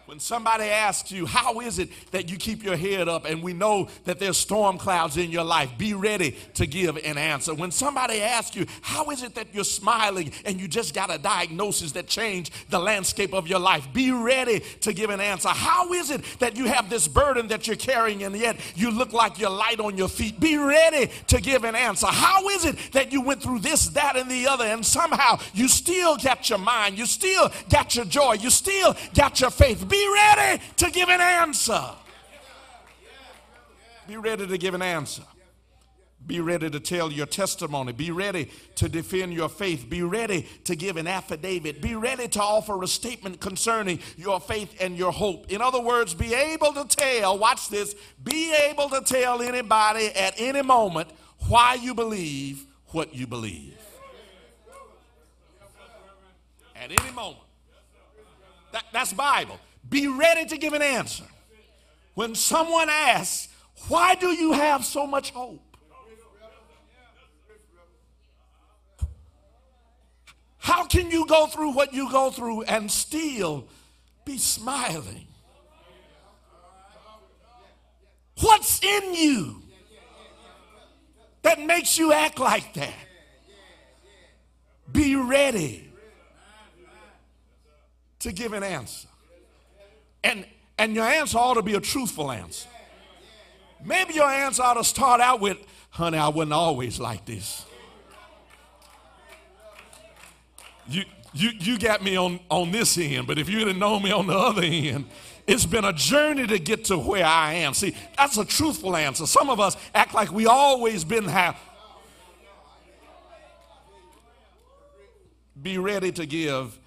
When 0.05 0.19
somebody 0.19 0.65
asks 0.65 1.11
you, 1.11 1.25
How 1.25 1.61
is 1.61 1.79
it 1.79 1.89
that 2.11 2.29
you 2.29 2.37
keep 2.37 2.63
your 2.63 2.75
head 2.75 3.07
up? 3.09 3.25
and 3.25 3.41
we 3.41 3.53
know 3.53 3.87
that 4.03 4.19
there's 4.19 4.37
storm 4.37 4.77
clouds 4.77 5.17
in 5.17 5.31
your 5.31 5.43
life, 5.43 5.71
be 5.77 5.93
ready 5.93 6.35
to 6.55 6.67
give 6.67 6.97
an 6.97 7.17
answer. 7.17 7.55
When 7.55 7.71
somebody 7.71 8.21
asks 8.21 8.55
you, 8.55 8.67
How 8.81 9.09
is 9.09 9.23
it 9.23 9.33
that 9.35 9.47
you're 9.53 9.63
smiling 9.63 10.31
and 10.45 10.59
you 10.59 10.67
just 10.67 10.93
got 10.93 11.13
a 11.13 11.17
diagnosis 11.17 11.93
that 11.93 12.07
changed 12.07 12.53
the 12.69 12.77
landscape 12.77 13.33
of 13.33 13.47
your 13.47 13.57
life? 13.59 13.87
Be 13.93 14.11
ready 14.11 14.61
to 14.81 14.93
give 14.93 15.09
an 15.09 15.19
answer. 15.19 15.49
How 15.49 15.91
is 15.93 16.11
it 16.11 16.23
that 16.39 16.55
you 16.55 16.65
have 16.65 16.89
this 16.89 17.07
burden 17.07 17.47
that 17.47 17.65
you're 17.65 17.75
carrying 17.75 18.23
and 18.23 18.35
yet 18.35 18.57
you 18.75 18.91
look 18.91 19.11
like 19.11 19.39
you're 19.39 19.49
light 19.49 19.79
on 19.79 19.97
your 19.97 20.09
feet? 20.09 20.39
Be 20.39 20.57
ready 20.57 21.09
to 21.27 21.41
give 21.41 21.63
an 21.63 21.73
answer. 21.75 22.07
How 22.07 22.47
is 22.49 22.65
it 22.65 22.77
that 22.91 23.11
you 23.11 23.21
went 23.21 23.41
through 23.41 23.59
this, 23.59 23.87
that, 23.89 24.15
and 24.15 24.29
the 24.29 24.47
other, 24.47 24.65
and 24.65 24.85
somehow 24.85 25.39
you 25.53 25.67
still 25.67 26.17
got 26.17 26.47
your 26.47 26.59
mind, 26.59 26.97
you 26.97 27.07
still 27.07 27.51
got 27.69 27.95
your 27.95 28.05
joy, 28.05 28.33
you 28.33 28.51
still 28.51 28.95
got 29.15 29.41
your 29.41 29.49
faith? 29.49 29.87
Be 29.87 29.94
ready 30.13 30.61
to 30.77 30.91
give 30.91 31.09
an 31.09 31.21
answer. 31.21 31.81
Be 34.07 34.17
ready 34.17 34.47
to 34.47 34.57
give 34.57 34.73
an 34.73 34.81
answer. 34.81 35.23
Be 36.27 36.39
ready 36.39 36.69
to 36.69 36.79
tell 36.79 37.11
your 37.11 37.27
testimony. 37.27 37.91
Be 37.91 38.09
ready 38.09 38.49
to 38.75 38.89
defend 38.89 39.33
your 39.33 39.49
faith. 39.49 39.87
Be 39.89 40.01
ready 40.01 40.47
to 40.63 40.75
give 40.75 40.97
an 40.97 41.05
affidavit. 41.05 41.81
Be 41.81 41.93
ready 41.95 42.27
to 42.29 42.41
offer 42.41 42.81
a 42.81 42.87
statement 42.87 43.39
concerning 43.39 43.99
your 44.17 44.39
faith 44.39 44.75
and 44.79 44.97
your 44.97 45.11
hope. 45.11 45.51
In 45.51 45.61
other 45.61 45.79
words, 45.79 46.15
be 46.15 46.33
able 46.33 46.73
to 46.73 46.85
tell, 46.87 47.37
watch 47.37 47.69
this, 47.69 47.95
be 48.23 48.53
able 48.55 48.89
to 48.89 49.01
tell 49.01 49.41
anybody 49.41 50.07
at 50.07 50.33
any 50.37 50.63
moment 50.63 51.09
why 51.47 51.75
you 51.75 51.93
believe 51.93 52.65
what 52.87 53.13
you 53.13 53.27
believe. 53.27 53.77
At 56.75 56.91
any 56.91 57.11
moment. 57.11 57.43
That, 58.71 58.85
that's 58.91 59.13
Bible. 59.13 59.59
Be 59.89 60.07
ready 60.07 60.45
to 60.45 60.57
give 60.57 60.73
an 60.73 60.81
answer. 60.81 61.25
When 62.15 62.33
someone 62.36 62.89
asks, 62.89 63.49
Why 63.88 64.15
do 64.15 64.29
you 64.29 64.53
have 64.53 64.83
so 64.86 65.05
much 65.05 65.31
hope? 65.31 65.61
How 70.57 70.86
can 70.86 71.11
you 71.11 71.27
go 71.27 71.45
through 71.45 71.73
what 71.73 71.93
you 71.93 72.09
go 72.09 72.31
through 72.31 72.63
and 72.63 72.89
still 72.89 73.67
be 74.25 74.39
smiling? 74.39 75.27
What's 78.41 78.83
in 78.83 79.13
you 79.13 79.61
that 81.43 81.59
makes 81.59 81.99
you 81.99 82.11
act 82.11 82.39
like 82.39 82.73
that? 82.73 82.93
Be 84.91 85.15
ready 85.15 85.91
to 88.19 88.31
give 88.31 88.53
an 88.53 88.63
answer. 88.63 89.04
And, 90.26 90.43
and 90.80 90.95
your 90.95 91.05
answer 91.05 91.38
ought 91.38 91.53
to 91.53 91.61
be 91.61 91.76
a 91.76 91.80
truthful 91.80 92.32
answer. 92.32 92.67
Maybe 93.86 94.15
your 94.15 94.28
answer 94.28 94.63
ought 94.63 94.73
to 94.73 94.84
start 94.84 95.21
out 95.21 95.39
with, 95.39 95.59
honey, 95.91 96.17
I 96.17 96.30
wasn't 96.30 96.53
always 96.53 96.99
like 96.99 97.26
this. 97.26 97.63
You, 100.88 101.03
you, 101.32 101.51
you 101.59 101.78
got 101.78 102.03
me 102.03 102.17
on, 102.17 102.39
on 102.49 102.71
this 102.71 102.97
end, 102.97 103.28
but 103.28 103.38
if 103.38 103.47
you 103.47 103.59
didn't 103.59 103.78
know 103.78 103.99
me 103.99 104.11
on 104.11 104.26
the 104.26 104.36
other 104.36 104.63
end, 104.63 105.05
it's 105.45 105.67
been 105.67 105.86
a 105.86 105.93
journey 105.93 106.47
to 106.47 106.57
get 106.57 106.86
to 106.86 106.97
where 106.97 107.26
I 107.26 107.53
am. 107.53 107.76
See, 107.76 107.95
that's 108.17 108.38
a 108.38 108.45
truthful 108.45 108.95
answer. 108.95 109.28
Some 109.28 109.51
of 109.51 109.59
us 109.59 109.78
act 109.93 110.15
like 110.15 110.32
we 110.32 110.47
always 110.47 111.03
been 111.03 111.26
have. 111.26 111.55
Be 115.61 115.78
ready 115.78 116.11
to 116.13 116.26
give 116.26 116.80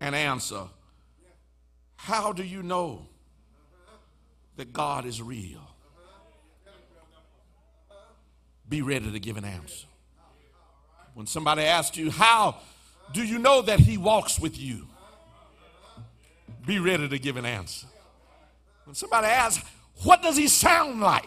an 0.00 0.14
answer. 0.14 0.68
How 2.02 2.32
do 2.32 2.42
you 2.42 2.62
know 2.62 3.06
that 4.56 4.72
God 4.72 5.04
is 5.04 5.20
real? 5.20 5.60
Be 8.66 8.80
ready 8.80 9.12
to 9.12 9.20
give 9.20 9.36
an 9.36 9.44
answer. 9.44 9.86
When 11.12 11.26
somebody 11.26 11.62
asks 11.62 11.98
you, 11.98 12.10
How 12.10 12.56
do 13.12 13.22
you 13.22 13.38
know 13.38 13.60
that 13.62 13.80
He 13.80 13.98
walks 13.98 14.40
with 14.40 14.58
you? 14.58 14.86
Be 16.66 16.78
ready 16.78 17.06
to 17.06 17.18
give 17.18 17.36
an 17.36 17.44
answer. 17.44 17.86
When 18.86 18.94
somebody 18.94 19.26
asks, 19.26 19.62
What 20.02 20.22
does 20.22 20.38
He 20.38 20.48
sound 20.48 21.02
like? 21.02 21.24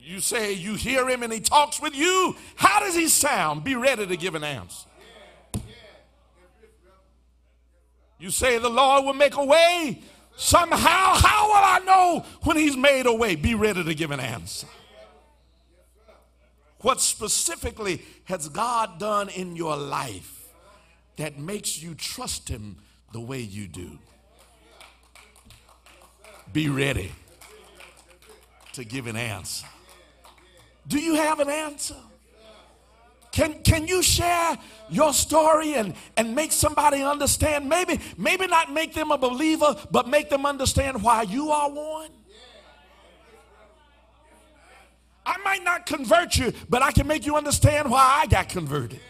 You 0.00 0.20
say 0.20 0.52
you 0.52 0.74
hear 0.74 1.08
Him 1.08 1.24
and 1.24 1.32
He 1.32 1.40
talks 1.40 1.82
with 1.82 1.96
you. 1.96 2.36
How 2.54 2.78
does 2.78 2.94
He 2.94 3.08
sound? 3.08 3.64
Be 3.64 3.74
ready 3.74 4.06
to 4.06 4.16
give 4.16 4.36
an 4.36 4.44
answer. 4.44 4.86
You 8.20 8.30
say 8.30 8.58
the 8.58 8.68
Lord 8.68 9.06
will 9.06 9.14
make 9.14 9.34
a 9.36 9.44
way 9.44 10.02
somehow. 10.36 11.14
How 11.14 11.48
will 11.48 11.54
I 11.54 11.78
know 11.86 12.24
when 12.42 12.58
He's 12.58 12.76
made 12.76 13.06
a 13.06 13.14
way? 13.14 13.34
Be 13.34 13.54
ready 13.54 13.82
to 13.82 13.94
give 13.94 14.10
an 14.10 14.20
answer. 14.20 14.66
What 16.80 17.00
specifically 17.00 18.02
has 18.24 18.48
God 18.48 18.98
done 18.98 19.30
in 19.30 19.56
your 19.56 19.76
life 19.76 20.48
that 21.16 21.38
makes 21.38 21.82
you 21.82 21.94
trust 21.94 22.48
Him 22.48 22.76
the 23.12 23.20
way 23.20 23.40
you 23.40 23.66
do? 23.66 23.98
Be 26.52 26.68
ready 26.68 27.12
to 28.74 28.84
give 28.84 29.06
an 29.06 29.16
answer. 29.16 29.66
Do 30.86 30.98
you 30.98 31.14
have 31.14 31.40
an 31.40 31.48
answer? 31.48 31.96
Can, 33.32 33.62
can 33.62 33.86
you 33.86 34.02
share 34.02 34.58
your 34.88 35.12
story 35.12 35.74
and, 35.74 35.94
and 36.16 36.34
make 36.34 36.50
somebody 36.50 37.02
understand? 37.02 37.68
Maybe, 37.68 38.00
maybe 38.16 38.46
not 38.46 38.72
make 38.72 38.92
them 38.92 39.12
a 39.12 39.18
believer, 39.18 39.76
but 39.90 40.08
make 40.08 40.30
them 40.30 40.44
understand 40.44 41.02
why 41.02 41.22
you 41.22 41.50
are 41.50 41.70
one. 41.70 42.10
I 45.24 45.36
might 45.44 45.62
not 45.62 45.86
convert 45.86 46.36
you, 46.36 46.52
but 46.68 46.82
I 46.82 46.90
can 46.90 47.06
make 47.06 47.24
you 47.24 47.36
understand 47.36 47.90
why 47.90 48.22
I 48.22 48.26
got 48.26 48.48
converted. 48.48 49.00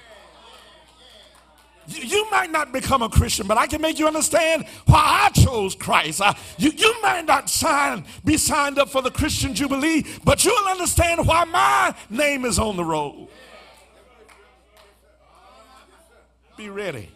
You, 1.86 2.30
might 2.30 2.52
not 2.52 2.72
become 2.72 3.02
a 3.02 3.08
Christian, 3.08 3.48
but 3.48 3.58
I 3.58 3.66
can 3.66 3.80
make 3.80 3.98
you 3.98 4.06
understand 4.06 4.64
why 4.86 5.28
I 5.28 5.30
chose 5.30 5.74
Christ. 5.74 6.20
I, 6.20 6.36
you, 6.56 6.70
you 6.70 6.94
might 7.02 7.24
not 7.24 7.50
sign, 7.50 8.04
be 8.24 8.36
signed 8.36 8.78
up 8.78 8.90
for 8.90 9.02
the 9.02 9.10
Christian 9.10 9.54
Jubilee, 9.54 10.04
but 10.22 10.44
you'll 10.44 10.68
understand 10.68 11.26
why 11.26 11.44
my 11.46 11.94
name 12.08 12.44
is 12.44 12.60
on 12.60 12.76
the 12.76 12.84
roll. 12.84 13.28
Be 16.60 16.68
ready 16.68 17.08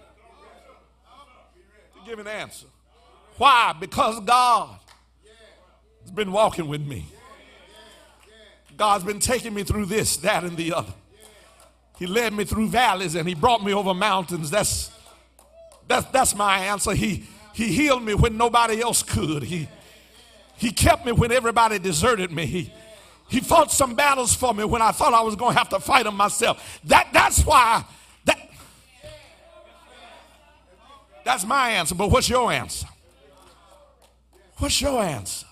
to 1.92 2.08
give 2.08 2.18
an 2.18 2.26
answer. 2.26 2.64
Why? 3.36 3.74
Because 3.78 4.18
God 4.20 4.78
has 6.00 6.10
been 6.10 6.32
walking 6.32 6.66
with 6.66 6.80
me. 6.80 7.04
God's 8.78 9.04
been 9.04 9.20
taking 9.20 9.52
me 9.52 9.62
through 9.62 9.84
this, 9.84 10.16
that, 10.18 10.44
and 10.44 10.56
the 10.56 10.72
other. 10.72 10.94
He 11.98 12.06
led 12.06 12.32
me 12.32 12.46
through 12.46 12.68
valleys 12.68 13.16
and 13.16 13.28
he 13.28 13.34
brought 13.34 13.62
me 13.62 13.74
over 13.74 13.92
mountains. 13.92 14.48
That's 14.48 14.90
that's 15.86 16.06
that's 16.06 16.34
my 16.34 16.60
answer. 16.60 16.94
He 16.94 17.26
he 17.52 17.66
healed 17.66 18.02
me 18.02 18.14
when 18.14 18.38
nobody 18.38 18.80
else 18.80 19.02
could. 19.02 19.42
He 19.42 19.68
he 20.56 20.72
kept 20.72 21.04
me 21.04 21.12
when 21.12 21.30
everybody 21.30 21.78
deserted 21.78 22.32
me. 22.32 22.46
He 22.46 22.72
he 23.28 23.40
fought 23.40 23.70
some 23.70 23.94
battles 23.94 24.34
for 24.34 24.54
me 24.54 24.64
when 24.64 24.80
I 24.80 24.90
thought 24.90 25.12
I 25.12 25.20
was 25.20 25.36
going 25.36 25.52
to 25.52 25.58
have 25.58 25.68
to 25.68 25.80
fight 25.80 26.04
them 26.04 26.16
myself. 26.16 26.80
That 26.84 27.10
that's 27.12 27.44
why 27.44 27.84
that's 31.24 31.44
my 31.44 31.70
answer. 31.70 31.94
But 31.94 32.10
what's 32.10 32.28
your 32.28 32.52
answer? 32.52 32.86
What's 34.58 34.80
your 34.80 35.02
answer? 35.02 35.46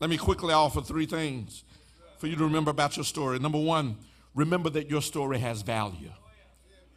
Let 0.00 0.10
me 0.10 0.16
quickly 0.16 0.52
offer 0.52 0.80
three 0.80 1.06
things 1.06 1.64
for 2.18 2.26
you 2.26 2.36
to 2.36 2.44
remember 2.44 2.70
about 2.70 2.96
your 2.96 3.04
story. 3.04 3.38
Number 3.38 3.60
one, 3.60 3.96
remember 4.34 4.70
that 4.70 4.90
your 4.90 5.02
story 5.02 5.38
has 5.38 5.62
value. 5.62 6.10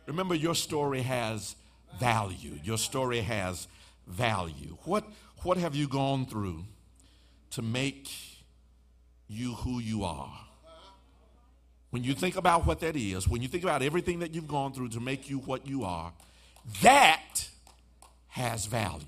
Remember, 0.07 0.33
your 0.33 0.55
story 0.55 1.01
has 1.03 1.55
value. 1.99 2.59
Your 2.63 2.77
story 2.77 3.21
has 3.21 3.67
value. 4.07 4.77
What, 4.83 5.05
what 5.43 5.57
have 5.57 5.75
you 5.75 5.87
gone 5.87 6.25
through 6.25 6.65
to 7.51 7.61
make 7.61 8.09
you 9.27 9.53
who 9.53 9.79
you 9.79 10.03
are? 10.03 10.33
When 11.91 12.03
you 12.03 12.13
think 12.13 12.37
about 12.37 12.65
what 12.65 12.79
that 12.81 12.95
is, 12.95 13.27
when 13.27 13.41
you 13.41 13.47
think 13.47 13.63
about 13.63 13.81
everything 13.81 14.19
that 14.19 14.33
you've 14.33 14.47
gone 14.47 14.73
through 14.73 14.89
to 14.89 14.99
make 14.99 15.29
you 15.29 15.39
what 15.39 15.67
you 15.67 15.83
are, 15.83 16.11
that 16.81 17.47
has 18.27 18.65
value. 18.65 19.05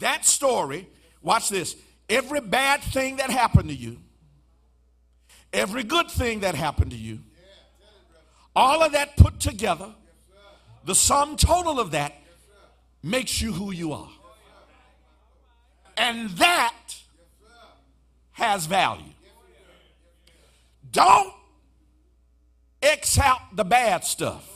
That 0.00 0.24
story 0.24 0.88
Watch 1.24 1.48
this. 1.48 1.74
Every 2.08 2.40
bad 2.40 2.82
thing 2.82 3.16
that 3.16 3.30
happened 3.30 3.70
to 3.70 3.74
you, 3.74 3.96
every 5.52 5.82
good 5.82 6.10
thing 6.10 6.40
that 6.40 6.54
happened 6.54 6.90
to 6.90 6.98
you, 6.98 7.20
all 8.54 8.82
of 8.82 8.92
that 8.92 9.16
put 9.16 9.40
together, 9.40 9.92
the 10.84 10.94
sum 10.94 11.36
total 11.36 11.80
of 11.80 11.92
that 11.92 12.14
makes 13.02 13.40
you 13.40 13.54
who 13.54 13.72
you 13.72 13.94
are. 13.94 14.10
And 15.96 16.28
that 16.30 16.74
has 18.32 18.66
value. 18.66 19.12
Don't 20.92 21.32
X 22.82 23.18
out 23.18 23.56
the 23.56 23.64
bad 23.64 24.04
stuff 24.04 24.46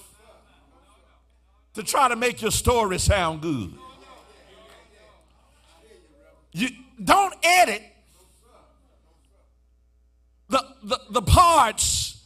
to 1.78 1.84
try 1.84 2.08
to 2.08 2.16
make 2.16 2.42
your 2.42 2.50
story 2.50 2.98
sound 2.98 3.40
good. 3.40 3.72
You 6.50 6.70
don't 7.02 7.32
edit 7.40 7.82
the, 10.48 10.60
the, 10.82 11.00
the 11.10 11.22
parts 11.22 12.20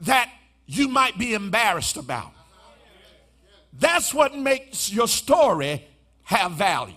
that 0.00 0.30
you 0.64 0.88
might 0.88 1.18
be 1.18 1.34
embarrassed 1.34 1.98
about. 1.98 2.32
That's 3.78 4.14
what 4.14 4.34
makes 4.34 4.90
your 4.90 5.06
story 5.06 5.84
have 6.22 6.52
value. 6.52 6.94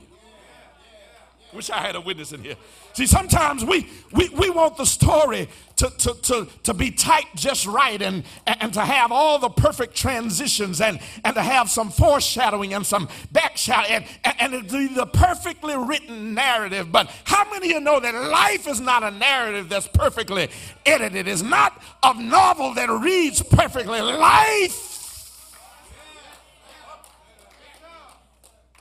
Wish 1.52 1.70
I 1.70 1.80
had 1.80 1.98
a 1.98 2.02
witness 2.02 2.32
in 2.32 2.42
here. 2.42 2.56
See, 2.98 3.06
sometimes 3.06 3.64
we, 3.64 3.88
we, 4.12 4.28
we 4.30 4.50
want 4.50 4.76
the 4.76 4.86
story 4.86 5.50
to, 5.76 5.88
to, 5.88 6.16
to, 6.16 6.48
to 6.64 6.74
be 6.74 6.90
tight 6.90 7.28
just 7.36 7.68
right 7.68 8.02
and, 8.02 8.24
and 8.48 8.74
to 8.74 8.82
have 8.82 9.12
all 9.12 9.38
the 9.38 9.50
perfect 9.50 9.94
transitions 9.96 10.82
and, 10.82 11.00
and 11.24 11.36
to 11.36 11.44
have 11.44 11.70
some 11.70 11.92
foreshadowing 11.92 12.74
and 12.74 12.84
some 12.84 13.08
backshadowing 13.32 13.92
and, 13.92 14.06
and, 14.24 14.56
and 14.56 14.68
to 14.68 14.80
be 14.80 14.96
the 14.96 15.06
perfectly 15.06 15.78
written 15.78 16.34
narrative. 16.34 16.92
But 16.92 17.12
how 17.26 17.48
many 17.52 17.68
of 17.68 17.72
you 17.74 17.80
know 17.82 18.00
that 18.00 18.16
life 18.16 18.68
is 18.68 18.82
not 18.82 19.04
a 19.04 19.12
narrative 19.12 19.70
that's 19.70 19.88
perfectly 19.90 20.50
edited? 20.84 21.28
It's 21.28 21.44
not 21.44 21.80
a 22.02 22.20
novel 22.20 22.74
that 22.74 22.90
reads 22.90 23.44
perfectly. 23.44 24.02
Life 24.02 24.88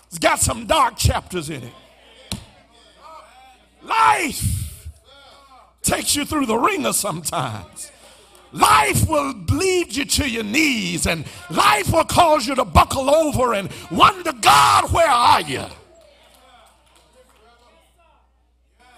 it's 0.07 0.19
got 0.19 0.39
some 0.41 0.65
dark 0.65 0.97
chapters 0.97 1.51
in 1.51 1.65
it. 1.65 1.73
Life 3.87 4.89
takes 5.83 6.17
you 6.17 6.25
through 6.25 6.47
the 6.47 6.57
wringer 6.57 6.93
sometimes. 6.93 7.93
Life 8.53 9.09
will 9.09 9.35
lead 9.51 9.95
you 9.95 10.05
to 10.05 10.29
your 10.29 10.45
knees, 10.45 11.07
and 11.07 11.27
life 11.51 11.93
will 11.93 12.05
cause 12.05 12.47
you 12.47 12.55
to 12.55 12.65
buckle 12.65 13.11
over 13.11 13.55
and 13.55 13.71
wonder, 13.91 14.33
God, 14.33 14.93
where 14.93 15.09
are 15.09 15.43
you? 15.43 15.65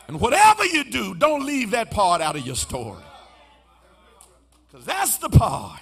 And 0.07 0.21
whatever 0.21 0.65
you 0.65 0.85
do, 0.85 1.15
don't 1.15 1.45
leave 1.45 1.73
that 1.73 1.91
part 1.91 2.21
out 2.21 2.37
of 2.37 2.47
your 2.47 2.57
story. 2.57 3.03
Because 4.67 4.87
that's 4.87 5.17
the 5.19 5.29
part. 5.29 5.81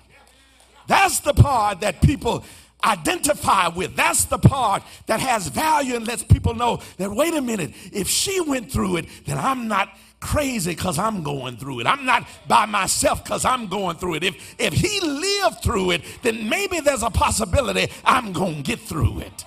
That's 0.87 1.21
the 1.21 1.35
part 1.35 1.81
that 1.81 2.01
people 2.01 2.45
identify 2.87 3.69
with. 3.69 3.97
That's 3.97 4.25
the 4.25 4.39
part 4.39 4.83
that 5.07 5.21
has 5.21 5.49
value 5.49 5.97
and 5.97 6.07
lets 6.07 6.23
people 6.23 6.55
know 6.55 6.81
that, 6.99 7.11
wait 7.11 7.35
a 7.35 7.43
minute, 7.43 7.73
if 7.93 8.09
she 8.09 8.41
went 8.41 8.71
through 8.71 8.97
it, 8.97 9.07
then 9.27 9.39
I'm 9.39 9.69
not 9.69 9.89
crazy 10.21 10.71
because 10.71 10.99
I'm 10.99 11.23
going 11.23 11.57
through 11.57 11.81
it. 11.81 11.87
I'm 11.87 12.07
not 12.07 12.27
by 12.49 12.67
myself 12.67 13.23
because 13.23 13.45
I'm 13.45 13.67
going 13.67 13.97
through 13.97 14.15
it. 14.15 14.25
If, 14.25 14.55
if 14.59 14.73
he 14.73 15.01
lived 15.01 15.63
through 15.63 15.93
it, 15.93 16.03
then 16.23 16.49
maybe 16.49 16.81
there's 16.81 17.03
a 17.03 17.11
possibility 17.11 17.93
I'm 18.05 18.33
going 18.33 18.57
to 18.57 18.63
get 18.63 18.81
through 18.81 19.21
it. 19.21 19.45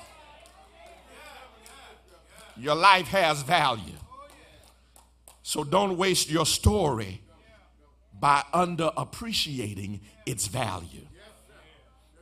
Your 2.58 2.76
life 2.76 3.08
has 3.08 3.42
value. 3.42 3.96
So 5.44 5.64
don't 5.64 5.98
waste 5.98 6.30
your 6.30 6.46
story 6.46 7.22
by 8.20 8.44
underappreciating 8.54 10.02
its 10.26 10.48
value. 10.48 11.08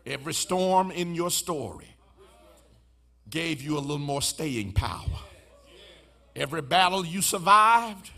Every 0.08 0.34
storm 0.34 0.90
in 0.90 1.16
your 1.16 1.30
story 1.30 1.90
gave 3.30 3.62
you 3.62 3.78
a 3.78 3.80
little 3.80 3.98
more 3.98 4.22
staying 4.22 4.72
power. 4.72 5.20
Every 6.34 6.62
battle 6.62 7.06
you 7.06 7.22
survived 7.22 8.12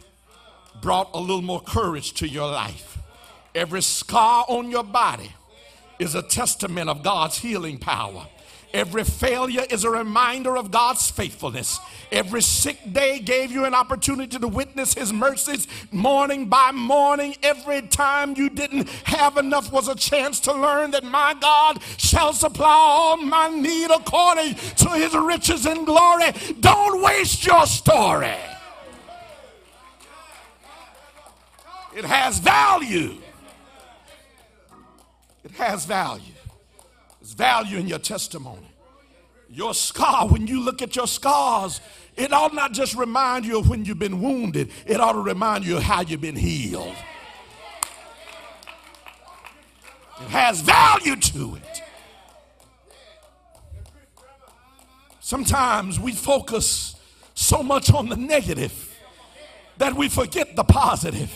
brought 0.83 1.09
a 1.15 1.19
little 1.19 1.41
more 1.41 1.61
courage 1.61 2.13
to 2.15 2.27
your 2.27 2.47
life. 2.47 2.99
Every 3.55 3.81
scar 3.81 4.45
on 4.47 4.69
your 4.69 4.83
body 4.83 5.31
is 5.97 6.13
a 6.13 6.21
testament 6.21 6.91
of 6.91 7.01
God's 7.01 7.39
healing 7.39 7.79
power. 7.79 8.27
Every 8.71 9.03
failure 9.03 9.65
is 9.69 9.83
a 9.83 9.89
reminder 9.89 10.55
of 10.55 10.69
God's 10.69 11.09
faithfulness. 11.09 11.79
Every 12.11 12.41
sick 12.41 12.77
day 12.93 13.19
gave 13.19 13.51
you 13.51 13.65
an 13.65 13.73
opportunity 13.73 14.37
to 14.37 14.47
witness 14.47 14.93
His 14.93 15.11
mercies 15.11 15.67
morning 15.91 16.47
by 16.47 16.71
morning. 16.71 17.35
Every 17.41 17.81
time 17.81 18.35
you 18.37 18.49
didn't 18.49 18.87
have 19.05 19.37
enough 19.37 19.71
was 19.71 19.87
a 19.87 19.95
chance 19.95 20.39
to 20.41 20.53
learn 20.53 20.91
that 20.91 21.03
my 21.03 21.35
God 21.39 21.81
shall 21.97 22.31
supply 22.31 22.67
all 22.69 23.17
my 23.17 23.49
need 23.49 23.89
according 23.89 24.53
to 24.53 24.89
His 24.89 25.15
riches 25.15 25.65
and 25.65 25.85
glory. 25.85 26.31
Don't 26.59 27.01
waste 27.01 27.45
your 27.45 27.65
story, 27.65 28.37
it 31.95 32.05
has 32.05 32.37
value. 32.37 33.15
It 35.43 35.51
has 35.51 35.85
value. 35.85 36.33
Value 37.39 37.77
in 37.77 37.87
your 37.87 37.99
testimony. 37.99 38.69
Your 39.49 39.73
scar, 39.73 40.27
when 40.27 40.45
you 40.45 40.59
look 40.59 40.81
at 40.81 40.97
your 40.97 41.07
scars, 41.07 41.79
it 42.17 42.33
ought 42.33 42.53
not 42.53 42.73
just 42.73 42.95
remind 42.95 43.45
you 43.45 43.59
of 43.59 43.69
when 43.69 43.85
you've 43.85 43.97
been 43.97 44.21
wounded, 44.21 44.69
it 44.85 44.99
ought 44.99 45.13
to 45.13 45.21
remind 45.21 45.63
you 45.63 45.77
of 45.77 45.83
how 45.83 46.01
you've 46.01 46.19
been 46.19 46.35
healed. 46.35 46.97
It 50.19 50.27
has 50.31 50.59
value 50.59 51.15
to 51.15 51.55
it. 51.55 51.81
Sometimes 55.21 55.97
we 55.97 56.11
focus 56.11 56.97
so 57.35 57.63
much 57.63 57.89
on 57.93 58.09
the 58.09 58.17
negative 58.17 58.99
that 59.77 59.93
we 59.93 60.09
forget 60.09 60.57
the 60.57 60.65
positive. 60.65 61.31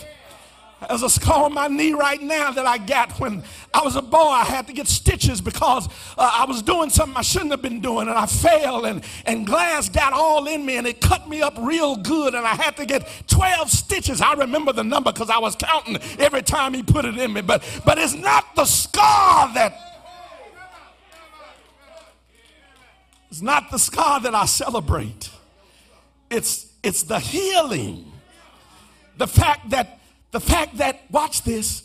There's 0.87 1.03
a 1.03 1.09
scar 1.09 1.45
on 1.45 1.53
my 1.53 1.67
knee 1.67 1.93
right 1.93 2.21
now 2.21 2.51
that 2.51 2.65
I 2.65 2.77
got 2.77 3.19
when 3.19 3.43
I 3.73 3.81
was 3.81 3.95
a 3.95 4.01
boy. 4.01 4.17
I 4.17 4.43
had 4.43 4.67
to 4.67 4.73
get 4.73 4.87
stitches 4.87 5.41
because 5.41 5.87
uh, 6.17 6.31
I 6.33 6.45
was 6.45 6.61
doing 6.61 6.89
something 6.89 7.17
I 7.17 7.21
shouldn't 7.21 7.51
have 7.51 7.61
been 7.61 7.81
doing 7.81 8.07
and 8.07 8.17
I 8.17 8.25
fell 8.25 8.85
and, 8.85 9.03
and 9.25 9.45
glass 9.45 9.89
got 9.89 10.13
all 10.13 10.47
in 10.47 10.65
me 10.65 10.77
and 10.77 10.87
it 10.87 11.01
cut 11.01 11.27
me 11.27 11.41
up 11.41 11.55
real 11.59 11.95
good 11.95 12.35
and 12.35 12.45
I 12.45 12.55
had 12.55 12.77
to 12.77 12.85
get 12.85 13.07
12 13.27 13.69
stitches. 13.69 14.21
I 14.21 14.33
remember 14.33 14.73
the 14.73 14.83
number 14.83 15.11
because 15.11 15.29
I 15.29 15.39
was 15.39 15.55
counting 15.55 15.97
every 16.19 16.41
time 16.41 16.73
he 16.73 16.83
put 16.83 17.05
it 17.05 17.17
in 17.17 17.33
me. 17.33 17.41
But, 17.41 17.63
but 17.85 17.97
it's 17.97 18.15
not 18.15 18.55
the 18.55 18.65
scar 18.65 19.53
that 19.53 19.93
it's 23.33 23.41
not 23.41 23.71
the 23.71 23.79
scar 23.79 24.19
that 24.19 24.35
I 24.35 24.45
celebrate. 24.45 25.31
It's, 26.29 26.71
it's 26.83 27.01
the 27.01 27.19
healing. 27.19 28.11
The 29.17 29.25
fact 29.25 29.71
that 29.71 30.01
the 30.33 30.39
fact 30.39 30.77
that, 30.77 30.99
watch 31.11 31.43
this, 31.43 31.83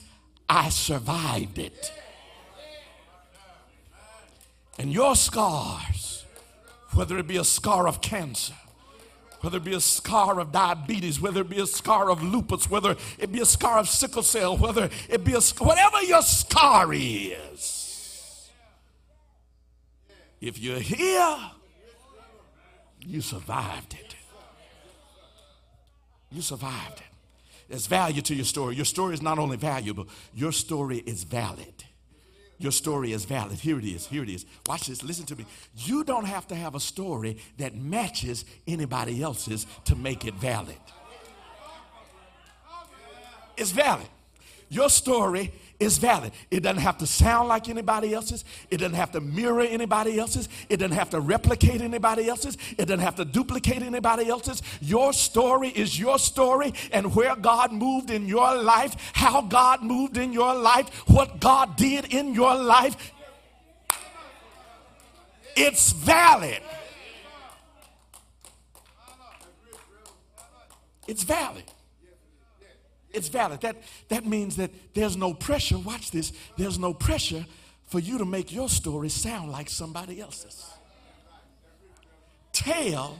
I 0.49 0.71
survived 0.71 1.59
it. 1.59 1.93
And 4.79 4.91
your 4.91 5.15
scars, 5.15 6.25
whether 6.95 7.19
it 7.19 7.27
be 7.27 7.37
a 7.37 7.45
scar 7.45 7.87
of 7.87 8.01
cancer, 8.01 8.55
whether 9.43 9.59
it 9.59 9.65
be 9.65 9.75
a 9.75 9.81
scar 9.81 10.41
of 10.41 10.51
diabetes, 10.51 11.21
whether 11.21 11.43
it 11.43 11.51
be 11.51 11.61
a 11.61 11.67
scar 11.67 12.11
of 12.11 12.23
lupus, 12.23 12.71
whether 12.71 12.97
it 13.19 13.31
be 13.31 13.41
a 13.41 13.47
scar 13.47 13.79
of 13.79 13.89
sickle 13.89 14.23
cell, 14.23 14.57
whether 14.57 14.89
it 15.11 15.25
be 15.25 15.35
a 15.35 15.41
whatever 15.59 16.03
your 16.03 16.23
scar 16.23 16.89
is, 16.95 18.51
if 20.41 20.59
you're 20.59 20.81
here, 20.81 21.37
you 23.01 23.21
survived 23.21 23.93
it. 23.93 24.17
You 26.33 26.41
survived 26.41 27.01
it. 27.01 27.08
There's 27.69 27.87
value 27.87 28.23
to 28.23 28.35
your 28.35 28.45
story. 28.45 28.77
Your 28.77 28.85
story 28.85 29.15
is 29.15 29.23
not 29.23 29.39
only 29.39 29.57
valuable, 29.57 30.09
your 30.35 30.53
story 30.53 30.99
is 30.99 31.25
valid. 31.25 31.85
Your 32.61 32.73
story 32.73 33.13
is 33.13 33.25
valid. 33.25 33.59
Here 33.59 33.79
it 33.79 33.85
is. 33.85 34.07
Here 34.07 34.23
it 34.23 34.29
is. 34.29 34.45
Watch 34.67 34.89
this. 34.89 35.05
Listen 35.05 35.27
to 35.27 35.37
me. 35.37 35.47
You 35.77 36.03
don't 36.03 36.25
have 36.25 36.49
to 36.49 36.57
have 36.57 36.75
a 36.75 36.81
story 36.81 37.37
that 37.59 37.77
matches 37.77 38.45
anybody 38.67 39.23
else's 39.23 39.67
to 39.85 39.95
make 39.95 40.25
it 40.25 40.35
valid. 40.35 40.77
It's 43.57 43.71
valid. 43.71 44.09
Your 44.69 44.89
story 44.89 45.53
is 45.81 45.99
valid. 45.99 46.33
It 46.51 46.61
doesn't 46.63 46.83
have 46.83 46.99
to 46.99 47.07
sound 47.07 47.49
like 47.49 47.69
anybody 47.69 48.13
else's. 48.13 48.45
It 48.71 48.79
doesn't 48.79 48.97
have 48.97 49.13
to 49.13 49.21
mirror 49.21 49.61
anybody 49.61 50.19
else's. 50.19 50.49
It 50.69 50.79
doesn't 50.79 50.97
have 50.97 51.11
to 51.11 51.21
replicate 51.21 51.81
anybody 51.81 52.29
else's. 52.29 52.59
It 52.77 52.87
doesn't 52.87 53.05
have 53.05 53.15
to 53.17 53.25
duplicate 53.25 53.83
anybody 53.83 54.29
else's. 54.29 54.63
Your 54.81 55.13
story 55.13 55.69
is 55.69 55.99
your 55.99 56.19
story 56.19 56.75
and 56.93 57.15
where 57.15 57.37
God 57.37 57.73
moved 57.73 58.11
in 58.11 58.27
your 58.27 58.61
life, 58.61 59.13
how 59.13 59.43
God 59.43 59.83
moved 59.83 60.17
in 60.17 60.33
your 60.33 60.55
life, 60.55 60.89
what 61.09 61.41
God 61.41 61.77
did 61.77 62.13
in 62.13 62.35
your 62.35 62.55
life. 62.57 63.13
It's 65.57 65.93
valid. 65.93 66.63
It's 71.07 71.23
valid. 71.23 71.65
It's 73.13 73.29
valid. 73.29 73.61
That, 73.63 73.77
that 74.09 74.27
means 74.27 74.57
that 74.57 74.71
there's 74.95 75.17
no 75.17 75.35
pressure. 75.35 75.79
Watch 75.79 76.11
this. 76.11 76.33
There's 76.57 76.79
no 76.79 76.93
pressure 76.93 77.45
for 77.87 77.99
you 77.99 78.19
to 78.19 78.25
make 78.25 78.53
your 78.53 78.69
story 78.69 79.09
sound 79.09 79.51
like 79.51 79.71
somebody 79.71 80.21
else's. 80.21 80.71
Tell 82.53 83.19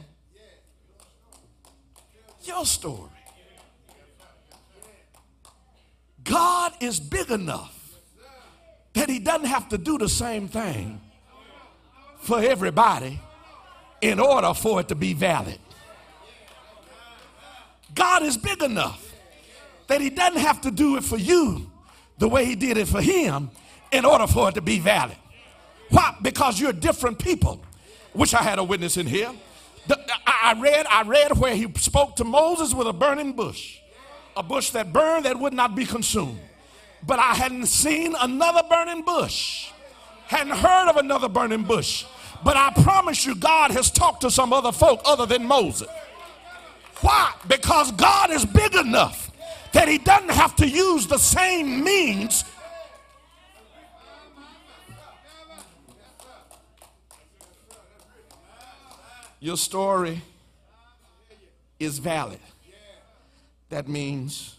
your 2.43 2.65
story. 2.65 3.09
God 6.23 6.73
is 6.79 6.99
big 6.99 7.31
enough 7.31 7.75
that 8.93 9.09
He 9.09 9.19
doesn't 9.19 9.47
have 9.47 9.69
to 9.69 9.77
do 9.77 9.97
the 9.97 10.09
same 10.09 10.47
thing 10.47 11.01
for 12.19 12.39
everybody 12.39 13.19
in 14.01 14.19
order 14.19 14.53
for 14.53 14.79
it 14.81 14.87
to 14.89 14.95
be 14.95 15.13
valid. 15.13 15.57
God 17.95 18.23
is 18.23 18.37
big 18.37 18.61
enough 18.61 19.08
that 19.89 20.01
he 20.01 20.09
doesn't 20.09 20.39
have 20.39 20.61
to 20.61 20.71
do 20.71 20.95
it 20.97 21.03
for 21.03 21.17
you 21.17 21.69
the 22.19 22.29
way 22.29 22.45
he 22.45 22.55
did 22.55 22.77
it 22.77 22.87
for 22.87 23.01
him 23.01 23.49
in 23.91 24.05
order 24.05 24.27
for 24.27 24.49
it 24.49 24.55
to 24.55 24.61
be 24.61 24.79
valid. 24.79 25.17
Why? 25.89 26.15
Because 26.21 26.59
you're 26.59 26.73
different 26.73 27.17
people. 27.19 27.59
Wish 28.13 28.33
I 28.33 28.43
had 28.43 28.59
a 28.59 28.63
witness 28.63 28.97
in 28.97 29.07
here. 29.07 29.31
The, 29.87 29.99
I 30.25 30.55
read, 30.59 30.85
I 30.87 31.01
read 31.03 31.37
where 31.37 31.55
he 31.55 31.67
spoke 31.77 32.15
to 32.17 32.23
Moses 32.23 32.73
with 32.73 32.87
a 32.87 32.93
burning 32.93 33.33
bush, 33.33 33.79
a 34.37 34.43
bush 34.43 34.69
that 34.71 34.93
burned 34.93 35.25
that 35.25 35.39
would 35.39 35.53
not 35.53 35.75
be 35.75 35.85
consumed. 35.85 36.39
But 37.05 37.17
I 37.17 37.33
hadn't 37.33 37.65
seen 37.65 38.15
another 38.19 38.61
burning 38.69 39.03
bush, 39.03 39.71
hadn't 40.27 40.53
heard 40.55 40.89
of 40.89 40.97
another 40.97 41.29
burning 41.29 41.63
bush. 41.63 42.05
But 42.43 42.57
I 42.57 42.71
promise 42.83 43.25
you, 43.25 43.35
God 43.35 43.71
has 43.71 43.89
talked 43.89 44.21
to 44.21 44.29
some 44.29 44.53
other 44.53 44.71
folk 44.71 45.01
other 45.05 45.25
than 45.25 45.45
Moses. 45.45 45.87
Why? 47.01 47.33
Because 47.47 47.91
God 47.93 48.29
is 48.29 48.45
big 48.45 48.75
enough 48.75 49.28
that 49.73 49.87
he 49.87 49.97
doesn't 49.97 50.31
have 50.31 50.55
to 50.57 50.67
use 50.67 51.07
the 51.07 51.17
same 51.17 51.83
means 51.83 52.43
your 59.39 59.57
story 59.57 60.21
is 61.79 61.99
valid. 61.99 62.39
That 63.69 63.87
means 63.87 64.55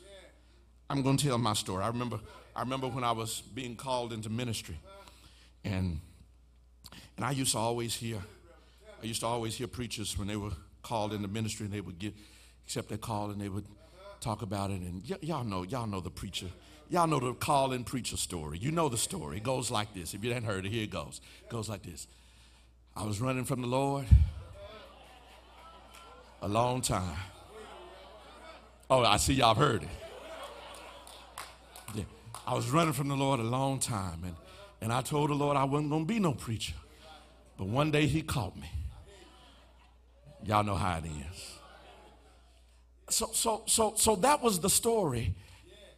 I'm 0.88 1.02
going 1.02 1.16
to 1.16 1.26
tell 1.26 1.38
my 1.38 1.52
story. 1.54 1.84
I 1.84 1.88
remember, 1.88 2.20
I 2.54 2.60
remember 2.60 2.88
when 2.88 3.04
I 3.04 3.12
was 3.12 3.42
being 3.54 3.76
called 3.76 4.12
into 4.12 4.30
ministry, 4.30 4.78
and 5.64 6.00
and 7.16 7.24
I 7.26 7.32
used 7.32 7.52
to 7.52 7.58
always 7.58 7.94
hear, 7.94 8.18
I 9.02 9.06
used 9.06 9.20
to 9.20 9.26
always 9.26 9.54
hear 9.54 9.66
preachers 9.66 10.16
when 10.16 10.28
they 10.28 10.36
were 10.36 10.52
called 10.82 11.12
into 11.12 11.28
ministry, 11.28 11.66
and 11.66 11.74
they 11.74 11.80
would 11.80 11.98
get 11.98 12.14
accept 12.64 12.88
their 12.88 12.98
call, 12.98 13.30
and 13.30 13.40
they 13.40 13.48
would 13.48 13.66
talk 14.20 14.42
about 14.42 14.70
it. 14.70 14.80
And 14.80 15.02
y- 15.08 15.18
y'all 15.22 15.44
know, 15.44 15.62
y'all 15.62 15.86
know 15.86 16.00
the 16.00 16.10
preacher. 16.10 16.46
Y'all 16.88 17.06
know 17.06 17.20
the 17.20 17.34
call 17.34 17.72
in 17.72 17.84
preacher 17.84 18.16
story. 18.16 18.58
You 18.58 18.70
know 18.70 18.88
the 18.88 18.98
story. 18.98 19.38
It 19.38 19.42
goes 19.42 19.70
like 19.70 19.94
this. 19.94 20.14
If 20.14 20.24
you 20.24 20.32
hadn't 20.32 20.48
heard 20.48 20.66
it, 20.66 20.70
here 20.70 20.84
it 20.84 20.90
goes. 20.90 21.20
It 21.42 21.48
goes 21.48 21.68
like 21.68 21.82
this. 21.82 22.06
I 22.96 23.04
was 23.04 23.20
running 23.20 23.44
from 23.44 23.60
the 23.60 23.68
Lord 23.68 24.06
a 26.42 26.48
long 26.48 26.80
time. 26.80 27.16
Oh, 28.90 29.04
I 29.04 29.18
see 29.18 29.34
y'all 29.34 29.54
heard 29.54 29.84
it. 29.84 29.88
Yeah. 31.94 32.04
I 32.46 32.54
was 32.54 32.70
running 32.70 32.92
from 32.92 33.06
the 33.06 33.14
Lord 33.14 33.38
a 33.38 33.44
long 33.44 33.78
time, 33.78 34.24
and, 34.24 34.34
and 34.80 34.92
I 34.92 35.00
told 35.00 35.30
the 35.30 35.34
Lord 35.34 35.56
I 35.56 35.64
wasn't 35.64 35.90
going 35.90 36.02
to 36.02 36.08
be 36.08 36.18
no 36.18 36.32
preacher. 36.32 36.74
But 37.56 37.68
one 37.68 37.92
day 37.92 38.06
he 38.06 38.22
caught 38.22 38.56
me. 38.56 38.68
Y'all 40.44 40.64
know 40.64 40.74
how 40.74 40.98
it 40.98 41.04
is 41.04 41.59
so, 43.10 43.30
so, 43.32 43.62
so, 43.66 43.94
so 43.96 44.16
that 44.16 44.42
was 44.42 44.60
the 44.60 44.70
story. 44.70 45.34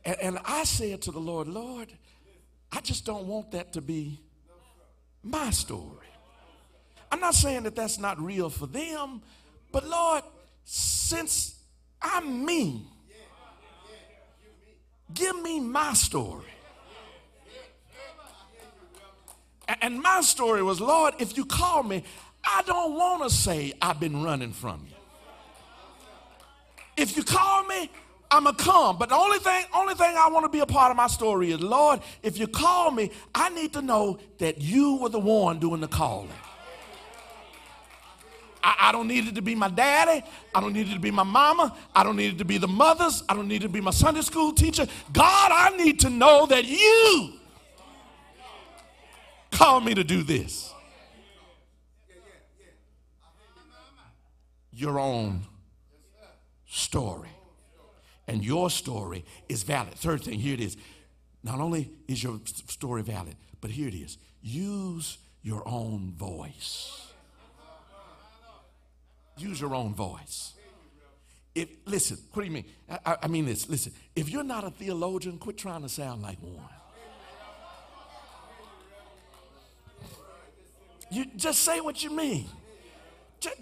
And, 0.05 0.17
and 0.21 0.39
I 0.45 0.65
said 0.65 1.03
to 1.03 1.13
the 1.13 1.21
Lord, 1.21 1.49
Lord, 1.49 1.93
I 2.71 2.81
just 2.81 3.05
don't 3.05 3.27
want 3.27 3.53
that 3.53 3.73
to 3.75 3.81
be 3.81 4.21
my 5.23 5.51
story. 5.51 6.07
I'm 7.11 7.21
not 7.21 7.35
saying 7.35 7.65
that 7.65 7.77
that's 7.77 7.99
not 7.99 8.21
real 8.21 8.49
for 8.49 8.67
them, 8.67 9.21
but 9.71 9.87
Lord, 9.87 10.25
since 10.65 11.63
I'm 12.01 12.45
me, 12.45 12.87
give 15.13 15.41
me 15.43 15.61
my 15.61 15.93
story. 15.93 16.47
and 19.81 20.01
my 20.01 20.21
story 20.23 20.63
was, 20.63 20.81
Lord, 20.81 21.15
if 21.19 21.37
you 21.37 21.45
call 21.45 21.83
me, 21.83 22.03
I 22.45 22.63
don't 22.67 22.95
want 22.95 23.23
to 23.23 23.31
say 23.31 23.73
I've 23.81 24.01
been 24.01 24.23
running 24.23 24.53
from 24.53 24.87
you. 24.89 24.92
If 26.97 27.17
you 27.17 27.25
call 27.25 27.65
me, 27.65 27.91
I'm 28.31 28.45
gonna 28.45 28.57
come. 28.57 28.97
But 28.99 29.11
the 29.11 29.15
only 29.15 29.39
thing, 29.39 29.65
only 29.75 29.95
thing 29.95 30.15
I 30.17 30.29
want 30.29 30.45
to 30.45 30.49
be 30.49 30.61
a 30.61 30.67
part 30.67 30.91
of 30.91 30.97
my 30.97 31.07
story 31.07 31.53
is, 31.53 31.61
Lord, 31.61 32.01
if 32.23 32.39
you 32.39 32.47
call 32.47 32.91
me, 32.91 33.11
I 33.35 33.51
need 33.51 33.75
to 33.75 33.83
know 33.83 34.19
that 34.39 34.61
you 34.61 34.97
were 34.97 35.11
the 35.11 35.19
one 35.19 35.59
doing 35.59 35.81
the 35.81 35.89
calling. 35.89 36.31
I, 38.65 38.77
I, 38.79 38.93
don't 38.93 39.09
need 39.09 39.27
it 39.27 39.35
to 39.35 39.43
be 39.43 39.55
my 39.55 39.69
daddy. 39.69 40.25
I 40.55 40.61
don't 40.61 40.73
need 40.73 40.89
it 40.89 40.95
to 40.95 41.01
be 41.01 41.11
my 41.11 41.25
mama. 41.25 41.77
I 41.95 42.05
don't 42.05 42.17
need 42.17 42.35
it 42.35 42.39
to 42.39 42.45
be 42.45 42.59
the 42.59 42.69
mothers. 42.69 43.23
I 43.29 43.35
don't 43.35 43.49
need 43.49 43.63
it 43.63 43.67
to 43.67 43.73
be 43.73 43.81
my 43.81 43.91
Sunday 43.91 44.21
school 44.23 44.53
teacher. 44.53 44.87
God, 45.13 45.51
I 45.53 45.77
need 45.77 46.01
to 46.01 46.11
know 46.11 46.47
that 46.47 46.65
you 46.65 47.33
call 49.51 49.81
me 49.81 49.95
to 49.95 50.05
do 50.05 50.23
this. 50.23 50.73
Your 54.75 54.99
own 54.99 55.43
story. 56.73 57.29
And 58.27 58.43
your 58.43 58.71
story 58.71 59.25
is 59.49 59.63
valid. 59.63 59.95
Third 59.95 60.23
thing, 60.23 60.39
here 60.39 60.55
it 60.55 60.61
is. 60.61 60.77
Not 61.43 61.61
only 61.61 61.91
is 62.09 62.23
your 62.23 62.41
story 62.47 63.03
valid, 63.03 63.37
but 63.61 63.71
here 63.71 63.89
it 63.89 63.95
is. 63.95 64.17
Use 64.41 65.19
your 65.43 65.63
own 65.69 66.15
voice. 66.17 67.13
Use 69.37 69.61
your 69.61 69.75
own 69.75 69.95
voice. 69.95 70.55
If 71.55 71.69
listen, 71.85 72.17
what 72.33 72.43
do 72.43 72.49
you 72.49 72.55
mean? 72.55 72.65
I, 73.05 73.17
I 73.25 73.29
mean 73.29 73.45
this. 73.45 73.69
Listen, 73.69 73.93
if 74.17 74.31
you're 74.31 74.45
not 74.45 74.65
a 74.65 74.71
theologian, 74.71 75.37
quit 75.39 75.59
trying 75.59 75.83
to 75.83 75.89
sound 75.89 76.23
like 76.23 76.39
one. 76.41 76.65
You 81.11 81.27
just 81.37 81.61
say 81.61 81.81
what 81.81 82.03
you 82.03 82.11
mean. 82.11 82.47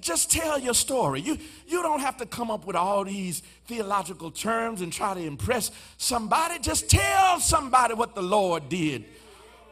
Just 0.01 0.31
tell 0.31 0.59
your 0.59 0.75
story. 0.75 1.21
You, 1.21 1.39
you 1.67 1.83
don't 1.83 2.01
have 2.01 2.17
to 2.19 2.27
come 2.27 2.51
up 2.51 2.67
with 2.67 2.77
all 2.77 3.05
these 3.05 3.43
theological 3.67 4.31
terms 4.31 4.81
and 4.81 4.93
try 4.93 5.15
to 5.15 5.21
impress 5.21 5.71
somebody. 5.97 6.59
Just 6.59 6.91
tell 6.91 7.41
somebody 7.41 7.95
what 7.95 8.15
the 8.15 8.23
Lord 8.23 8.69
did 8.69 9.05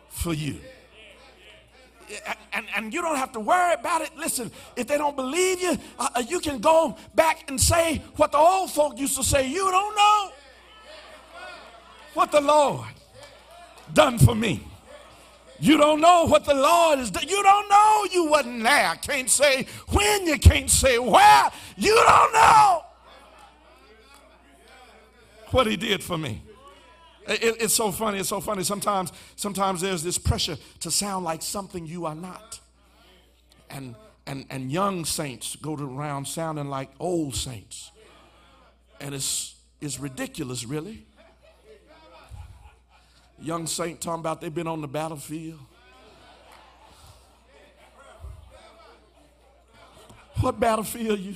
for 0.08 0.32
you. 0.32 0.60
And, 2.52 2.66
and 2.74 2.94
you 2.94 3.02
don't 3.02 3.16
have 3.16 3.32
to 3.32 3.40
worry 3.40 3.74
about 3.74 4.00
it. 4.00 4.16
Listen, 4.16 4.50
if 4.76 4.86
they 4.86 4.96
don't 4.96 5.14
believe 5.14 5.60
you, 5.60 5.76
uh, 5.98 6.08
uh 6.16 6.22
you 6.26 6.40
can 6.40 6.58
go 6.58 6.96
back 7.14 7.44
and 7.48 7.60
say 7.60 8.02
what 8.16 8.32
the 8.32 8.38
old 8.38 8.70
folk 8.70 8.98
used 8.98 9.16
to 9.16 9.24
say. 9.24 9.46
You 9.46 9.70
don't 9.70 9.94
know 9.94 10.30
what 12.14 12.32
the 12.32 12.40
Lord 12.40 12.88
done 13.92 14.18
for 14.18 14.34
me. 14.34 14.66
You 15.60 15.76
don't 15.76 16.00
know 16.00 16.26
what 16.26 16.44
the 16.44 16.54
Lord 16.54 17.00
is 17.00 17.10
doing. 17.10 17.28
You 17.28 17.42
don't 17.42 17.68
know 17.68 18.06
you 18.12 18.26
wasn't 18.26 18.62
there. 18.62 18.94
Can't 19.02 19.28
say 19.28 19.66
when, 19.88 20.26
you 20.26 20.38
can't 20.38 20.70
say 20.70 20.98
where. 20.98 21.50
You 21.76 21.94
don't 21.94 22.32
know 22.32 22.84
what 25.50 25.66
he 25.66 25.76
did 25.76 26.02
for 26.02 26.16
me. 26.16 26.42
It, 27.26 27.56
it's 27.60 27.74
so 27.74 27.90
funny. 27.90 28.18
It's 28.18 28.28
so 28.28 28.40
funny. 28.40 28.62
Sometimes, 28.62 29.12
sometimes 29.34 29.80
there's 29.80 30.02
this 30.02 30.16
pressure 30.16 30.56
to 30.80 30.90
sound 30.90 31.24
like 31.24 31.42
something 31.42 31.86
you 31.86 32.06
are 32.06 32.14
not. 32.14 32.60
And, 33.68 33.96
and, 34.26 34.46
and 34.50 34.70
young 34.70 35.04
saints 35.04 35.56
go 35.56 35.74
around 35.74 36.26
sounding 36.26 36.68
like 36.68 36.90
old 37.00 37.34
saints. 37.34 37.90
And 39.00 39.14
it's, 39.14 39.56
it's 39.80 39.98
ridiculous, 39.98 40.64
really 40.64 41.07
young 43.40 43.66
saint 43.66 44.00
talking 44.00 44.20
about 44.20 44.40
they've 44.40 44.54
been 44.54 44.66
on 44.66 44.80
the 44.80 44.88
battlefield. 44.88 45.58
What 50.40 50.60
battlefield 50.60 51.18
you? 51.18 51.34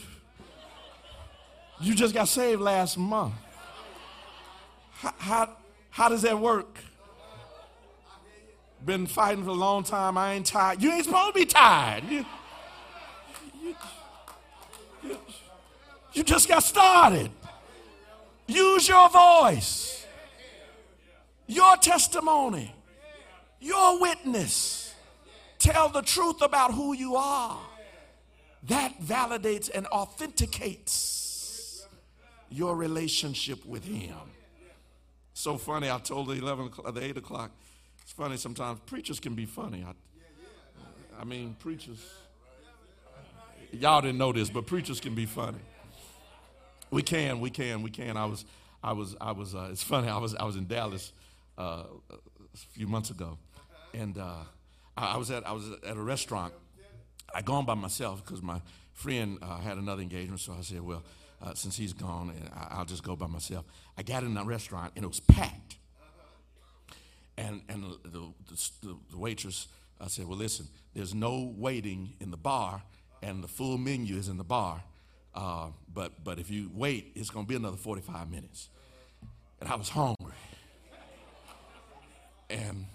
You 1.81 1.95
just 1.95 2.15
got 2.15 2.29
saved 2.29 2.61
last 2.61 2.97
month. 2.97 3.35
How, 4.93 5.15
how, 5.19 5.57
how 5.91 6.09
does 6.09 6.23
that 6.23 6.39
work? 6.39 6.79
Been 8.85 9.07
fighting 9.07 9.45
for 9.45 9.51
a 9.51 9.55
long 9.55 9.83
time. 9.83 10.17
I 10.17 10.35
ain't 10.35 10.47
tired. 10.47 10.81
You 10.83 10.93
ain't 10.93 11.05
supposed 11.05 11.35
to 11.35 11.41
be 11.41 11.47
tired. 11.47 12.05
You, 12.09 12.25
you, 13.61 13.75
you, 15.03 15.17
you 16.13 16.23
just 16.23 16.49
got 16.49 16.63
started. 16.63 17.31
Use 18.47 18.89
your 18.89 19.09
voice 19.09 20.02
your 21.53 21.77
testimony, 21.77 22.75
your 23.61 24.01
witness. 24.01 24.95
Tell 25.59 25.89
the 25.89 26.03
truth 26.03 26.43
about 26.43 26.75
who 26.75 26.93
you 26.95 27.17
are. 27.17 27.59
That 28.65 29.01
validates 29.01 29.71
and 29.73 29.87
authenticates 29.89 31.87
your 32.51 32.77
relationship 32.77 33.65
with 33.67 33.85
Him. 33.85 34.15
So 35.35 35.59
funny, 35.59 35.91
I 35.91 35.99
told 35.99 36.29
the 36.29 36.35
11 36.35 36.67
o'clock, 36.67 36.95
the 36.95 37.03
8 37.03 37.17
o'clock. 37.17 37.51
It's 38.03 38.13
funny 38.13 38.37
sometimes. 38.37 38.81
Preachers 38.87 39.19
can 39.21 39.35
be 39.35 39.47
funny. 39.47 39.85
I, 39.87 39.93
I 41.21 41.25
mean, 41.25 41.57
preachers, 41.59 42.05
y'all 43.73 44.01
didn't 44.01 44.19
know 44.19 44.33
this, 44.33 44.51
but 44.51 44.67
preachers 44.67 45.01
can 45.01 45.15
be 45.15 45.27
funny. 45.27 45.59
We 46.91 47.03
can, 47.03 47.41
we 47.41 47.51
can, 47.51 47.83
we 47.83 47.91
can. 47.91 48.17
I 48.17 48.27
was, 48.27 48.45
I 48.83 48.93
was, 48.93 49.17
I 49.21 49.33
was, 49.33 49.55
uh, 49.55 49.69
it's 49.73 49.83
funny, 49.83 50.09
I 50.09 50.19
was, 50.19 50.35
I 50.35 50.45
was 50.45 50.57
in 50.57 50.67
Dallas 50.67 51.13
uh, 51.59 51.85
a 52.13 52.57
few 52.73 52.87
months 52.87 53.11
ago, 53.11 53.39
and 53.95 54.19
uh, 54.19 54.45
I, 54.97 55.17
was 55.17 55.31
at 55.31 55.47
I 55.47 55.53
was 55.53 55.71
at 55.87 55.97
a 55.97 56.03
restaurant. 56.03 56.53
I 57.35 57.43
gone 57.43 57.65
by 57.65 57.75
myself 57.75 58.25
because 58.25 58.43
my 58.43 58.61
friend 58.93 59.39
uh, 59.43 59.59
had 59.59 59.79
another 59.79 60.03
engagement, 60.03 60.41
so 60.41 60.55
I 60.59 60.63
said, 60.63 60.83
"Well, 60.83 61.03
uh, 61.43 61.55
since 61.55 61.77
he's 61.77 61.93
gone, 61.93 62.33
I, 62.55 62.79
will 62.79 62.85
just 62.85 63.03
go 63.03 63.17
by 63.17 63.27
myself." 63.27 63.65
I 63.97 64.03
got 64.03 64.23
in 64.23 64.35
the 64.35 64.45
restaurant 64.45 64.93
and 64.97 65.05
it 65.05 65.09
was 65.09 65.21
packed, 65.21 65.77
and 67.37 67.63
and 67.69 67.85
the, 68.05 68.33
the, 68.83 68.97
the 69.11 69.19
waitress 69.19 69.69
I 70.01 70.09
said, 70.09 70.27
"Well, 70.27 70.39
listen, 70.39 70.69
there's 70.95 71.15
no 71.15 71.53
waiting 71.57 72.15
in 72.21 72.31
the 72.31 72.37
bar, 72.37 72.83
and 73.23 73.43
the 73.43 73.49
full 73.49 73.79
menu 73.79 74.17
is 74.17 74.29
in 74.29 74.37
the 74.37 74.45
bar." 74.45 74.83
Uh, 75.35 75.69
but 75.93 76.23
but 76.23 76.39
if 76.39 76.51
you 76.51 76.71
wait, 76.75 77.13
it's 77.15 77.31
going 77.31 77.47
to 77.47 77.49
be 77.49 77.57
another 77.57 77.79
45 77.79 78.31
minutes. 78.31 78.69
And 79.61 79.71
I 79.71 79.77
was 79.77 79.89
hungry 79.89 80.35
and 82.53 82.87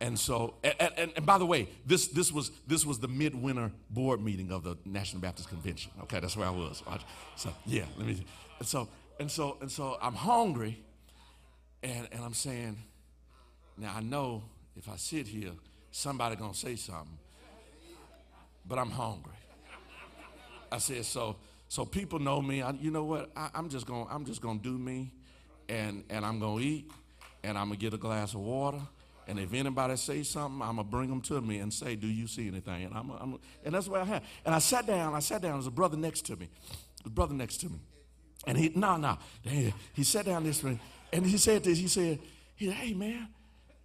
and 0.00 0.16
so, 0.16 0.54
and, 0.62 0.92
and, 0.96 1.12
and, 1.16 1.26
by 1.26 1.38
the 1.38 1.46
way, 1.46 1.68
this, 1.84 2.06
this, 2.06 2.30
was, 2.30 2.52
this 2.68 2.86
was 2.86 3.00
the 3.00 3.08
midwinter 3.08 3.72
board 3.90 4.22
meeting 4.22 4.52
of 4.52 4.62
the 4.62 4.76
National 4.84 5.20
Baptist 5.20 5.48
Convention. 5.48 5.90
Okay, 6.02 6.20
that's 6.20 6.36
where 6.36 6.46
I 6.46 6.50
was. 6.50 6.84
So, 7.34 7.52
yeah, 7.66 7.82
let 7.96 8.06
me. 8.06 8.24
And 8.60 8.68
so, 8.68 8.88
and 9.18 9.28
so, 9.28 9.56
and 9.60 9.70
so 9.70 9.98
I'm 10.00 10.14
hungry, 10.14 10.78
and, 11.82 12.06
and 12.12 12.22
I'm 12.22 12.34
saying, 12.34 12.78
now 13.76 13.94
I 13.96 14.00
know 14.00 14.44
if 14.76 14.88
I 14.88 14.94
sit 14.94 15.26
here, 15.26 15.50
somebody 15.90 16.36
gonna 16.36 16.54
say 16.54 16.76
something, 16.76 17.18
but 18.64 18.78
I'm 18.78 18.90
hungry. 18.90 19.32
I 20.70 20.78
said, 20.78 21.04
so, 21.06 21.36
so 21.68 21.84
people 21.84 22.20
know 22.20 22.40
me. 22.40 22.62
I, 22.62 22.70
you 22.70 22.92
know 22.92 23.04
what? 23.04 23.32
I, 23.34 23.50
I'm 23.52 23.68
just 23.68 23.86
gonna, 23.86 24.06
I'm 24.10 24.24
just 24.24 24.40
gonna 24.40 24.60
do 24.60 24.78
me, 24.78 25.12
and, 25.68 26.04
and 26.08 26.24
I'm 26.24 26.38
gonna 26.38 26.60
eat, 26.60 26.88
and 27.48 27.56
I'm 27.56 27.68
gonna 27.68 27.76
get 27.76 27.94
a 27.94 27.98
glass 27.98 28.34
of 28.34 28.40
water. 28.40 28.80
And 29.26 29.38
if 29.38 29.52
anybody 29.52 29.96
say 29.96 30.22
something, 30.22 30.62
I'm 30.62 30.76
gonna 30.76 30.84
bring 30.84 31.08
them 31.08 31.20
to 31.22 31.40
me 31.40 31.58
and 31.58 31.72
say, 31.72 31.96
"Do 31.96 32.06
you 32.06 32.26
see 32.26 32.48
anything?" 32.48 32.84
And 32.84 32.94
I'm, 32.94 33.10
I'm 33.10 33.38
and 33.64 33.74
that's 33.74 33.88
what 33.88 34.00
I 34.00 34.04
had. 34.04 34.22
And 34.44 34.54
I 34.54 34.58
sat 34.58 34.86
down. 34.86 35.14
I 35.14 35.20
sat 35.20 35.42
down. 35.42 35.54
There's 35.54 35.66
a 35.66 35.70
brother 35.70 35.96
next 35.96 36.22
to 36.26 36.36
me. 36.36 36.48
The 37.04 37.10
brother 37.10 37.34
next 37.34 37.58
to 37.58 37.68
me, 37.68 37.78
and 38.46 38.56
he 38.56 38.72
no 38.74 38.96
no. 38.96 39.18
He, 39.94 40.04
sat 40.04 40.26
down 40.26 40.44
this 40.44 40.62
way, 40.62 40.78
and 41.12 41.26
he 41.26 41.36
said 41.38 41.64
this. 41.64 41.78
He 41.78 41.88
said, 41.88 42.18
"He 42.56 42.66
said, 42.66 42.74
hey 42.74 42.94
man, 42.94 43.28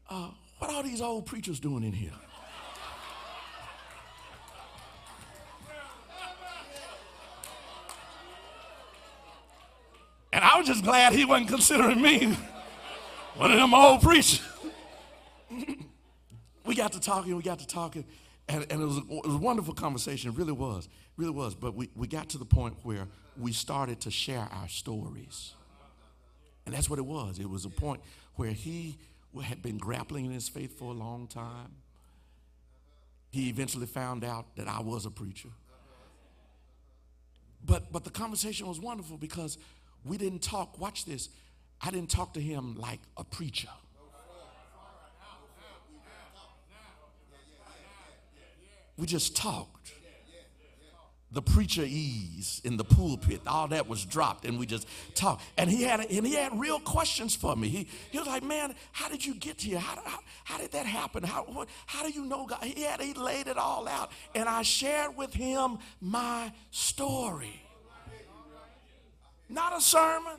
uh, 0.10 0.30
what 0.60 0.72
are 0.72 0.84
these 0.84 1.02
old 1.02 1.26
preachers 1.26 1.60
doing 1.60 1.84
in 1.84 1.94
here?" 1.94 2.12
And 10.32 10.44
I 10.44 10.58
was 10.58 10.66
just 10.66 10.84
glad 10.84 11.14
he 11.14 11.26
wasn't 11.26 11.50
considering 11.50 12.02
me. 12.02 12.36
One 13.36 13.52
of 13.52 13.58
them 13.58 13.74
old 13.74 14.02
preachers. 14.02 14.42
we 16.66 16.76
got 16.76 16.94
to 16.94 17.00
talking, 17.00 17.36
we 17.36 17.42
got 17.42 17.60
to 17.60 17.68
talking, 17.68 18.06
and, 18.48 18.66
and 18.70 18.82
it, 18.82 18.86
was 18.86 18.98
a, 18.98 19.02
it 19.02 19.26
was 19.26 19.36
a 19.36 19.40
wonderful 19.40 19.74
conversation. 19.74 20.32
It 20.32 20.38
really 20.38 20.52
was, 20.52 20.88
really 21.18 21.32
was. 21.32 21.56
But 21.56 21.74
we, 21.76 21.90
we 21.96 22.08
got 22.08 22.30
to 22.30 22.38
the 22.38 22.46
point 22.46 22.76
where 22.84 23.08
we 23.40 23.52
started 23.52 24.02
to 24.02 24.12
share 24.12 24.48
our 24.52 24.68
stories. 24.68 25.54
And 26.66 26.76
that's 26.76 26.90
what 26.90 27.00
it 27.00 27.06
was. 27.06 27.40
It 27.40 27.50
was 27.50 27.66
a 27.66 27.70
point 27.70 28.02
where 28.36 28.52
he 28.52 28.98
had 29.44 29.62
been 29.62 29.78
grappling 29.78 30.26
in 30.26 30.32
his 30.32 30.48
faith 30.48 30.78
for 30.78 30.92
a 30.92 30.96
long 30.96 31.28
time. 31.28 31.72
He 33.32 33.50
eventually 33.50 33.88
found 33.88 34.24
out 34.24 34.56
that 34.58 34.68
I 34.68 34.80
was 34.80 35.08
a 35.08 35.12
preacher. 35.12 35.50
But, 37.66 37.92
but 37.92 38.04
the 38.04 38.12
conversation 38.12 38.68
was 38.68 38.80
wonderful 38.80 39.18
because 39.18 39.58
we 40.06 40.18
didn't 40.18 40.44
talk, 40.44 40.80
watch 40.80 41.06
this, 41.06 41.30
I 41.86 41.92
didn't 41.92 42.10
talk 42.10 42.34
to 42.36 42.42
him 42.42 42.76
like 42.76 43.02
a 43.18 43.24
preacher. 43.26 43.70
We 48.98 49.06
just 49.06 49.36
talked. 49.36 49.92
The 51.32 51.42
preacher 51.42 51.84
ease 51.84 52.62
in 52.64 52.78
the 52.78 52.84
pulpit, 52.84 53.42
all 53.48 53.68
that 53.70 53.90
was 53.90 54.06
dropped, 54.06 54.46
and 54.46 54.60
we 54.60 54.68
just 54.68 54.88
talked. 55.16 55.42
And 55.58 55.68
he 55.68 55.82
had 55.82 56.00
and 56.00 56.28
he 56.28 56.36
had 56.36 56.58
real 56.58 56.80
questions 56.80 57.36
for 57.36 57.56
me. 57.56 57.70
He, 57.70 57.88
he 58.12 58.20
was 58.20 58.28
like, 58.28 58.44
"Man, 58.44 58.76
how 58.92 59.10
did 59.10 59.26
you 59.26 59.34
get 59.34 59.60
here? 59.60 59.80
How, 59.80 60.00
how, 60.06 60.20
how 60.44 60.58
did 60.60 60.72
that 60.74 60.86
happen? 60.86 61.24
How 61.24 61.42
what, 61.46 61.70
how 61.88 62.04
do 62.04 62.12
you 62.12 62.24
know 62.24 62.46
God?" 62.46 62.64
He 62.64 62.84
had 62.84 63.02
he 63.02 63.16
laid 63.16 63.48
it 63.48 63.58
all 63.58 63.88
out, 63.88 64.12
and 64.36 64.48
I 64.48 64.62
shared 64.62 65.18
with 65.18 65.34
him 65.34 65.80
my 66.00 66.54
story. 66.70 67.64
Not 69.50 69.76
a 69.76 69.82
sermon. 69.82 70.38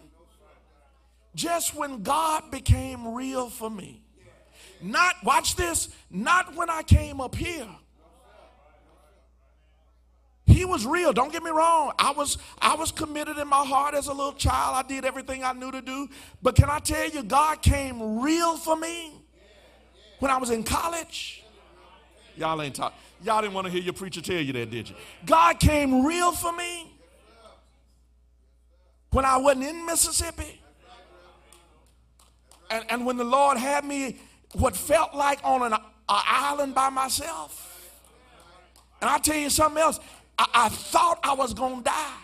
Just 1.35 1.75
when 1.75 2.03
God 2.03 2.51
became 2.51 3.15
real 3.15 3.51
for 3.51 3.69
me. 3.69 4.03
Not, 4.81 5.17
watch 5.25 5.57
this, 5.57 5.89
not 6.11 6.55
when 6.55 6.69
I 6.71 6.83
came 6.83 7.21
up 7.21 7.35
here. 7.35 7.67
He 10.47 10.65
was 10.65 10.85
real, 10.85 11.13
don't 11.13 11.33
get 11.33 11.43
me 11.43 11.51
wrong. 11.51 11.93
I 11.99 12.13
was 12.13 12.37
I 12.61 12.77
was 12.77 12.93
committed 12.93 13.39
in 13.39 13.49
my 13.49 13.65
heart 13.65 13.95
as 13.95 14.09
a 14.09 14.13
little 14.13 14.35
child. 14.35 14.77
I 14.77 14.87
did 14.87 15.05
everything 15.05 15.43
I 15.43 15.55
knew 15.55 15.73
to 15.73 15.81
do. 15.81 16.09
But 16.43 16.55
can 16.55 16.69
I 16.69 16.81
tell 16.81 17.09
you 17.09 17.23
God 17.23 17.63
came 17.63 18.21
real 18.21 18.59
for 18.59 18.77
me 18.77 19.13
when 20.19 20.31
I 20.31 20.37
was 20.37 20.51
in 20.51 20.63
college? 20.63 21.43
Y'all 22.37 22.61
ain't 22.61 22.75
talk. 22.75 22.93
Y'all 23.23 23.41
didn't 23.41 23.55
want 23.55 23.67
to 23.67 23.73
hear 23.73 23.81
your 23.81 23.95
preacher 23.95 24.21
tell 24.21 24.41
you 24.41 24.53
that, 24.53 24.71
did 24.71 24.91
you? 24.91 24.95
God 25.25 25.59
came 25.59 26.05
real 26.05 26.33
for 26.33 26.53
me 26.53 26.93
when 29.11 29.25
I 29.25 29.39
wasn't 29.39 29.65
in 29.65 29.87
Mississippi. 29.87 30.61
And, 32.71 32.85
and 32.89 33.07
when 33.07 33.17
the 33.17 33.25
Lord 33.25 33.59
had 33.59 33.85
me 33.85 34.19
what 34.55 34.77
felt 34.77 35.15
like 35.15 35.41
on 35.43 35.63
an, 35.63 35.73
an 35.73 35.81
island 36.09 36.75
by 36.75 36.89
myself. 36.91 37.71
And 39.01 39.11
I'll 39.11 39.21
tell 39.21 39.37
you 39.37 39.51
something 39.51 39.83
else. 39.83 40.01
I, 40.39 40.47
I 40.55 40.69
thought 40.69 41.21
I 41.23 41.35
was 41.35 41.55
going 41.55 41.79
to 41.79 41.85
die. 41.85 42.17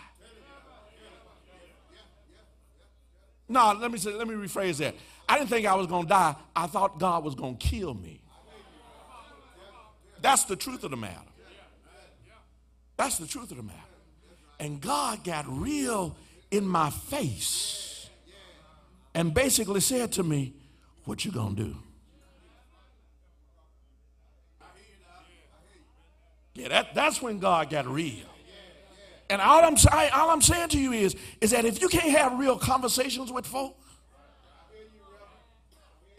No, 3.47 3.73
let 3.73 3.91
me 3.91 3.97
say, 3.97 4.13
let 4.13 4.27
me 4.27 4.35
rephrase 4.35 4.77
that. 4.77 4.95
I 5.27 5.37
didn't 5.37 5.49
think 5.49 5.67
I 5.67 5.75
was 5.75 5.87
going 5.87 6.03
to 6.03 6.09
die. 6.09 6.35
I 6.55 6.67
thought 6.67 6.99
God 6.99 7.23
was 7.23 7.35
going 7.35 7.57
to 7.57 7.67
kill 7.67 7.93
me. 7.93 8.21
That's 10.21 10.45
the 10.45 10.55
truth 10.55 10.83
of 10.83 10.91
the 10.91 10.97
matter. 10.97 11.15
That's 12.95 13.17
the 13.17 13.27
truth 13.27 13.51
of 13.51 13.57
the 13.57 13.63
matter. 13.63 13.79
And 14.59 14.79
God 14.79 15.23
got 15.23 15.45
real 15.47 16.15
in 16.51 16.65
my 16.65 16.91
face 16.91 17.90
and 19.13 19.33
basically 19.33 19.81
said 19.81 20.11
to 20.13 20.23
me, 20.23 20.53
"What 21.05 21.25
you 21.25 21.31
to 21.31 21.53
do?" 21.55 21.77
Yeah, 26.53 26.67
that, 26.67 26.93
that's 26.93 27.21
when 27.21 27.39
God 27.39 27.69
got 27.69 27.87
real. 27.87 28.25
And 29.29 29.41
all 29.41 29.63
I'm, 29.63 29.77
all 30.13 30.29
I'm 30.29 30.41
saying 30.41 30.69
to 30.69 30.79
you 30.79 30.91
is, 30.91 31.15
is 31.39 31.51
that 31.51 31.63
if 31.63 31.81
you 31.81 31.87
can't 31.87 32.11
have 32.17 32.37
real 32.37 32.57
conversations 32.57 33.31
with 33.31 33.47
folk 33.47 33.77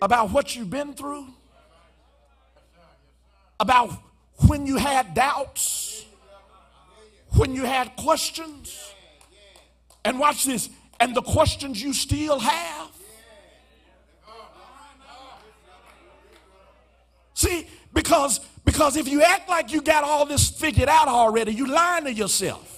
about 0.00 0.30
what 0.30 0.56
you've 0.56 0.70
been 0.70 0.94
through, 0.94 1.26
about 3.60 3.90
when 4.48 4.66
you 4.66 4.76
had 4.76 5.12
doubts, 5.12 6.06
when 7.36 7.54
you 7.54 7.64
had 7.64 7.94
questions, 7.96 8.94
and 10.04 10.18
watch 10.18 10.46
this, 10.46 10.70
and 10.98 11.14
the 11.14 11.22
questions 11.22 11.82
you 11.82 11.92
still 11.92 12.38
have. 12.38 12.81
See, 17.42 17.66
because 17.92 18.38
because 18.64 18.96
if 18.96 19.08
you 19.08 19.20
act 19.20 19.48
like 19.48 19.72
you 19.72 19.82
got 19.82 20.04
all 20.04 20.24
this 20.24 20.48
figured 20.48 20.88
out 20.88 21.08
already, 21.08 21.52
you 21.52 21.66
lying 21.66 22.04
to 22.04 22.12
yourself. 22.12 22.68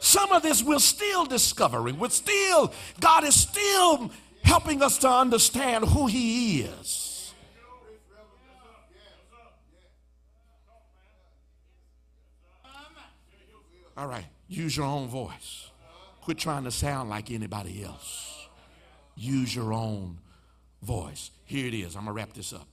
Some 0.00 0.32
of 0.32 0.42
this 0.42 0.64
we're 0.64 0.80
still 0.80 1.24
discovering. 1.26 2.00
We're 2.00 2.08
still, 2.08 2.72
God 2.98 3.22
is 3.22 3.40
still 3.40 4.10
helping 4.42 4.82
us 4.82 4.98
to 4.98 5.08
understand 5.08 5.84
who 5.84 6.08
He 6.08 6.62
is. 6.62 7.32
All 13.96 14.08
right, 14.08 14.26
use 14.48 14.76
your 14.76 14.86
own 14.86 15.06
voice. 15.06 15.70
Quit 16.22 16.38
trying 16.38 16.64
to 16.64 16.72
sound 16.72 17.10
like 17.10 17.30
anybody 17.30 17.84
else. 17.84 18.48
Use 19.14 19.54
your 19.54 19.72
own 19.72 20.18
voice. 20.82 21.30
Here 21.44 21.66
it 21.66 21.74
is. 21.74 21.96
I'm 21.96 22.04
going 22.04 22.16
to 22.16 22.20
wrap 22.20 22.32
this 22.32 22.52
up. 22.52 22.68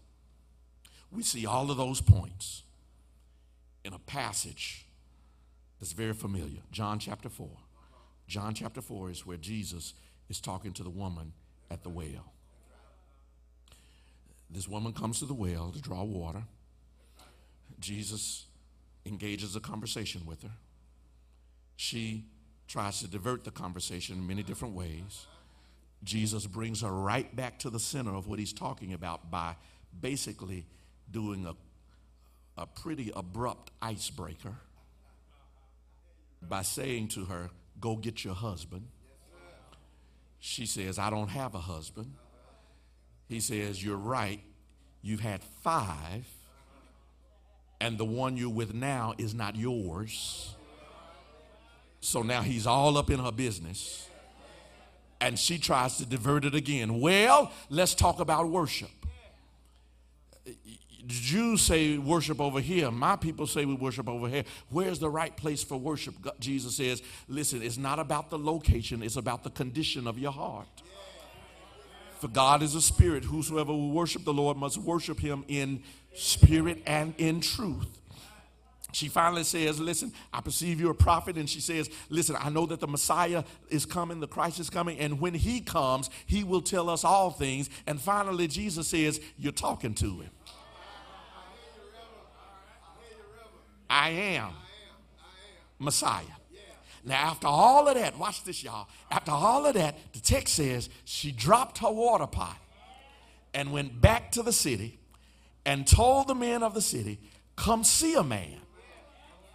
We 1.11 1.23
see 1.23 1.45
all 1.45 1.69
of 1.69 1.77
those 1.77 2.01
points 2.01 2.63
in 3.83 3.93
a 3.93 3.99
passage 3.99 4.85
that's 5.79 5.91
very 5.91 6.13
familiar 6.13 6.61
John 6.71 6.99
chapter 6.99 7.29
4. 7.29 7.49
John 8.27 8.53
chapter 8.53 8.81
4 8.81 9.11
is 9.11 9.25
where 9.25 9.37
Jesus 9.37 9.93
is 10.29 10.39
talking 10.39 10.71
to 10.73 10.83
the 10.83 10.89
woman 10.89 11.33
at 11.69 11.83
the 11.83 11.89
well. 11.89 12.31
This 14.49 14.67
woman 14.67 14.93
comes 14.93 15.19
to 15.19 15.25
the 15.25 15.33
well 15.33 15.71
to 15.71 15.81
draw 15.81 16.03
water. 16.03 16.43
Jesus 17.79 18.45
engages 19.05 19.55
a 19.55 19.59
conversation 19.59 20.25
with 20.25 20.43
her. 20.43 20.51
She 21.75 22.25
tries 22.67 22.99
to 22.99 23.07
divert 23.07 23.43
the 23.43 23.51
conversation 23.51 24.17
in 24.17 24.25
many 24.25 24.43
different 24.43 24.73
ways. 24.73 25.25
Jesus 26.03 26.45
brings 26.45 26.81
her 26.81 26.91
right 26.91 27.33
back 27.35 27.59
to 27.59 27.69
the 27.69 27.79
center 27.79 28.13
of 28.13 28.27
what 28.27 28.39
he's 28.39 28.53
talking 28.53 28.93
about 28.93 29.31
by 29.31 29.55
basically 29.99 30.65
doing 31.09 31.45
a, 31.45 32.61
a 32.61 32.65
pretty 32.65 33.11
abrupt 33.15 33.71
icebreaker 33.81 34.55
by 36.41 36.61
saying 36.61 37.07
to 37.09 37.25
her, 37.25 37.49
Go 37.79 37.95
get 37.95 38.23
your 38.23 38.35
husband. 38.35 38.87
She 40.39 40.65
says, 40.65 40.99
I 40.99 41.09
don't 41.09 41.29
have 41.29 41.55
a 41.55 41.59
husband. 41.59 42.13
He 43.27 43.39
says, 43.39 43.83
You're 43.83 43.97
right. 43.97 44.41
You've 45.01 45.19
had 45.19 45.43
five, 45.61 46.25
and 47.81 47.97
the 47.97 48.05
one 48.05 48.37
you're 48.37 48.49
with 48.49 48.73
now 48.73 49.13
is 49.17 49.33
not 49.33 49.57
yours. 49.57 50.55
So 51.99 52.21
now 52.21 52.41
he's 52.41 52.65
all 52.65 52.97
up 52.97 53.09
in 53.09 53.19
her 53.19 53.31
business. 53.31 54.07
And 55.23 55.39
she 55.39 55.57
tries 55.57 55.97
to 55.99 56.05
divert 56.05 56.43
it 56.43 56.53
again. 56.53 56.99
Well, 56.99 57.49
let's 57.69 57.95
talk 57.95 58.19
about 58.19 58.49
worship. 58.49 58.89
Jews 61.07 61.61
say 61.61 61.97
worship 61.97 62.41
over 62.41 62.59
here. 62.59 62.91
My 62.91 63.15
people 63.15 63.47
say 63.47 63.63
we 63.63 63.73
worship 63.73 64.09
over 64.09 64.27
here. 64.27 64.43
Where's 64.69 64.99
the 64.99 65.09
right 65.09 65.35
place 65.35 65.63
for 65.63 65.77
worship? 65.77 66.15
Jesus 66.41 66.75
says, 66.75 67.01
listen, 67.29 67.61
it's 67.61 67.77
not 67.77 67.99
about 67.99 68.29
the 68.31 68.37
location, 68.37 69.01
it's 69.01 69.15
about 69.15 69.45
the 69.45 69.49
condition 69.49 70.07
of 70.07 70.19
your 70.19 70.33
heart. 70.33 70.67
For 72.19 72.27
God 72.27 72.61
is 72.61 72.75
a 72.75 72.81
spirit. 72.81 73.23
Whosoever 73.23 73.71
will 73.71 73.91
worship 73.91 74.25
the 74.25 74.33
Lord 74.33 74.57
must 74.57 74.77
worship 74.77 75.21
him 75.21 75.45
in 75.47 75.83
spirit 76.13 76.83
and 76.85 77.13
in 77.17 77.39
truth. 77.39 77.87
She 78.93 79.09
finally 79.09 79.43
says, 79.43 79.79
Listen, 79.79 80.13
I 80.31 80.39
perceive 80.39 80.79
you're 80.79 80.91
a 80.91 80.95
prophet. 80.95 81.35
And 81.35 81.49
she 81.49 81.59
says, 81.59 81.89
Listen, 82.09 82.37
I 82.39 82.49
know 82.49 82.65
that 82.67 82.79
the 82.79 82.87
Messiah 82.87 83.43
is 83.69 83.85
coming, 83.85 84.19
the 84.19 84.27
Christ 84.27 84.59
is 84.59 84.69
coming. 84.69 84.99
And 84.99 85.19
when 85.19 85.33
he 85.33 85.61
comes, 85.61 86.09
he 86.27 86.43
will 86.43 86.61
tell 86.61 86.89
us 86.89 87.03
all 87.03 87.31
things. 87.31 87.69
And 87.87 87.99
finally, 87.99 88.47
Jesus 88.47 88.87
says, 88.87 89.19
You're 89.37 89.51
talking 89.51 89.95
to 89.95 90.19
him. 90.21 90.29
I 93.89 94.09
am 94.09 94.53
Messiah. 95.79 96.23
Now, 97.03 97.15
after 97.15 97.47
all 97.47 97.87
of 97.87 97.95
that, 97.95 98.17
watch 98.17 98.43
this, 98.43 98.63
y'all. 98.63 98.87
After 99.11 99.31
all 99.31 99.65
of 99.65 99.73
that, 99.73 99.97
the 100.13 100.19
text 100.19 100.55
says 100.55 100.89
she 101.03 101.31
dropped 101.31 101.79
her 101.79 101.91
water 101.91 102.27
pot 102.27 102.57
and 103.53 103.73
went 103.73 103.99
back 103.99 104.31
to 104.33 104.43
the 104.43 104.53
city 104.53 104.99
and 105.65 105.85
told 105.85 106.27
the 106.27 106.35
men 106.35 106.63
of 106.63 106.73
the 106.73 106.81
city, 106.81 107.19
Come 107.55 107.83
see 107.83 108.15
a 108.15 108.23
man 108.23 108.62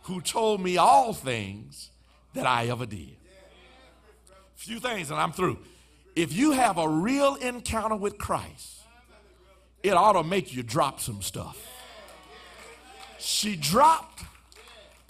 who 0.08 0.20
told 0.22 0.60
me 0.60 0.78
all 0.78 1.12
things 1.12 1.90
that 2.34 2.46
I 2.46 2.68
ever 2.68 2.86
did. 2.86 3.16
Few 4.56 4.80
things, 4.80 5.10
and 5.10 5.20
I'm 5.20 5.32
through. 5.32 5.58
If 6.16 6.32
you 6.32 6.52
have 6.52 6.78
a 6.78 6.88
real 6.88 7.36
encounter 7.36 7.94
with 7.94 8.18
Christ, 8.18 8.80
it 9.82 9.92
ought 9.92 10.14
to 10.14 10.24
make 10.24 10.52
you 10.52 10.62
drop 10.62 10.98
some 11.00 11.22
stuff. 11.22 11.56
She 13.18 13.54
dropped 13.54 14.24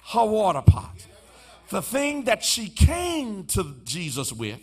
her 0.08 0.24
water 0.24 0.62
pot. 0.62 1.06
The 1.70 1.80
thing 1.80 2.24
that 2.24 2.42
she 2.42 2.68
came 2.68 3.44
to 3.46 3.76
Jesus 3.84 4.32
with, 4.32 4.60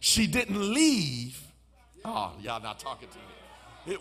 she 0.00 0.26
didn't 0.26 0.74
leave. 0.74 1.40
Oh, 2.04 2.32
y'all 2.40 2.60
not 2.60 2.78
talking 2.78 3.08
to 3.08 3.16
me. 3.16 3.37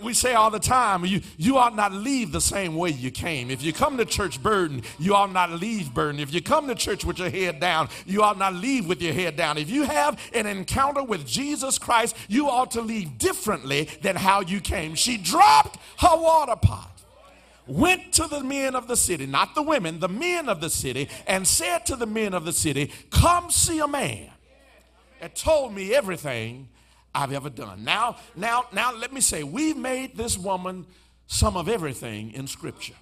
We 0.02 0.14
say 0.14 0.34
all 0.34 0.52
the 0.52 0.60
time, 0.60 1.06
you, 1.06 1.22
you 1.38 1.58
ought 1.58 1.76
not 1.76 1.94
leave 1.94 2.32
the 2.32 2.42
same 2.42 2.76
way 2.76 2.90
you 2.90 3.12
came. 3.12 3.50
If 3.50 3.62
you 3.62 3.74
come 3.74 3.98
to 3.98 4.06
church 4.06 4.42
burdened, 4.42 4.84
you 5.00 5.16
ought 5.16 5.32
not 5.32 5.52
leave 5.52 5.94
burdened. 5.94 6.20
If 6.20 6.34
you 6.34 6.42
come 6.42 6.68
to 6.68 6.76
church 6.76 7.06
with 7.06 7.20
your 7.20 7.30
head 7.30 7.60
down, 7.60 7.90
you 8.06 8.24
ought 8.24 8.38
not 8.38 8.54
leave 8.54 8.88
with 8.88 9.02
your 9.02 9.14
head 9.14 9.36
down. 9.36 9.58
If 9.58 9.70
you 9.70 9.84
have 9.84 10.20
an 10.34 10.46
encounter 10.46 11.04
with 11.04 11.26
Jesus 11.26 11.78
Christ, 11.78 12.16
you 12.28 12.50
ought 12.50 12.72
to 12.72 12.82
leave 12.82 13.18
differently 13.18 13.90
than 14.02 14.16
how 14.16 14.42
you 14.42 14.60
came. 14.60 14.96
She 14.96 15.18
dropped 15.18 15.80
her 16.00 16.16
water 16.16 16.56
pot 16.56 16.92
went 17.68 18.14
to 18.14 18.28
the 18.28 18.42
men 18.44 18.76
of 18.76 18.88
the 18.88 18.96
city, 18.96 19.26
not 19.26 19.54
the 19.54 19.62
women, 19.62 20.00
the 20.00 20.08
men 20.08 20.50
of 20.50 20.62
the 20.62 20.70
city, 20.70 21.10
and 21.28 21.46
said 21.46 21.86
to 21.86 21.96
the 21.96 22.06
men 22.06 22.34
of 22.34 22.46
the 22.46 22.54
city, 22.54 22.92
Come 23.12 23.52
see 23.52 23.80
a 23.80 23.88
man 23.88 24.30
that 25.20 25.36
told 25.36 25.74
me 25.74 25.94
everything 25.94 26.70
I've 27.14 27.34
ever 27.34 27.50
done. 27.50 27.84
Now, 27.84 28.18
now, 28.36 28.66
now 28.72 28.94
let 28.94 29.12
me 29.12 29.22
say, 29.22 29.44
we've 29.44 29.78
made 29.78 30.16
this 30.16 30.38
woman 30.38 30.86
some 31.28 31.58
of 31.58 31.68
everything 31.68 32.32
in 32.34 32.48
Scripture. 32.48 32.94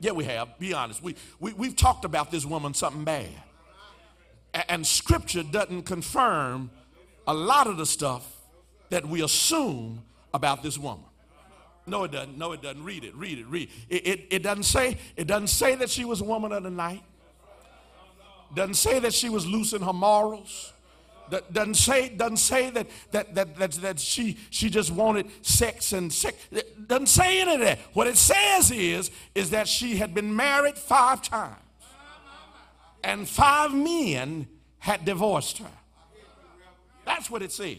Yeah, 0.00 0.12
we 0.12 0.24
have. 0.24 0.58
Be 0.58 0.74
honest. 0.74 1.02
We, 1.02 1.14
we, 1.38 1.52
we've 1.52 1.76
talked 1.76 2.04
about 2.04 2.30
this 2.30 2.44
woman 2.44 2.74
something 2.74 3.04
bad. 3.04 3.28
A- 4.52 4.70
and 4.70 4.86
Scripture 4.86 5.42
doesn't 5.42 5.82
confirm 5.82 6.70
a 7.26 7.34
lot 7.34 7.66
of 7.66 7.76
the 7.76 7.86
stuff 7.86 8.30
that 8.90 9.06
we 9.06 9.22
assume 9.22 10.02
about 10.32 10.62
this 10.62 10.76
woman. 10.76 11.04
No, 11.86 12.04
it 12.04 12.12
doesn't. 12.12 12.38
No, 12.38 12.52
it 12.52 12.62
doesn't. 12.62 12.82
Read 12.82 13.04
it. 13.04 13.14
Read 13.14 13.38
it. 13.38 13.46
Read 13.46 13.68
it. 13.88 14.06
It, 14.06 14.26
it 14.30 14.42
doesn't 14.42 14.64
say. 14.64 14.98
It 15.16 15.26
doesn't 15.26 15.48
say 15.48 15.74
that 15.76 15.90
she 15.90 16.04
was 16.04 16.20
a 16.20 16.24
woman 16.24 16.52
of 16.52 16.62
the 16.62 16.70
night. 16.70 17.02
Doesn't 18.54 18.74
say 18.74 18.98
that 19.00 19.12
she 19.12 19.28
was 19.28 19.46
loose 19.46 19.72
in 19.72 19.82
her 19.82 19.92
morals. 19.92 20.72
Doesn't 21.30 21.74
say 21.74 22.08
doesn't 22.10 22.36
say 22.36 22.70
that 22.70 22.86
that 23.12 23.34
that 23.34 23.56
that, 23.56 23.72
that 23.72 24.00
she 24.00 24.36
she 24.50 24.68
just 24.68 24.90
wanted 24.90 25.30
sex 25.44 25.92
and 25.92 26.12
sex. 26.12 26.36
It 26.50 26.86
doesn't 26.86 27.06
say 27.06 27.40
any 27.40 27.54
of 27.54 27.60
that. 27.60 27.78
What 27.92 28.06
it 28.06 28.16
says 28.16 28.70
is 28.70 29.10
is 29.34 29.50
that 29.50 29.66
she 29.66 29.96
had 29.96 30.14
been 30.14 30.34
married 30.36 30.76
five 30.76 31.22
times, 31.22 31.56
and 33.02 33.28
five 33.28 33.72
men 33.72 34.48
had 34.78 35.04
divorced 35.04 35.58
her. 35.58 35.70
That's 37.06 37.30
what 37.30 37.42
it 37.42 37.52
says. 37.52 37.76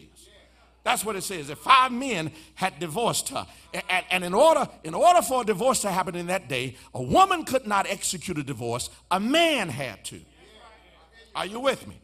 That's 0.84 1.04
what 1.04 1.16
it 1.16 1.24
says. 1.24 1.48
That 1.48 1.58
five 1.58 1.92
men 1.92 2.32
had 2.54 2.80
divorced 2.80 3.30
her. 3.30 3.48
And, 3.74 4.06
and, 4.12 4.24
in, 4.24 4.36
order, 4.36 4.70
in 4.84 4.94
order 4.94 5.24
for 5.24 5.42
a 5.42 5.46
divorce 5.46 5.82
to 5.82 5.90
happen 5.90 6.16
in 6.16 6.28
that 6.28 6.48
day, 6.48 6.76
a 6.94 7.02
woman 7.02 7.44
could 7.44 7.66
not 7.66 7.88
execute 7.88 8.38
a 8.38 8.44
divorce, 8.44 8.92
a 9.10 9.20
man 9.20 9.68
had 9.70 10.06
to. 10.06 10.22
Are 11.36 11.48
you 11.48 11.60
with 11.60 11.88
me? 11.88 12.00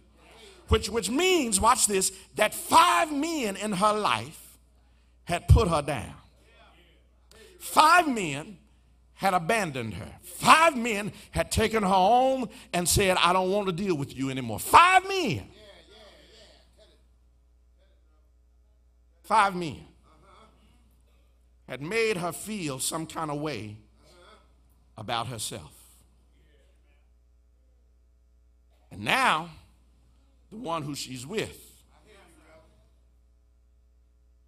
Which, 0.71 0.89
which 0.89 1.09
means, 1.09 1.59
watch 1.59 1.85
this, 1.85 2.13
that 2.35 2.53
five 2.53 3.11
men 3.11 3.57
in 3.57 3.73
her 3.73 3.91
life 3.91 4.57
had 5.25 5.49
put 5.49 5.67
her 5.67 5.81
down. 5.81 6.13
Five 7.59 8.07
men 8.07 8.57
had 9.15 9.33
abandoned 9.33 9.95
her. 9.95 10.07
Five 10.23 10.77
men 10.77 11.11
had 11.31 11.51
taken 11.51 11.83
her 11.83 11.89
home 11.89 12.47
and 12.71 12.87
said, 12.87 13.17
I 13.17 13.33
don't 13.33 13.51
want 13.51 13.67
to 13.67 13.73
deal 13.73 13.95
with 13.95 14.15
you 14.15 14.29
anymore. 14.29 14.61
Five 14.61 15.05
men. 15.09 15.43
Five 19.23 19.53
men 19.57 19.81
had 21.67 21.81
made 21.81 22.15
her 22.15 22.31
feel 22.31 22.79
some 22.79 23.05
kind 23.05 23.29
of 23.29 23.41
way 23.41 23.75
about 24.97 25.27
herself. 25.27 25.73
And 28.89 29.01
now, 29.01 29.49
the 30.51 30.57
one 30.57 30.83
who 30.83 30.95
she's 30.95 31.25
with. 31.25 31.57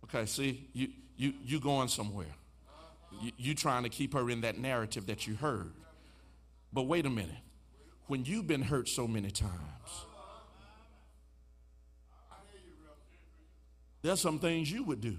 Okay, 0.06 0.26
see, 0.26 0.70
you 0.74 0.90
you 1.18 1.34
you 1.44 1.60
going 1.60 1.88
somewhere. 1.88 2.28
You, 3.22 3.32
you 3.38 3.56
trying 3.56 3.84
to 3.84 3.90
keep 3.90 4.14
her 4.14 4.30
in 4.30 4.42
that 4.42 4.58
narrative 4.58 5.08
that 5.08 5.26
you 5.28 5.36
heard. 5.36 5.72
But 6.72 6.84
wait 6.84 7.06
a 7.06 7.10
minute. 7.10 7.36
When 8.08 8.26
you've 8.26 8.48
been 8.48 8.62
hurt 8.62 8.90
so 8.90 9.08
many 9.08 9.32
times, 9.32 9.52
there's 14.02 14.20
some 14.20 14.40
things 14.40 14.72
you 14.72 14.84
would 14.84 15.02
do. 15.02 15.18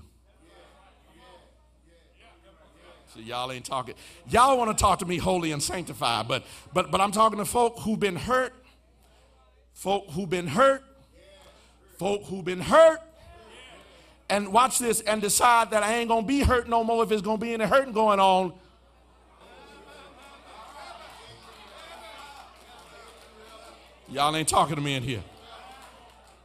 So 3.14 3.20
y'all 3.20 3.50
ain't 3.52 3.64
talking. 3.64 3.94
Y'all 4.28 4.58
want 4.58 4.76
to 4.76 4.80
talk 4.80 4.98
to 4.98 5.06
me 5.06 5.18
holy 5.18 5.52
and 5.52 5.62
sanctified, 5.62 6.26
but 6.26 6.44
but 6.72 6.90
but 6.90 7.00
I'm 7.00 7.12
talking 7.12 7.38
to 7.38 7.44
folk 7.44 7.78
who've 7.80 7.98
been 7.98 8.16
hurt, 8.16 8.52
folk 9.74 10.10
who've 10.10 10.30
been 10.30 10.46
hurt, 10.46 10.82
folk 11.98 12.24
who've 12.24 12.44
been 12.44 12.60
hurt, 12.60 13.00
and 14.30 14.52
watch 14.52 14.78
this 14.78 15.00
and 15.02 15.20
decide 15.20 15.70
that 15.72 15.82
I 15.82 15.96
ain't 15.96 16.08
gonna 16.08 16.26
be 16.26 16.40
hurt 16.40 16.68
no 16.68 16.82
more 16.82 17.04
if 17.04 17.12
it's 17.12 17.22
gonna 17.22 17.38
be 17.38 17.52
any 17.52 17.66
hurting 17.66 17.92
going 17.92 18.18
on. 18.18 18.54
Y'all 24.08 24.34
ain't 24.34 24.48
talking 24.48 24.76
to 24.76 24.80
me 24.80 24.94
in 24.94 25.02
here. 25.02 25.22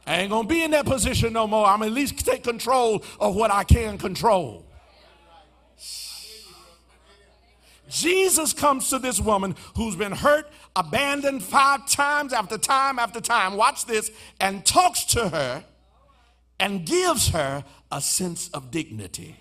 I 0.06 0.16
ain't 0.20 0.30
gonna 0.30 0.48
be 0.48 0.64
in 0.64 0.72
that 0.72 0.86
position 0.86 1.32
no 1.32 1.46
more. 1.46 1.66
I'm 1.66 1.82
at 1.82 1.92
least 1.92 2.18
take 2.18 2.42
control 2.42 3.02
of 3.20 3.36
what 3.36 3.50
I 3.50 3.64
can 3.64 3.96
control. 3.96 4.64
Jesus 7.90 8.52
comes 8.52 8.88
to 8.90 8.98
this 8.98 9.20
woman 9.20 9.56
who's 9.76 9.96
been 9.96 10.12
hurt, 10.12 10.50
abandoned 10.76 11.42
five 11.42 11.88
times 11.88 12.32
after 12.32 12.56
time 12.56 12.98
after 12.98 13.20
time. 13.20 13.56
Watch 13.56 13.86
this, 13.86 14.10
and 14.40 14.64
talks 14.64 15.04
to 15.06 15.28
her 15.28 15.64
and 16.58 16.86
gives 16.86 17.30
her 17.30 17.64
a 17.90 18.00
sense 18.00 18.48
of 18.50 18.70
dignity. 18.70 19.36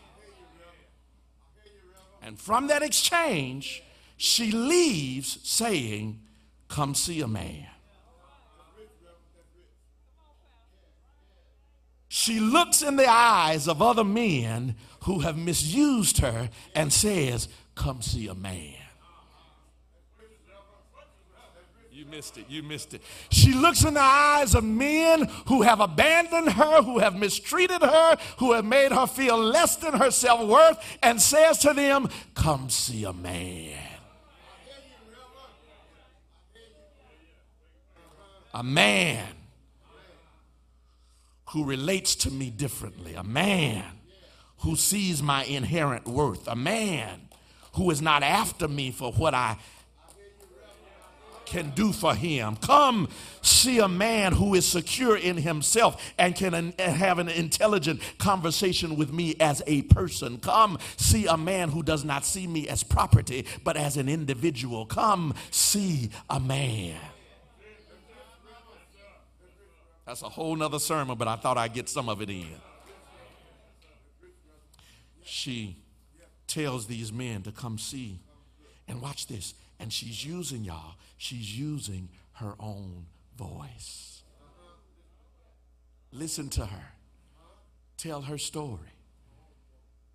And 2.21 2.39
from 2.39 2.67
that 2.67 2.81
exchange, 2.81 3.83
she 4.17 4.51
leaves 4.51 5.39
saying, 5.43 6.21
Come 6.67 6.93
see 6.93 7.21
a 7.21 7.27
man. 7.27 7.67
She 12.09 12.39
looks 12.39 12.81
in 12.81 12.95
the 12.95 13.09
eyes 13.09 13.67
of 13.67 13.81
other 13.81 14.03
men 14.03 14.75
who 15.03 15.19
have 15.19 15.37
misused 15.37 16.17
her 16.17 16.49
and 16.75 16.91
says, 16.91 17.47
Come 17.79 18.01
see 18.01 18.27
a 18.27 18.35
man. 18.35 18.73
You 21.89 22.05
missed 22.05 22.37
it. 22.37 22.45
You 22.49 22.61
missed 22.61 22.93
it. 22.93 23.01
She 23.31 23.53
looks 23.53 23.85
in 23.85 23.93
the 23.93 24.01
eyes 24.01 24.53
of 24.53 24.65
men 24.65 25.29
who 25.47 25.61
have 25.61 25.79
abandoned 25.79 26.49
her, 26.49 26.81
who 26.81 26.99
have 26.99 27.15
mistreated 27.15 27.81
her, 27.81 28.17
who 28.39 28.51
have 28.51 28.65
made 28.65 28.91
her 28.91 29.07
feel 29.07 29.37
less 29.37 29.77
than 29.77 29.93
her 29.93 30.11
self 30.11 30.45
worth, 30.45 30.77
and 31.01 31.21
says 31.21 31.59
to 31.59 31.73
them, 31.73 32.09
Come 32.35 32.69
see 32.69 33.05
a 33.05 33.13
man. 33.13 33.79
A 38.53 38.63
man 38.63 39.25
who 41.51 41.63
relates 41.63 42.13
to 42.15 42.29
me 42.29 42.49
differently, 42.49 43.13
a 43.13 43.23
man 43.23 43.85
who 44.59 44.75
sees 44.75 45.23
my 45.23 45.45
inherent 45.45 46.05
worth, 46.05 46.45
a 46.45 46.57
man 46.57 47.28
who 47.73 47.91
is 47.91 48.01
not 48.01 48.23
after 48.23 48.67
me 48.67 48.91
for 48.91 49.11
what 49.11 49.33
I 49.33 49.57
can 51.49 51.71
do 51.71 51.91
for 51.91 52.13
him. 52.13 52.55
Come 52.57 53.09
see 53.41 53.79
a 53.79 53.87
man 53.87 54.33
who 54.33 54.53
is 54.53 54.65
secure 54.65 55.17
in 55.17 55.35
himself 55.37 56.13
and 56.17 56.35
can 56.35 56.73
have 56.77 57.17
an 57.17 57.27
intelligent 57.27 58.01
conversation 58.19 58.95
with 58.95 59.11
me 59.11 59.35
as 59.39 59.63
a 59.65 59.81
person. 59.83 60.37
Come 60.37 60.77
see 60.95 61.25
a 61.25 61.37
man 61.37 61.69
who 61.69 61.81
does 61.81 62.05
not 62.05 62.23
see 62.23 62.45
me 62.45 62.67
as 62.67 62.83
property 62.83 63.45
but 63.63 63.77
as 63.77 63.97
an 63.97 64.07
individual. 64.07 64.85
Come 64.85 65.33
see 65.49 66.11
a 66.29 66.39
man. 66.39 66.99
That's 70.05 70.21
a 70.23 70.29
whole 70.29 70.55
nother 70.55 70.79
sermon, 70.79 71.17
but 71.17 71.27
I 71.27 71.35
thought 71.35 71.57
I'd 71.57 71.73
get 71.73 71.87
some 71.89 72.09
of 72.09 72.21
it 72.21 72.29
in. 72.29 72.47
She 75.23 75.77
tells 76.49 76.87
these 76.87 77.13
men 77.13 77.43
to 77.43 77.51
come 77.51 77.77
see. 77.77 78.19
And 78.87 79.01
watch 79.01 79.27
this. 79.27 79.53
And 79.79 79.93
she's 79.93 80.25
using, 80.25 80.65
y'all, 80.65 80.95
she's 81.17 81.57
using 81.57 82.09
her 82.33 82.55
own 82.59 83.05
voice. 83.37 84.23
Listen 86.11 86.49
to 86.49 86.65
her. 86.65 86.93
Tell 87.97 88.21
her 88.23 88.37
story. 88.37 88.79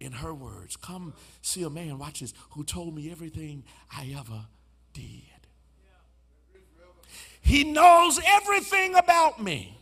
In 0.00 0.12
her 0.12 0.34
words, 0.34 0.76
come 0.76 1.14
see 1.40 1.62
a 1.62 1.70
man, 1.70 1.98
watch 1.98 2.20
this, 2.20 2.34
who 2.50 2.64
told 2.64 2.94
me 2.94 3.10
everything 3.10 3.64
I 3.90 4.14
ever 4.18 4.44
did. 4.92 5.22
He 7.40 7.64
knows 7.64 8.20
everything 8.26 8.96
about 8.96 9.40
me. 9.42 9.78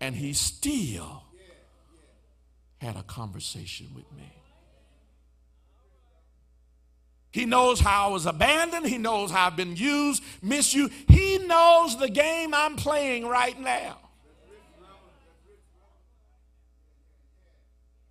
And 0.00 0.14
he 0.14 0.32
still 0.32 1.22
had 2.84 2.96
a 2.96 3.02
conversation 3.02 3.88
with 3.94 4.10
me. 4.12 4.30
He 7.30 7.46
knows 7.46 7.80
how 7.80 8.08
I 8.08 8.12
was 8.12 8.26
abandoned. 8.26 8.86
He 8.86 8.98
knows 8.98 9.30
how 9.30 9.48
I've 9.48 9.56
been 9.56 9.74
used, 9.74 10.22
misused. 10.40 10.92
He 11.08 11.38
knows 11.38 11.98
the 11.98 12.08
game 12.08 12.54
I'm 12.54 12.76
playing 12.76 13.26
right 13.26 13.58
now. 13.58 13.98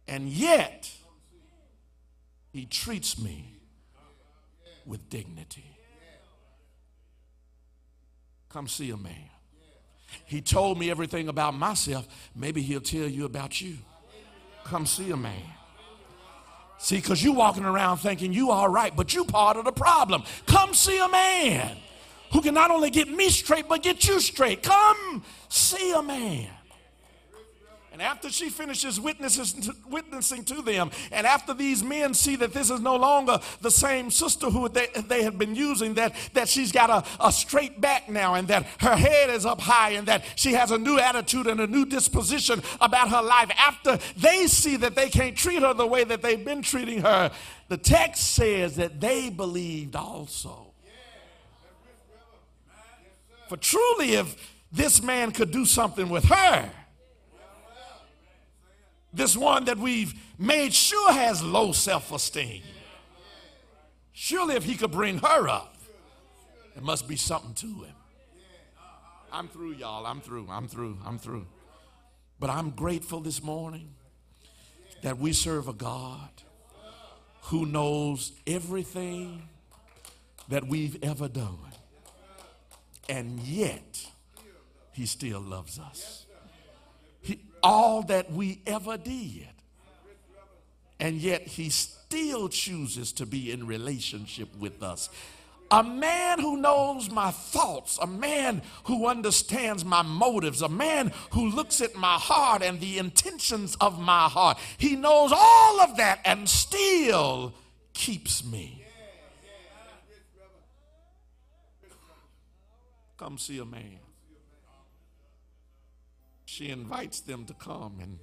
And 0.07 0.27
yet, 0.27 0.91
he 2.51 2.65
treats 2.65 3.17
me 3.17 3.59
with 4.85 5.09
dignity. 5.09 5.77
Come 8.49 8.67
see 8.67 8.89
a 8.89 8.97
man. 8.97 9.29
He 10.25 10.41
told 10.41 10.77
me 10.77 10.91
everything 10.91 11.29
about 11.29 11.53
myself. 11.53 12.07
Maybe 12.35 12.61
he'll 12.61 12.81
tell 12.81 13.07
you 13.07 13.25
about 13.25 13.61
you. 13.61 13.77
Come 14.65 14.85
see 14.85 15.11
a 15.11 15.17
man. 15.17 15.41
See, 16.77 16.97
because 16.97 17.23
you 17.23 17.31
walking 17.31 17.63
around 17.63 17.97
thinking 17.97 18.33
you 18.33 18.51
all 18.51 18.67
right, 18.67 18.93
but 18.95 19.13
you 19.13 19.23
part 19.23 19.57
of 19.57 19.65
the 19.65 19.71
problem. 19.71 20.23
Come 20.45 20.73
see 20.73 20.99
a 20.99 21.07
man 21.07 21.77
who 22.33 22.41
can 22.41 22.53
not 22.53 22.71
only 22.71 22.89
get 22.89 23.09
me 23.09 23.29
straight, 23.29 23.69
but 23.69 23.83
get 23.83 24.07
you 24.07 24.19
straight. 24.19 24.63
Come 24.63 25.23
see 25.47 25.93
a 25.93 26.01
man. 26.01 26.49
And 27.93 28.01
after 28.01 28.31
she 28.31 28.49
finishes 28.49 28.99
witnessing 28.99 30.43
to 30.45 30.61
them, 30.63 30.89
and 31.11 31.27
after 31.27 31.53
these 31.53 31.83
men 31.83 32.15
see 32.15 32.35
that 32.37 32.51
this 32.51 32.71
is 32.71 32.79
no 32.79 32.95
longer 32.95 33.39
the 33.61 33.69
same 33.69 34.09
sister 34.09 34.47
who 34.47 34.67
they, 34.67 34.87
they 35.07 35.21
had 35.21 35.37
been 35.37 35.53
using, 35.53 35.93
that, 35.93 36.15
that 36.33 36.49
she's 36.49 36.71
got 36.71 36.89
a, 36.89 37.03
a 37.23 37.31
straight 37.31 37.79
back 37.79 38.09
now, 38.09 38.33
and 38.33 38.47
that 38.47 38.65
her 38.79 38.95
head 38.95 39.29
is 39.29 39.45
up 39.45 39.61
high, 39.61 39.91
and 39.91 40.07
that 40.07 40.23
she 40.35 40.53
has 40.53 40.71
a 40.71 40.77
new 40.79 40.97
attitude 40.97 41.45
and 41.45 41.59
a 41.59 41.67
new 41.67 41.85
disposition 41.85 42.63
about 42.81 43.09
her 43.09 43.21
life, 43.21 43.51
after 43.59 43.99
they 44.17 44.47
see 44.47 44.75
that 44.77 44.95
they 44.95 45.09
can't 45.09 45.37
treat 45.37 45.61
her 45.61 45.75
the 45.75 45.85
way 45.85 46.03
that 46.03 46.23
they've 46.23 46.43
been 46.43 46.63
treating 46.63 47.01
her, 47.01 47.31
the 47.67 47.77
text 47.77 48.33
says 48.33 48.75
that 48.77 48.99
they 48.99 49.29
believed 49.29 49.95
also. 49.95 50.73
For 53.49 53.57
truly, 53.57 54.15
if 54.15 54.51
this 54.71 55.03
man 55.03 55.31
could 55.31 55.51
do 55.51 55.63
something 55.63 56.09
with 56.09 56.23
her, 56.23 56.71
this 59.13 59.37
one 59.37 59.65
that 59.65 59.77
we've 59.77 60.13
made 60.39 60.73
sure 60.73 61.13
has 61.13 61.43
low 61.43 61.71
self 61.71 62.11
esteem. 62.11 62.63
Surely, 64.11 64.55
if 64.55 64.63
he 64.63 64.75
could 64.75 64.91
bring 64.91 65.19
her 65.19 65.47
up, 65.47 65.75
there 66.73 66.83
must 66.83 67.07
be 67.07 67.15
something 67.15 67.53
to 67.55 67.83
him. 67.83 67.95
I'm 69.31 69.47
through, 69.47 69.73
y'all. 69.73 70.05
I'm 70.05 70.21
through. 70.21 70.47
I'm 70.49 70.67
through. 70.67 70.97
I'm 71.05 71.17
through. 71.17 71.47
But 72.39 72.49
I'm 72.49 72.71
grateful 72.71 73.19
this 73.19 73.41
morning 73.41 73.93
that 75.01 75.17
we 75.17 75.33
serve 75.33 75.67
a 75.67 75.73
God 75.73 76.29
who 77.43 77.65
knows 77.65 78.31
everything 78.47 79.49
that 80.49 80.67
we've 80.67 80.97
ever 81.03 81.27
done. 81.27 81.57
And 83.09 83.39
yet, 83.39 84.05
he 84.93 85.05
still 85.05 85.41
loves 85.41 85.79
us 85.79 86.22
all 87.63 88.03
that 88.03 88.31
we 88.31 88.61
ever 88.67 88.97
did. 88.97 89.47
And 90.99 91.17
yet 91.17 91.47
he 91.47 91.69
still 91.69 92.49
chooses 92.49 93.11
to 93.13 93.25
be 93.25 93.51
in 93.51 93.65
relationship 93.65 94.55
with 94.57 94.83
us. 94.83 95.09
A 95.71 95.83
man 95.83 96.39
who 96.39 96.57
knows 96.57 97.09
my 97.09 97.31
thoughts, 97.31 97.97
a 97.99 98.05
man 98.05 98.61
who 98.83 99.07
understands 99.07 99.83
my 99.83 100.03
motives, 100.03 100.61
a 100.61 100.69
man 100.69 101.11
who 101.31 101.49
looks 101.49 101.81
at 101.81 101.95
my 101.95 102.13
heart 102.13 102.61
and 102.61 102.79
the 102.79 102.99
intentions 102.99 103.75
of 103.81 103.99
my 103.99 104.29
heart. 104.29 104.59
He 104.77 104.95
knows 104.95 105.31
all 105.33 105.81
of 105.81 105.97
that 105.97 106.19
and 106.25 106.47
still 106.47 107.53
keeps 107.93 108.45
me. 108.45 108.85
Come 113.17 113.37
see 113.37 113.57
a 113.57 113.65
man 113.65 114.02
she 116.53 116.69
invites 116.69 117.21
them 117.21 117.45
to 117.45 117.53
come 117.53 117.97
and 117.99 118.19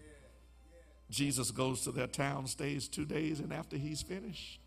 Jesus 1.10 1.50
goes 1.50 1.82
to 1.82 1.90
their 1.90 2.06
town, 2.06 2.46
stays 2.46 2.86
two 2.86 3.04
days, 3.04 3.40
and 3.40 3.52
after 3.52 3.76
he's 3.76 4.00
finished, 4.00 4.60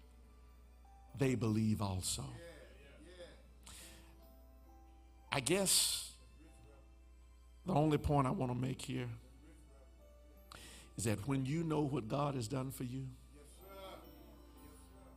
they 1.18 1.36
believe 1.36 1.82
also. 1.82 2.26
I 5.32 5.40
guess 5.40 6.12
the 7.66 7.74
only 7.74 7.98
point 7.98 8.28
I 8.28 8.32
want 8.32 8.52
to 8.52 8.58
make 8.58 8.82
here 8.82 9.08
is 10.98 11.06
that 11.06 11.26
when 11.28 11.46
you 11.46 11.64
know 11.64 11.82
what 11.82 12.10
God 12.10 12.36
has 12.36 12.48
done 12.48 12.72
for 12.72 12.84
you, 12.84 13.08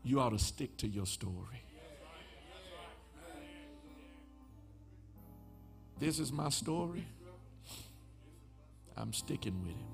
you 0.05 0.20
ought 0.20 0.31
to 0.31 0.39
stick 0.39 0.77
to 0.78 0.86
your 0.86 1.06
story. 1.06 1.62
This 5.98 6.20
is 6.20 6.31
my 6.31 6.51
story. 6.51 7.05
I'm 8.97 9.12
sticking 9.12 9.62
with 9.62 9.73
him. 9.73 9.86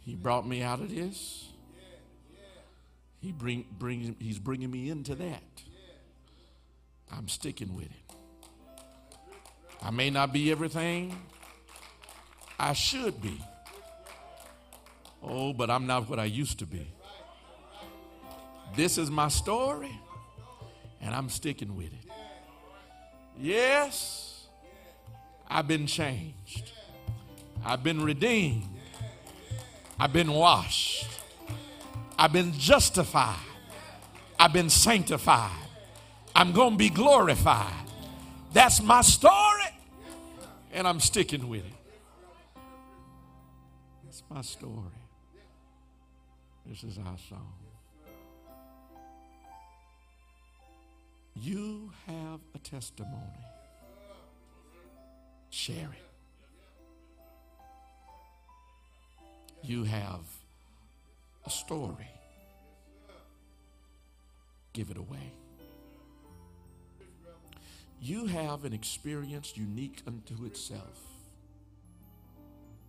He 0.00 0.14
brought 0.14 0.46
me 0.46 0.62
out 0.62 0.80
of 0.80 0.94
this. 0.94 1.48
He 3.18 3.32
bring, 3.32 3.66
bring, 3.78 4.14
he's 4.20 4.38
bringing 4.38 4.70
me 4.70 4.90
into 4.90 5.14
that. 5.16 5.42
I'm 7.10 7.28
sticking 7.28 7.74
with 7.74 7.86
it. 7.86 8.16
I 9.82 9.90
may 9.90 10.10
not 10.10 10.32
be 10.32 10.50
everything 10.50 11.16
I 12.58 12.72
should 12.72 13.20
be. 13.20 13.40
Oh, 15.22 15.52
but 15.52 15.70
I'm 15.70 15.86
not 15.86 16.08
what 16.08 16.18
I 16.18 16.24
used 16.24 16.58
to 16.60 16.66
be. 16.66 16.86
This 18.76 18.98
is 18.98 19.10
my 19.10 19.28
story, 19.28 19.98
and 21.00 21.14
I'm 21.14 21.28
sticking 21.28 21.76
with 21.76 21.86
it. 21.86 22.10
Yes, 23.38 24.46
I've 25.48 25.66
been 25.66 25.86
changed. 25.86 26.72
I've 27.66 27.82
been 27.82 28.04
redeemed. 28.04 28.62
I've 29.98 30.12
been 30.12 30.32
washed. 30.32 31.08
I've 32.16 32.32
been 32.32 32.52
justified. 32.52 33.40
I've 34.38 34.52
been 34.52 34.70
sanctified. 34.70 35.50
I'm 36.34 36.52
going 36.52 36.72
to 36.72 36.76
be 36.76 36.90
glorified. 36.90 37.72
That's 38.52 38.80
my 38.80 39.00
story, 39.00 39.64
and 40.72 40.86
I'm 40.86 41.00
sticking 41.00 41.48
with 41.48 41.64
it. 41.64 42.60
That's 44.04 44.22
my 44.30 44.42
story. 44.42 44.72
This 46.66 46.84
is 46.84 46.98
our 46.98 47.16
song. 47.28 47.52
You 51.34 51.90
have 52.06 52.40
a 52.54 52.58
testimony. 52.58 53.12
Share 55.50 55.90
it. 55.92 56.05
You 59.66 59.82
have 59.82 60.20
a 61.44 61.50
story. 61.50 62.06
Give 64.72 64.90
it 64.90 64.96
away. 64.96 65.32
You 68.00 68.26
have 68.26 68.64
an 68.64 68.72
experience 68.72 69.54
unique 69.56 70.02
unto 70.06 70.44
itself 70.44 71.00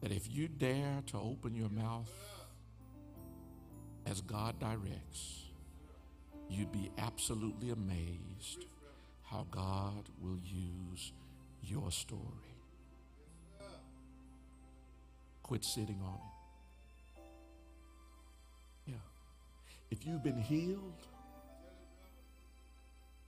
that 0.02 0.12
if 0.12 0.32
you 0.32 0.48
dare 0.48 1.02
to 1.08 1.18
open 1.18 1.56
your 1.56 1.70
mouth 1.70 2.12
as 4.06 4.22
God 4.22 4.60
directs, 4.60 5.46
you'd 6.48 6.72
be 6.72 6.92
absolutely 7.00 7.72
amazed 7.72 8.66
how 9.24 9.48
God 9.50 10.10
will 10.22 10.38
use 10.46 11.12
your 11.64 11.90
story. 11.90 12.22
Quit 15.42 15.66
sitting 15.66 16.00
on 16.04 16.14
it. 16.14 16.37
If 19.90 20.06
you've 20.06 20.24
been 20.24 20.38
healed, 20.38 21.08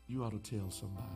you 0.07 0.23
ought 0.23 0.31
to 0.31 0.57
tell 0.57 0.69
somebody. 0.71 1.07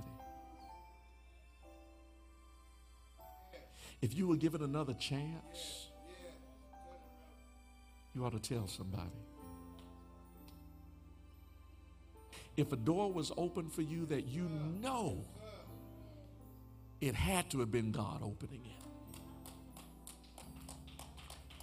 If 4.02 4.16
you 4.16 4.28
were 4.28 4.36
given 4.36 4.62
another 4.62 4.94
chance, 4.94 5.88
you 8.14 8.26
ought 8.26 8.34
to 8.34 8.40
tell 8.40 8.68
somebody. 8.68 9.10
If 12.56 12.72
a 12.72 12.76
door 12.76 13.12
was 13.12 13.32
open 13.36 13.70
for 13.70 13.82
you 13.82 14.06
that 14.08 14.28
you 14.28 14.48
know 14.82 15.24
it 17.02 17.16
had 17.16 17.50
to 17.52 17.60
have 17.60 17.72
been 17.72 17.92
God 17.92 18.22
opening 18.22 18.62
it, 18.66 18.84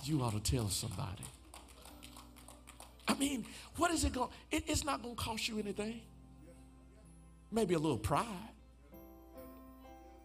you 0.05 0.23
ought 0.23 0.32
to 0.32 0.40
tell 0.40 0.69
somebody. 0.69 1.24
Mean, 3.20 3.44
what 3.76 3.90
is 3.90 4.05
it 4.05 4.14
going? 4.14 4.30
It, 4.51 4.64
it's 4.66 4.82
not 4.82 5.02
going 5.02 5.14
to 5.14 5.22
cost 5.22 5.47
you 5.47 5.59
anything. 5.59 6.01
Maybe 7.52 7.74
a 7.74 7.78
little 7.78 7.98
pride, 7.98 8.24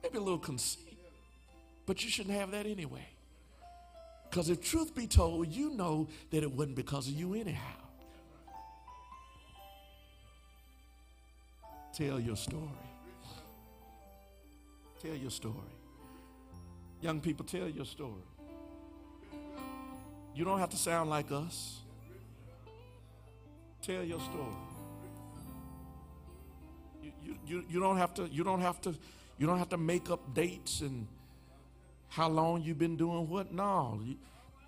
maybe 0.02 0.18
a 0.18 0.22
little 0.22 0.40
conceit, 0.40 0.98
but 1.86 2.02
you 2.06 2.10
shouldn't 2.10 2.38
have 2.38 2.52
that 2.52 2.66
anyway. 2.66 3.06
Because 4.30 4.50
if 4.50 4.64
truth 4.64 4.96
be 4.96 5.08
told, 5.08 5.50
you 5.50 5.72
know 5.72 6.08
that 6.30 6.42
it 6.42 6.50
wasn't 6.50 6.78
because 6.78 7.10
of 7.10 7.16
you 7.16 7.34
anyhow. 7.34 7.82
Tell 11.94 12.18
your 12.18 12.38
story. 12.38 12.64
Tell 15.02 15.16
your 15.16 15.32
story. 15.32 15.54
Young 17.02 17.20
people, 17.20 17.46
tell 17.46 17.68
your 17.68 17.86
story. 17.86 18.24
You 20.34 20.46
don't 20.46 20.60
have 20.60 20.70
to 20.70 20.78
sound 20.78 21.10
like 21.10 21.32
us. 21.34 21.82
Tell 23.86 24.04
your 24.04 24.20
story. 24.20 24.46
You, 27.24 27.38
you, 27.46 27.66
you, 27.70 27.80
don't 27.80 27.98
have 27.98 28.16
to, 28.16 28.28
you 28.28 28.44
don't 28.44 28.62
have 28.62 28.82
to, 28.82 28.96
you 29.38 29.46
don't 29.46 29.60
have 29.60 29.70
to 29.70 29.78
make 29.78 30.10
up 30.10 30.34
dates 30.34 30.82
and 30.82 31.08
how 32.08 32.28
long 32.28 32.64
you've 32.64 32.80
been 32.80 32.98
doing 32.98 33.30
what. 33.30 33.54
No. 33.54 34.00
You, 34.04 34.16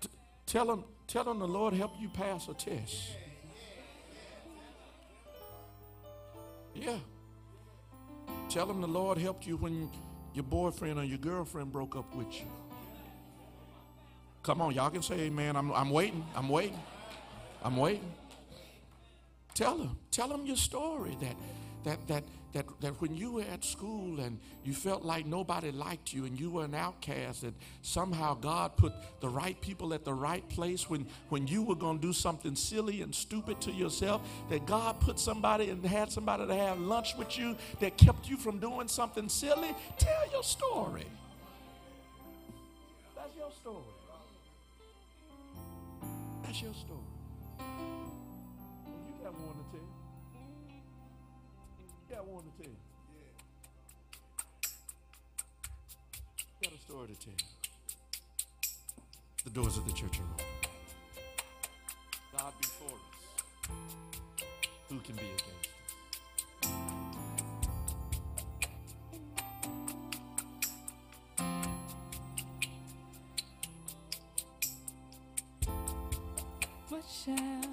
t- 0.00 0.08
Tell 0.46 0.66
them, 0.66 0.84
tell 1.08 1.24
them 1.24 1.40
the 1.40 1.48
Lord 1.48 1.74
helped 1.74 2.00
you 2.00 2.08
pass 2.08 2.46
a 2.46 2.54
test. 2.54 2.94
Yeah. 6.76 6.98
Tell 8.48 8.66
them 8.66 8.80
the 8.80 8.86
Lord 8.86 9.18
helped 9.18 9.48
you 9.48 9.56
when 9.56 9.90
your 10.32 10.44
boyfriend 10.44 10.96
or 10.96 11.04
your 11.04 11.18
girlfriend 11.18 11.72
broke 11.72 11.96
up 11.96 12.14
with 12.14 12.32
you. 12.38 12.46
Come 14.44 14.60
on, 14.60 14.74
y'all 14.74 14.90
can 14.90 15.02
say 15.02 15.22
amen. 15.22 15.56
I'm, 15.56 15.72
I'm 15.72 15.90
waiting. 15.90 16.24
I'm 16.36 16.48
waiting. 16.48 16.78
I'm 17.64 17.76
waiting. 17.76 18.12
Tell 19.58 19.76
them. 19.76 19.98
Tell 20.12 20.28
them 20.28 20.46
your 20.46 20.56
story 20.56 21.16
that, 21.20 21.34
that, 21.82 22.06
that, 22.06 22.22
that, 22.52 22.66
that 22.80 23.00
when 23.00 23.16
you 23.16 23.32
were 23.32 23.44
at 23.52 23.64
school 23.64 24.20
and 24.20 24.38
you 24.62 24.72
felt 24.72 25.02
like 25.02 25.26
nobody 25.26 25.72
liked 25.72 26.14
you 26.14 26.26
and 26.26 26.38
you 26.38 26.48
were 26.48 26.64
an 26.64 26.76
outcast, 26.76 27.42
and 27.42 27.54
somehow 27.82 28.34
God 28.34 28.76
put 28.76 28.92
the 29.18 29.28
right 29.28 29.60
people 29.60 29.94
at 29.94 30.04
the 30.04 30.14
right 30.14 30.48
place 30.48 30.88
when, 30.88 31.08
when 31.30 31.48
you 31.48 31.64
were 31.64 31.74
going 31.74 31.98
to 31.98 32.06
do 32.06 32.12
something 32.12 32.54
silly 32.54 33.02
and 33.02 33.12
stupid 33.12 33.60
to 33.62 33.72
yourself, 33.72 34.22
that 34.48 34.64
God 34.64 35.00
put 35.00 35.18
somebody 35.18 35.70
and 35.70 35.84
had 35.84 36.12
somebody 36.12 36.46
to 36.46 36.54
have 36.54 36.78
lunch 36.78 37.16
with 37.18 37.36
you 37.36 37.56
that 37.80 37.98
kept 37.98 38.30
you 38.30 38.36
from 38.36 38.60
doing 38.60 38.86
something 38.86 39.28
silly. 39.28 39.74
Tell 39.98 40.30
your 40.30 40.44
story. 40.44 41.06
That's 43.16 43.34
your 43.36 43.50
story. 43.50 43.82
That's 46.44 46.62
your 46.62 46.74
story. 46.74 47.07
You 52.28 52.34
got 52.34 52.42
one 52.42 52.44
to 52.44 52.50
tell. 52.62 52.72
You 56.60 56.68
got 56.68 56.72
a 56.72 56.80
story 56.82 57.08
to 57.08 57.14
tell. 57.26 57.34
The 59.44 59.50
doors 59.50 59.76
of 59.78 59.86
the 59.86 59.92
church 59.92 60.20
are 60.20 60.24
open. 60.34 60.46
God 62.36 62.52
before 62.60 62.88
us. 62.88 63.70
Who 64.90 64.98
can 64.98 65.14
be 65.16 65.22
against 65.22 65.44
us? 65.46 65.68
What 76.88 77.04
shall 77.24 77.70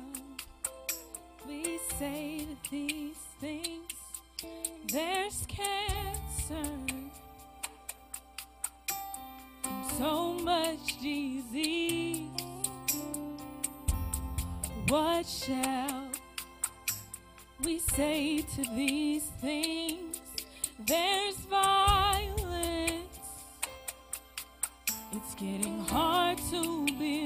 we 1.47 1.79
say 1.99 2.47
to 2.63 2.71
these 2.71 3.17
things? 3.41 3.74
There's 4.95 5.45
cancer 5.49 6.71
and 9.65 9.91
so 9.97 10.35
much 10.35 11.01
disease. 11.01 12.29
What 14.87 15.25
shall 15.25 16.07
we 17.65 17.79
say 17.79 18.45
to 18.55 18.61
these 18.73 19.25
things? 19.41 20.21
There's 20.79 21.35
violence. 21.39 23.19
It's 25.11 25.35
getting 25.35 25.81
hard 25.87 26.37
to 26.51 26.85
believe 26.85 27.24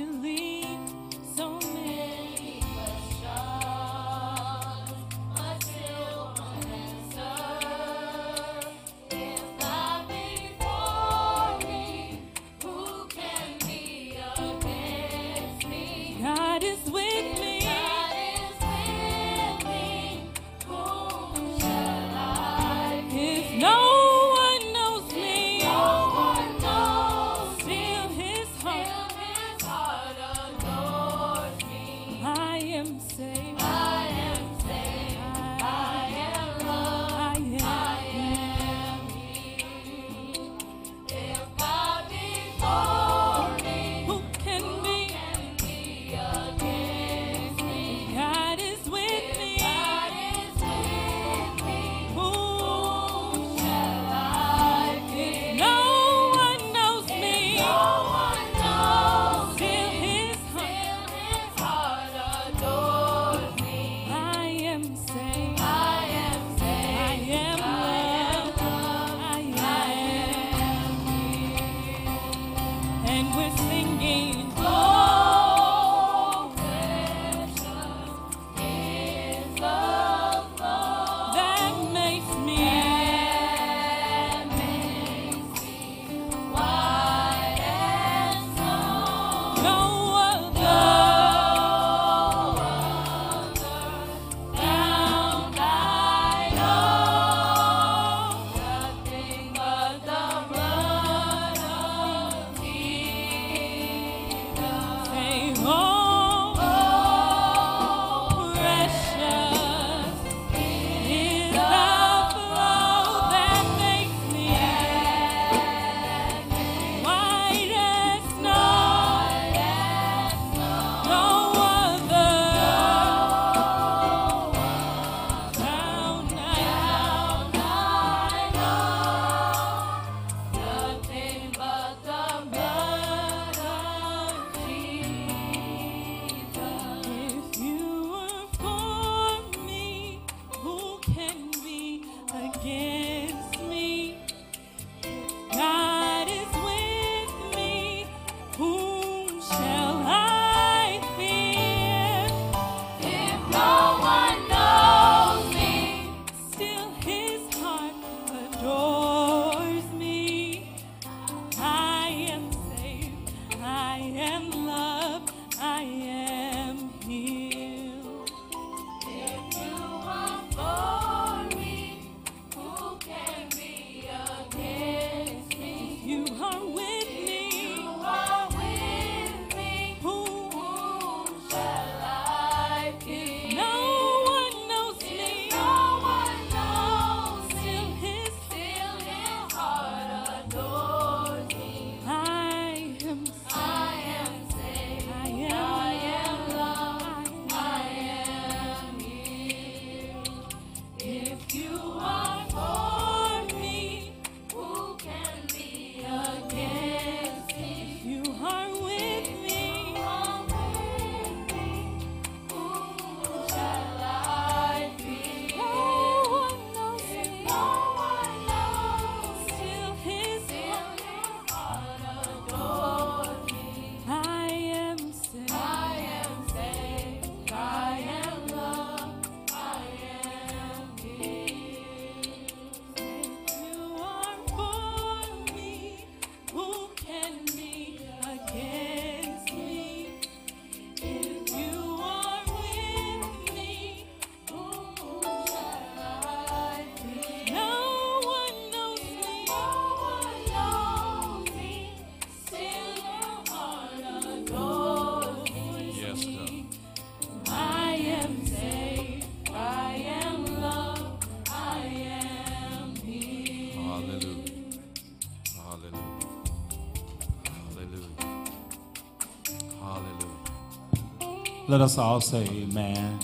Let 271.70 271.82
us 271.82 272.00
all 272.00 272.20
say 272.20 272.48
amen. 272.48 273.20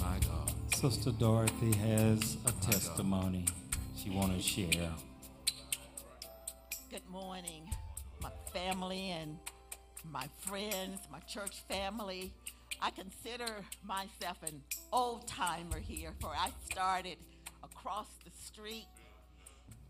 My 0.00 0.18
God. 0.18 0.74
Sister 0.74 1.10
Dorothy 1.10 1.74
has 1.74 2.38
a 2.46 2.52
testimony 2.64 3.44
she 3.94 4.08
want 4.08 4.34
to 4.34 4.40
share. 4.40 4.88
Good 6.90 7.06
morning, 7.10 7.68
my 8.22 8.30
family 8.50 9.10
and 9.10 9.36
my 10.10 10.26
friends, 10.40 11.00
my 11.12 11.18
church 11.28 11.64
family. 11.68 12.32
I 12.80 12.88
consider 12.92 13.52
myself 13.84 14.38
an 14.42 14.62
old 14.90 15.28
timer 15.28 15.78
here, 15.78 16.14
for 16.18 16.30
I 16.30 16.48
started 16.64 17.18
across 17.62 18.06
the 18.24 18.30
street 18.42 18.86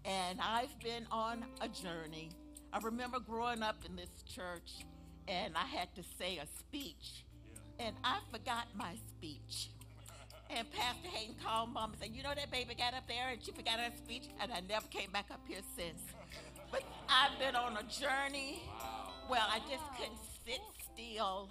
and 0.04 0.40
I've 0.40 0.76
been 0.80 1.06
on 1.12 1.44
a 1.60 1.68
journey. 1.68 2.30
I 2.72 2.80
remember 2.80 3.20
growing 3.20 3.62
up 3.62 3.76
in 3.88 3.94
this 3.94 4.24
church 4.28 4.84
and 5.28 5.54
I 5.56 5.66
had 5.66 5.94
to 5.96 6.02
say 6.18 6.38
a 6.38 6.46
speech, 6.58 7.24
and 7.78 7.94
I 8.04 8.18
forgot 8.30 8.66
my 8.74 8.94
speech. 9.08 9.70
And 10.48 10.70
Pastor 10.72 11.08
Hayden 11.08 11.34
called 11.42 11.72
mom 11.72 11.90
and 11.90 12.00
said, 12.00 12.10
You 12.14 12.22
know 12.22 12.32
that 12.34 12.50
baby 12.50 12.74
got 12.74 12.94
up 12.94 13.08
there 13.08 13.30
and 13.32 13.42
she 13.42 13.50
forgot 13.50 13.80
her 13.80 13.90
speech, 13.96 14.28
and 14.40 14.52
I 14.52 14.60
never 14.68 14.86
came 14.88 15.10
back 15.10 15.26
up 15.32 15.40
here 15.48 15.60
since. 15.76 16.00
But 16.70 16.82
I've 17.08 17.38
been 17.38 17.56
on 17.56 17.76
a 17.76 17.82
journey. 17.82 18.62
Well, 19.28 19.46
I 19.50 19.58
just 19.58 19.82
couldn't 19.98 20.18
sit 20.44 20.60
still 20.92 21.50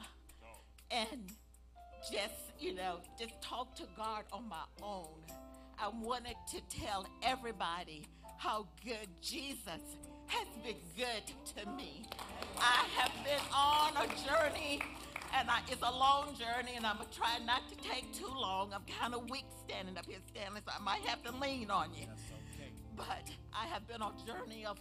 and 0.91 1.31
just, 2.11 2.53
you 2.59 2.73
know, 2.73 2.99
just 3.19 3.41
talk 3.41 3.75
to 3.75 3.83
God 3.97 4.23
on 4.31 4.47
my 4.47 4.63
own. 4.81 5.19
I 5.77 5.89
wanted 6.01 6.35
to 6.51 6.61
tell 6.69 7.05
everybody 7.21 8.05
how 8.37 8.67
good 8.83 9.09
Jesus 9.21 9.81
has 10.27 10.47
been 10.63 10.77
good 10.97 11.23
to 11.55 11.69
me. 11.71 12.03
I 12.57 12.85
have 12.97 13.11
been 13.23 13.45
on 13.53 13.93
a 13.97 14.07
journey, 14.25 14.81
and 15.33 15.49
I, 15.49 15.59
it's 15.69 15.81
a 15.81 15.91
long 15.91 16.35
journey, 16.35 16.75
and 16.75 16.85
I'm 16.85 16.97
trying 17.15 17.45
not 17.45 17.61
to 17.69 17.75
take 17.75 18.13
too 18.13 18.27
long. 18.27 18.71
I'm 18.73 18.83
kind 18.99 19.13
of 19.13 19.29
weak 19.29 19.45
standing 19.67 19.97
up 19.97 20.05
here, 20.05 20.19
Stanley, 20.33 20.61
so 20.65 20.71
I 20.77 20.83
might 20.83 21.01
have 21.01 21.23
to 21.23 21.31
lean 21.37 21.69
on 21.69 21.93
you. 21.93 22.07
But 22.95 23.29
I 23.53 23.65
have 23.67 23.87
been 23.87 24.01
on 24.01 24.13
a 24.23 24.25
journey 24.25 24.65
of 24.65 24.79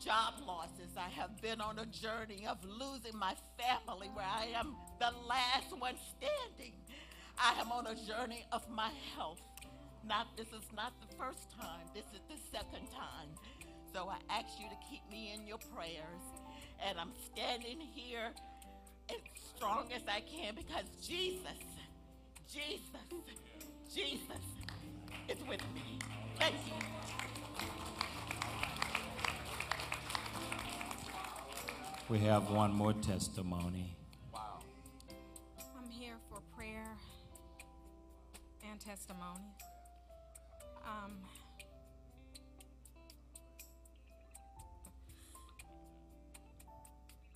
job 0.00 0.34
losses. 0.46 0.96
I 0.96 1.08
have 1.10 1.40
been 1.40 1.60
on 1.60 1.78
a 1.78 1.86
journey 1.86 2.46
of 2.48 2.58
losing 2.64 3.16
my 3.18 3.34
family 3.58 4.08
where 4.14 4.26
I 4.26 4.46
am 4.58 4.74
the 4.98 5.12
last 5.28 5.76
one 5.78 5.94
standing. 6.16 6.72
I 7.38 7.60
am 7.60 7.70
on 7.70 7.86
a 7.86 7.94
journey 7.94 8.46
of 8.52 8.68
my 8.68 8.90
health. 9.14 9.40
Not 10.06 10.36
this 10.36 10.48
is 10.48 10.64
not 10.74 10.92
the 11.00 11.14
first 11.16 11.50
time. 11.60 11.86
This 11.94 12.04
is 12.14 12.20
the 12.28 12.36
second 12.50 12.88
time. 12.90 13.28
So 13.92 14.08
I 14.08 14.18
ask 14.30 14.58
you 14.58 14.68
to 14.68 14.76
keep 14.88 15.02
me 15.10 15.32
in 15.34 15.46
your 15.46 15.58
prayers. 15.74 16.22
And 16.86 16.98
I'm 16.98 17.10
standing 17.32 17.80
here 17.80 18.30
as 19.10 19.16
strong 19.54 19.88
as 19.94 20.02
I 20.08 20.20
can 20.20 20.54
because 20.54 20.84
Jesus, 21.06 21.58
Jesus, 22.50 22.80
Jesus 23.92 24.44
is 25.28 25.38
with 25.48 25.62
me. 25.74 25.98
Thank 26.38 26.54
you. 26.66 26.72
We 32.08 32.18
have 32.20 32.50
one 32.50 32.72
more 32.72 32.92
testimony. 32.92 33.96
Wow. 34.32 34.60
I'm 35.78 35.90
here 35.90 36.16
for 36.28 36.40
prayer 36.56 36.96
and 38.68 38.80
testimony. 38.80 39.54
Um, 40.84 41.12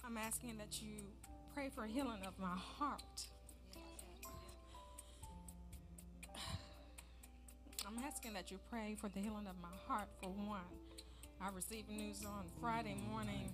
I'm 0.07 0.19
asking 0.19 0.59
that 0.59 0.83
you 0.83 0.99
pray 1.55 1.71
for 1.75 1.87
healing 1.87 2.21
of 2.27 2.39
my 2.39 2.55
heart. 2.55 3.27
I'm 7.87 7.99
asking 8.05 8.35
that 8.35 8.51
you 8.51 8.59
pray 8.69 8.97
for 9.01 9.09
the 9.09 9.21
healing 9.21 9.47
of 9.47 9.57
my 9.63 9.75
heart 9.89 10.09
for 10.23 10.29
one. 10.29 10.61
I 11.41 11.49
received 11.55 11.89
news 11.89 12.23
on 12.27 12.45
Friday 12.61 12.97
morning 13.11 13.51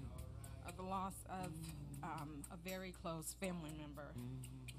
of 0.67 0.77
the 0.77 0.83
loss 0.83 1.15
of 1.29 1.53
um, 2.03 2.43
a 2.53 2.57
very 2.69 2.93
close 3.01 3.37
family 3.41 3.71
member 3.79 4.13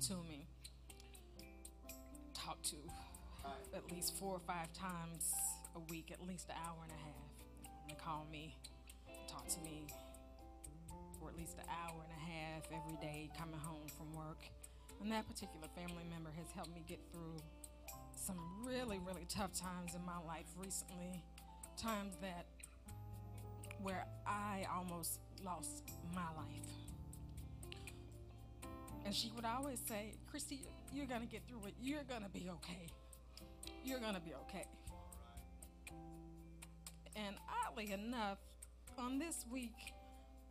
to 0.08 0.16
me. 0.30 0.48
Talked 2.34 2.66
to 2.72 2.78
at 3.74 3.90
least 3.90 4.18
four 4.18 4.36
or 4.36 4.42
five 4.46 4.74
times 4.74 5.32
a 5.76 5.80
week, 5.90 6.12
at 6.12 6.22
least 6.28 6.50
an 6.50 6.56
hour 6.68 6.84
and 6.84 6.92
a 6.92 6.96
half. 6.96 7.78
They 7.88 7.96
call 7.96 8.28
me, 8.30 8.58
talk 9.30 9.48
to 9.48 9.62
me 9.62 9.88
at 11.32 11.38
least 11.38 11.58
an 11.58 11.66
hour 11.70 11.96
and 12.04 12.12
a 12.12 12.24
half 12.32 12.68
every 12.68 12.98
day 12.98 13.30
coming 13.38 13.60
home 13.60 13.88
from 13.98 14.12
work. 14.14 14.44
And 15.02 15.12
that 15.12 15.28
particular 15.28 15.68
family 15.76 16.04
member 16.12 16.30
has 16.38 16.52
helped 16.54 16.74
me 16.76 16.84
get 16.88 17.00
through 17.12 17.38
some 18.16 18.38
really, 18.66 19.00
really 19.00 19.26
tough 19.30 19.54
times 19.54 19.96
in 19.96 20.06
my 20.06 20.20
life 20.28 20.46
recently. 20.58 21.24
Times 21.78 22.18
that 22.22 22.46
where 23.82 24.06
I 24.28 24.66
almost 24.76 25.20
lost 25.44 25.90
my 26.14 26.28
life. 26.38 26.70
And 29.06 29.16
she 29.16 29.32
would 29.36 29.46
always 29.46 29.80
say, 29.88 30.14
Christy, 30.30 30.64
you're 30.94 31.08
gonna 31.08 31.26
get 31.26 31.42
through 31.48 31.66
it. 31.68 31.74
You're 31.82 32.04
gonna 32.04 32.30
be 32.30 32.50
okay. 32.50 32.88
You're 33.84 34.00
gonna 34.00 34.20
be 34.20 34.34
okay. 34.34 34.68
And 37.16 37.36
oddly 37.66 37.92
enough, 37.92 38.38
on 38.98 39.18
this 39.18 39.46
week, 39.50 39.94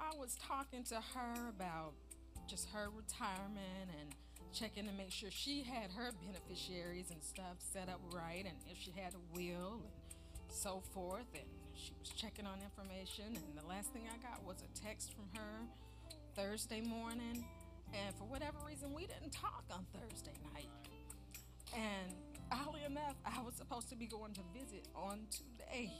I 0.00 0.16
was 0.18 0.36
talking 0.46 0.82
to 0.84 0.94
her 0.96 1.48
about 1.48 1.92
just 2.48 2.68
her 2.70 2.88
retirement 2.96 3.90
and 4.00 4.14
checking 4.52 4.86
to 4.86 4.92
make 4.92 5.12
sure 5.12 5.30
she 5.30 5.62
had 5.62 5.90
her 5.92 6.10
beneficiaries 6.24 7.10
and 7.10 7.22
stuff 7.22 7.56
set 7.58 7.88
up 7.88 8.00
right 8.12 8.44
and 8.46 8.56
if 8.70 8.78
she 8.78 8.92
had 8.92 9.12
a 9.14 9.36
will 9.36 9.82
and 9.84 9.92
so 10.48 10.82
forth. 10.94 11.26
And 11.34 11.44
she 11.74 11.92
was 12.00 12.08
checking 12.10 12.46
on 12.46 12.58
information. 12.62 13.26
And 13.36 13.56
the 13.56 13.66
last 13.68 13.92
thing 13.92 14.02
I 14.08 14.16
got 14.26 14.42
was 14.44 14.56
a 14.62 14.80
text 14.80 15.12
from 15.14 15.26
her 15.36 15.68
Thursday 16.34 16.80
morning. 16.80 17.44
And 17.92 18.14
for 18.16 18.24
whatever 18.24 18.56
reason, 18.66 18.94
we 18.94 19.02
didn't 19.06 19.32
talk 19.32 19.64
on 19.70 19.84
Thursday 19.92 20.34
night. 20.54 20.70
And 21.74 22.14
oddly 22.50 22.84
enough, 22.84 23.16
I 23.24 23.42
was 23.42 23.54
supposed 23.54 23.90
to 23.90 23.96
be 23.96 24.06
going 24.06 24.32
to 24.32 24.40
visit 24.54 24.88
on 24.94 25.26
today. 25.30 25.92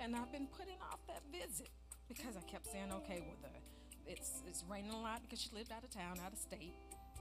And 0.00 0.16
I've 0.16 0.32
been 0.32 0.48
putting 0.48 0.76
off 0.90 0.98
that 1.06 1.22
visit 1.30 1.70
because 2.14 2.36
I 2.36 2.40
kept 2.50 2.66
saying, 2.66 2.92
okay, 2.92 3.22
well, 3.26 3.36
the, 3.42 4.10
it's, 4.10 4.42
it's 4.46 4.64
raining 4.68 4.92
a 4.92 5.00
lot 5.00 5.22
because 5.22 5.40
she 5.40 5.50
lived 5.54 5.72
out 5.72 5.84
of 5.84 5.90
town, 5.90 6.18
out 6.24 6.32
of 6.32 6.38
state. 6.38 6.74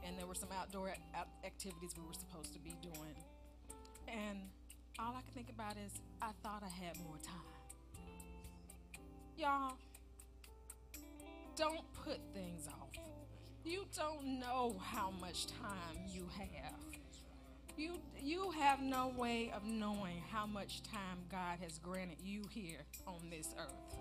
And 0.04 0.18
there 0.18 0.26
were 0.26 0.36
some 0.36 0.50
outdoor 0.52 0.90
ac- 0.90 1.00
out- 1.16 1.28
activities 1.46 1.92
we 1.98 2.06
were 2.08 2.14
supposed 2.14 2.54
to 2.54 2.60
be 2.60 2.74
doing. 2.82 3.16
And 4.08 4.40
all 5.00 5.16
I 5.16 5.22
could 5.22 5.34
think 5.34 5.50
about 5.50 5.76
is 5.78 5.94
I 6.22 6.32
thought 6.44 6.64
I 6.64 6.86
had 6.86 6.98
more 7.06 7.18
time. 7.24 7.36
Y'all, 9.38 9.78
don't 11.56 11.82
put 11.94 12.20
things 12.34 12.68
off. 12.68 12.90
You 13.64 13.86
don't 13.96 14.40
know 14.40 14.76
how 14.82 15.12
much 15.22 15.48
time 15.48 15.98
you 16.08 16.28
have. 16.38 16.74
You 17.78 18.00
you 18.22 18.52
have 18.52 18.82
no 18.82 19.14
way 19.18 19.52
of 19.56 19.64
knowing 19.66 20.22
how 20.30 20.46
much 20.46 20.82
time 20.84 21.20
God 21.32 21.60
has 21.62 21.78
granted 21.80 22.18
you 22.24 22.44
here 22.50 22.82
on 23.08 23.30
this 23.30 23.56
earth. 23.58 23.98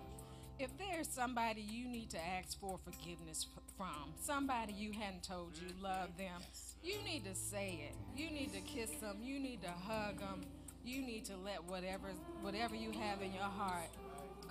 If 0.61 0.77
there's 0.77 1.07
somebody 1.07 1.61
you 1.61 1.87
need 1.87 2.11
to 2.11 2.19
ask 2.23 2.59
for 2.59 2.77
forgiveness 2.85 3.47
from, 3.75 4.13
somebody 4.21 4.73
you 4.73 4.91
hadn't 4.91 5.23
told 5.23 5.57
you 5.57 5.73
love 5.81 6.15
them, 6.19 6.39
you 6.83 6.97
need 7.03 7.25
to 7.25 7.33
say 7.33 7.89
it. 7.89 7.95
You 8.15 8.29
need 8.29 8.53
to 8.53 8.59
kiss 8.59 8.91
them. 9.01 9.17
You 9.23 9.39
need 9.39 9.63
to 9.63 9.71
hug 9.71 10.19
them. 10.19 10.41
You 10.85 11.01
need 11.01 11.25
to 11.25 11.33
let 11.35 11.63
whatever 11.63 12.09
whatever 12.43 12.75
you 12.75 12.91
have 12.91 13.23
in 13.23 13.33
your 13.33 13.41
heart 13.41 13.89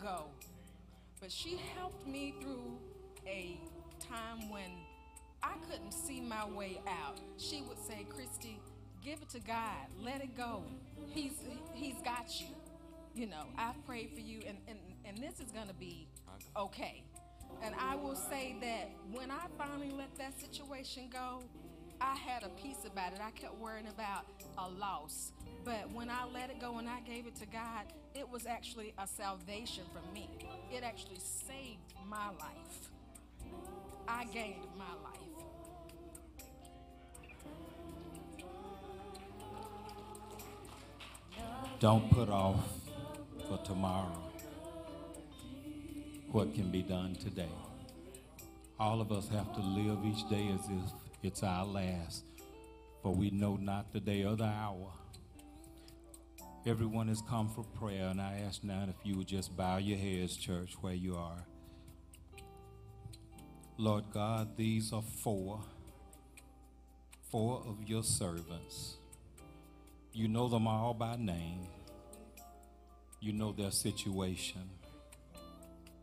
go. 0.03 0.24
But 1.20 1.31
she 1.31 1.61
helped 1.78 2.05
me 2.09 2.35
through 2.41 2.77
a 3.24 3.61
time 4.01 4.51
when 4.51 4.70
I 5.45 5.53
couldn't 5.70 5.93
see 5.93 6.20
my 6.20 6.45
way 6.45 6.81
out. 6.89 7.20
She 7.37 7.62
would 7.69 7.78
say, 7.87 8.05
Christy, 8.09 8.59
give 9.05 9.23
it 9.23 9.28
to 9.28 9.39
God. 9.39 9.87
Let 10.03 10.23
it 10.23 10.37
go. 10.37 10.65
He's 11.11 11.35
He's 11.73 12.03
got 12.05 12.41
you. 12.41 12.49
You 13.15 13.27
know, 13.27 13.45
I've 13.57 13.85
prayed 13.87 14.11
for 14.12 14.20
you 14.20 14.41
and, 14.49 14.59
and, 14.66 14.78
and 15.11 15.19
this 15.19 15.41
is 15.41 15.51
gonna 15.51 15.74
be 15.74 16.07
okay. 16.57 17.03
And 17.62 17.74
I 17.78 17.97
will 17.97 18.15
say 18.15 18.55
that 18.61 18.91
when 19.12 19.31
I 19.31 19.47
finally 19.59 19.91
let 19.91 20.15
that 20.19 20.39
situation 20.41 21.09
go, 21.12 21.43
I 22.01 22.15
had 22.15 22.45
a 22.45 22.49
peace 22.51 22.85
about 22.87 23.12
it. 23.12 23.19
I 23.20 23.32
kept 23.32 23.59
worrying 23.59 23.89
about 23.89 24.24
a 24.57 24.69
loss. 24.69 25.32
But 25.65 25.91
when 25.93 26.09
I 26.09 26.27
let 26.32 26.49
it 26.49 26.61
go 26.61 26.78
and 26.78 26.89
I 26.89 27.01
gave 27.01 27.27
it 27.27 27.35
to 27.37 27.47
God, 27.47 27.93
it 28.15 28.28
was 28.28 28.47
actually 28.47 28.95
a 28.99 29.07
salvation 29.07 29.85
for 29.93 30.01
me. 30.15 30.31
It 30.70 30.85
actually 30.85 31.19
saved 31.19 31.93
my 32.09 32.28
life. 32.28 32.91
I 34.07 34.24
gained 34.27 34.66
my 34.78 34.85
life. 35.03 35.16
Don't 41.81 42.11
put 42.12 42.28
off 42.28 42.62
for 43.49 43.59
tomorrow 43.65 44.30
what 46.32 46.55
can 46.55 46.70
be 46.70 46.82
done 46.82 47.16
today. 47.16 47.48
All 48.78 49.01
of 49.01 49.11
us 49.11 49.28
have 49.28 49.52
to 49.55 49.61
live 49.61 49.98
each 50.05 50.28
day 50.31 50.48
as 50.55 50.65
if 50.70 50.93
it's 51.24 51.43
our 51.43 51.65
last, 51.66 52.24
for 53.02 53.12
we 53.12 53.31
know 53.31 53.57
not 53.57 53.93
the 53.93 53.98
day 53.98 54.24
or 54.24 54.36
the 54.36 54.44
hour. 54.44 54.93
Everyone 56.65 57.09
has 57.09 57.20
come 57.28 57.48
for 57.48 57.65
prayer, 57.65 58.07
and 58.07 58.20
I 58.20 58.43
ask 58.47 58.62
now 58.62 58.86
if 58.89 58.94
you 59.05 59.16
would 59.16 59.27
just 59.27 59.57
bow 59.57 59.78
your 59.78 59.98
heads, 59.98 60.36
church, 60.36 60.77
where 60.81 60.94
you 60.94 61.16
are. 61.16 61.44
Lord 63.77 64.05
God, 64.12 64.57
these 64.57 64.93
are 64.93 65.02
four, 65.02 65.61
four 67.28 67.65
of 67.66 67.89
your 67.89 68.05
servants. 68.05 68.98
You 70.12 70.28
know 70.28 70.48
them 70.48 70.69
all 70.69 70.94
by 70.94 71.16
name. 71.16 71.66
You 73.20 73.32
know 73.32 73.52
their 73.52 73.70
situation. 73.73 74.69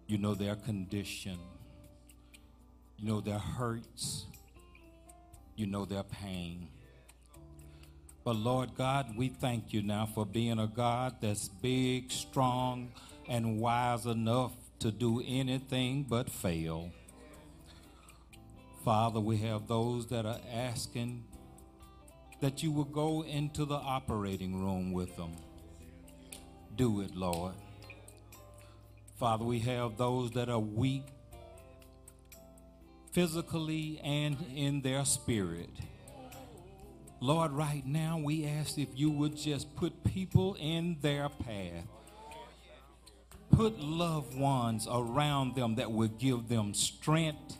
You 0.07 0.17
know 0.17 0.35
their 0.35 0.55
condition. 0.55 1.37
You 2.97 3.07
know 3.09 3.19
their 3.21 3.39
hurts. 3.39 4.25
You 5.57 5.67
know 5.67 5.83
their 5.83 6.03
pain. 6.03 6.69
But 8.23 8.37
Lord 8.37 8.75
God, 8.75 9.17
we 9.17 9.27
thank 9.27 9.73
you 9.73 9.81
now 9.81 10.05
for 10.05 10.25
being 10.25 10.59
a 10.59 10.67
God 10.67 11.15
that's 11.21 11.49
big, 11.49 12.11
strong, 12.11 12.91
and 13.27 13.59
wise 13.59 14.05
enough 14.05 14.53
to 14.79 14.91
do 14.91 15.21
anything 15.25 16.03
but 16.03 16.29
fail. 16.29 16.91
Father, 18.85 19.19
we 19.19 19.37
have 19.37 19.67
those 19.67 20.07
that 20.07 20.25
are 20.25 20.39
asking 20.53 21.25
that 22.39 22.63
you 22.63 22.71
will 22.71 22.85
go 22.85 23.23
into 23.23 23.65
the 23.65 23.75
operating 23.75 24.63
room 24.63 24.93
with 24.93 25.15
them. 25.17 25.35
Do 26.75 27.01
it, 27.01 27.15
Lord. 27.15 27.55
Father, 29.17 29.45
we 29.45 29.57
have 29.59 29.97
those 29.97 30.29
that 30.33 30.47
are 30.47 30.59
weak 30.59 31.03
physically 33.13 33.99
and 34.03 34.37
in 34.53 34.81
their 34.81 35.03
spirit. 35.05 35.71
Lord, 37.19 37.51
right 37.51 37.83
now 37.83 38.19
we 38.19 38.45
ask 38.45 38.77
if 38.77 38.89
you 38.93 39.09
would 39.09 39.35
just 39.35 39.75
put 39.75 40.03
people 40.03 40.55
in 40.59 40.97
their 41.01 41.29
path. 41.29 41.87
Put 43.49 43.79
loved 43.79 44.37
ones 44.37 44.87
around 44.87 45.55
them 45.55 45.75
that 45.75 45.91
would 45.91 46.19
give 46.19 46.47
them 46.47 46.75
strength 46.75 47.57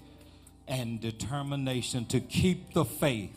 and 0.68 1.02
determination 1.02 2.06
to 2.06 2.20
keep 2.20 2.74
the 2.74 2.86
faith, 2.86 3.36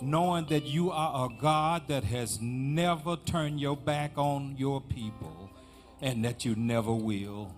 knowing 0.00 0.46
that 0.46 0.64
you 0.64 0.92
are 0.92 1.26
a 1.26 1.40
God 1.42 1.88
that 1.88 2.04
has 2.04 2.40
never 2.40 3.16
turned 3.16 3.60
your 3.60 3.76
back 3.76 4.12
on 4.16 4.54
your 4.56 4.80
people 4.80 5.39
and 6.02 6.24
that 6.24 6.44
you 6.44 6.54
never 6.54 6.92
will. 6.92 7.54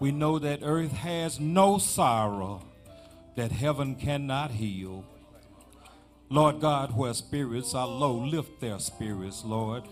We 0.00 0.10
know 0.10 0.38
that 0.38 0.60
earth 0.62 0.92
has 0.92 1.38
no 1.38 1.78
sorrow 1.78 2.62
that 3.36 3.52
heaven 3.52 3.94
cannot 3.94 4.50
heal. 4.50 5.04
Lord 6.28 6.60
God, 6.60 6.96
where 6.96 7.14
spirits 7.14 7.74
are 7.74 7.86
low, 7.86 8.14
lift 8.14 8.60
their 8.60 8.78
spirits, 8.78 9.44
Lord. 9.44 9.84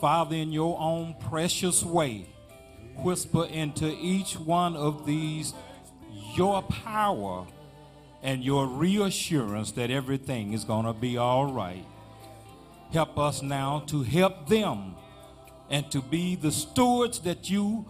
Father, 0.00 0.36
in 0.36 0.52
your 0.52 0.78
own 0.78 1.16
precious 1.28 1.82
way, 1.82 2.26
whisper 2.96 3.46
into 3.46 3.96
each 4.00 4.38
one 4.38 4.76
of 4.76 5.06
these 5.06 5.54
your 6.34 6.62
power 6.62 7.46
and 8.22 8.44
your 8.44 8.66
reassurance 8.66 9.72
that 9.72 9.90
everything 9.90 10.52
is 10.52 10.64
going 10.64 10.84
to 10.84 10.92
be 10.92 11.16
all 11.16 11.46
right. 11.52 11.84
Help 12.92 13.18
us 13.18 13.42
now 13.42 13.80
to 13.86 14.02
help 14.02 14.48
them 14.48 14.94
and 15.70 15.90
to 15.90 16.00
be 16.00 16.36
the 16.36 16.52
stewards 16.52 17.20
that 17.20 17.50
you 17.50 17.86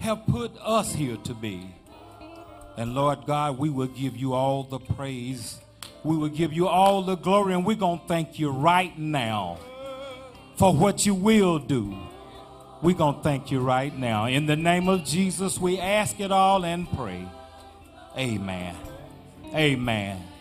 have 0.00 0.26
put 0.26 0.52
us 0.60 0.92
here 0.92 1.16
to 1.24 1.34
be. 1.34 1.74
And 2.76 2.94
Lord 2.94 3.26
God, 3.26 3.58
we 3.58 3.70
will 3.70 3.86
give 3.86 4.16
you 4.16 4.32
all 4.34 4.64
the 4.64 4.78
praise. 4.78 5.60
We 6.02 6.16
will 6.16 6.28
give 6.28 6.52
you 6.52 6.66
all 6.66 7.02
the 7.02 7.16
glory, 7.16 7.54
and 7.54 7.64
we're 7.64 7.76
going 7.76 8.00
to 8.00 8.06
thank 8.06 8.38
you 8.38 8.50
right 8.50 8.96
now 8.98 9.58
for 10.56 10.74
what 10.74 11.06
you 11.06 11.14
will 11.14 11.58
do. 11.58 11.96
We're 12.82 12.96
going 12.96 13.16
to 13.16 13.22
thank 13.22 13.50
you 13.50 13.60
right 13.60 13.96
now. 13.96 14.26
In 14.26 14.46
the 14.46 14.56
name 14.56 14.88
of 14.88 15.04
Jesus, 15.04 15.58
we 15.58 15.78
ask 15.78 16.20
it 16.20 16.30
all 16.30 16.64
and 16.64 16.90
pray. 16.92 17.26
Amen. 18.18 18.76
Amen. 19.54 20.33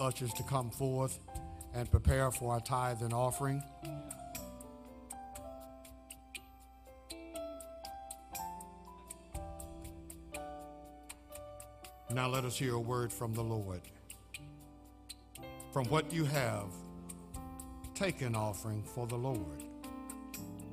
Ushers 0.00 0.32
to 0.34 0.42
come 0.42 0.70
forth 0.70 1.18
and 1.74 1.90
prepare 1.90 2.30
for 2.30 2.52
our 2.52 2.60
tithe 2.60 3.02
and 3.02 3.12
offering. 3.12 3.62
Now 12.10 12.26
let 12.26 12.44
us 12.44 12.58
hear 12.58 12.74
a 12.74 12.80
word 12.80 13.12
from 13.12 13.34
the 13.34 13.42
Lord. 13.42 13.80
From 15.72 15.84
what 15.86 16.12
you 16.12 16.24
have, 16.24 16.66
take 17.94 18.22
an 18.22 18.34
offering 18.34 18.82
for 18.82 19.06
the 19.06 19.16
Lord. 19.16 19.62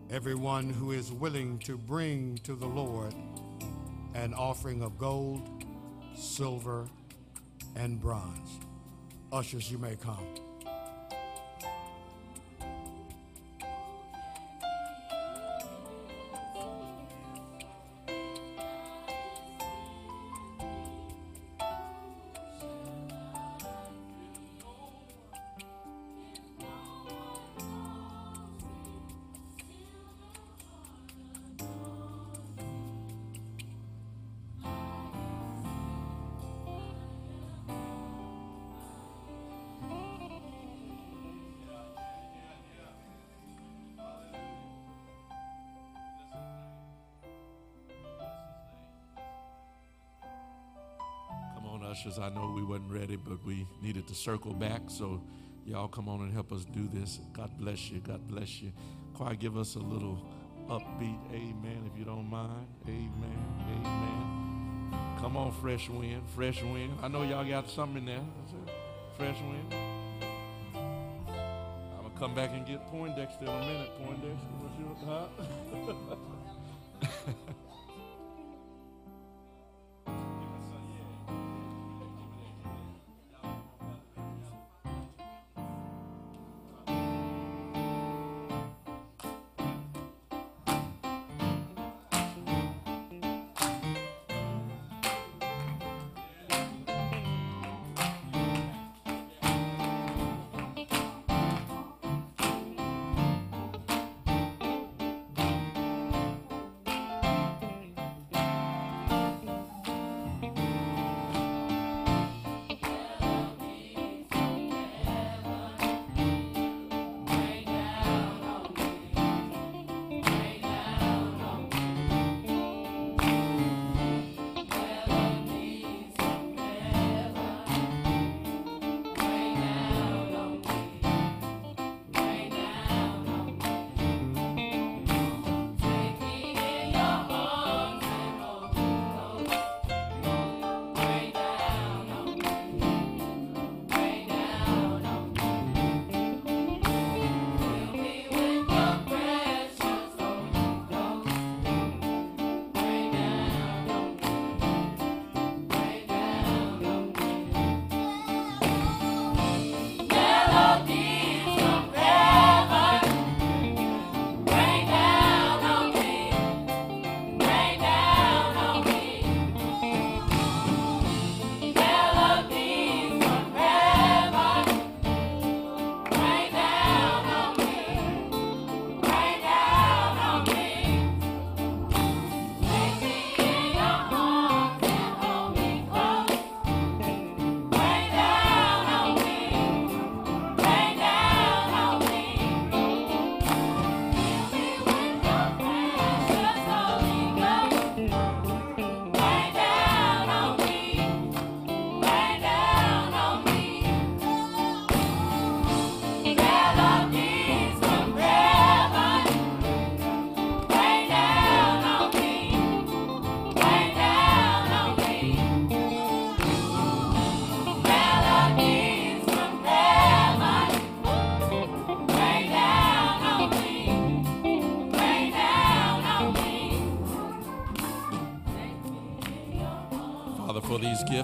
Everyone 0.10 0.70
who 0.70 0.92
is 0.92 1.12
willing 1.12 1.60
to 1.60 1.78
bring 1.78 2.40
to 2.44 2.56
the 2.56 2.66
Lord 2.66 3.14
an 4.14 4.34
offering 4.34 4.82
of 4.82 4.98
gold, 4.98 5.66
silver, 6.16 6.88
and 7.76 8.00
bronze. 8.02 8.65
Ushers, 9.36 9.70
you 9.70 9.78
may 9.78 9.98
come. 9.98 10.45
Ushers. 52.06 52.20
I 52.20 52.30
know 52.30 52.54
we 52.56 52.64
wasn't 52.64 52.92
ready, 52.92 53.16
but 53.16 53.44
we 53.46 53.68
needed 53.82 54.08
to 54.08 54.16
circle 54.16 54.54
back. 54.54 54.82
So 54.88 55.22
y'all 55.66 55.88
come 55.88 56.10
on 56.10 56.22
and 56.22 56.34
help 56.34 56.52
us 56.52 56.66
do 56.66 56.90
this. 56.94 57.20
God 57.34 57.50
bless 57.58 57.90
you. 57.90 58.00
God 58.00 58.28
bless 58.28 58.62
you. 58.62 58.72
Choir, 59.14 59.36
give 59.36 59.58
us 59.58 59.76
a 59.76 59.80
little 59.80 60.22
upbeat 60.70 61.20
amen 61.32 61.90
if 61.92 61.98
you 61.98 62.06
don't 62.06 62.30
mind. 62.30 62.68
Amen. 62.88 63.46
Amen. 63.78 64.94
Come 65.20 65.38
on, 65.38 65.52
fresh 65.62 65.90
wind. 65.90 66.22
Fresh 66.36 66.62
wind. 66.64 66.94
I 67.02 67.08
know 67.08 67.24
y'all 67.24 67.48
got 67.48 67.70
something 67.70 68.00
in 68.00 68.06
there. 68.06 68.26
Fresh 69.18 69.40
wind. 69.42 69.74
I'm 70.74 72.12
to 72.12 72.20
come 72.20 72.36
back 72.36 72.52
and 72.52 72.66
get 72.66 72.86
Poindexter 72.88 73.46
in 73.46 73.50
a 73.50 73.60
minute. 73.60 73.92
Poindexter, 73.98 74.48
what's 74.60 74.78
your, 74.80 74.96
huh? 75.08 75.28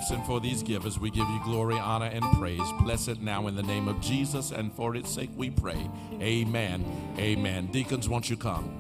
gifts 0.01 0.11
and 0.11 0.25
for 0.25 0.39
these 0.39 0.63
givers. 0.63 0.99
We 0.99 1.11
give 1.11 1.29
you 1.29 1.39
glory, 1.43 1.77
honor, 1.77 2.07
and 2.07 2.23
praise. 2.39 2.71
Bless 2.81 3.07
it 3.07 3.21
now 3.21 3.45
in 3.45 3.55
the 3.55 3.61
name 3.61 3.87
of 3.87 4.01
Jesus, 4.01 4.51
and 4.51 4.73
for 4.73 4.95
its 4.95 5.13
sake 5.13 5.29
we 5.35 5.51
pray. 5.51 5.87
Amen. 6.19 6.83
Amen. 7.19 7.67
Deacons, 7.67 8.09
won't 8.09 8.27
you 8.29 8.35
come? 8.35 8.70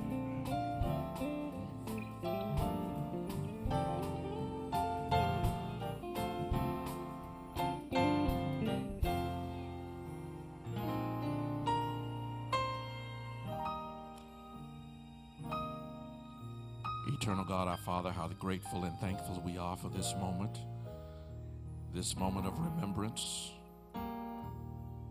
This 21.93 22.15
moment 22.17 22.47
of 22.47 22.57
remembrance, 22.59 23.51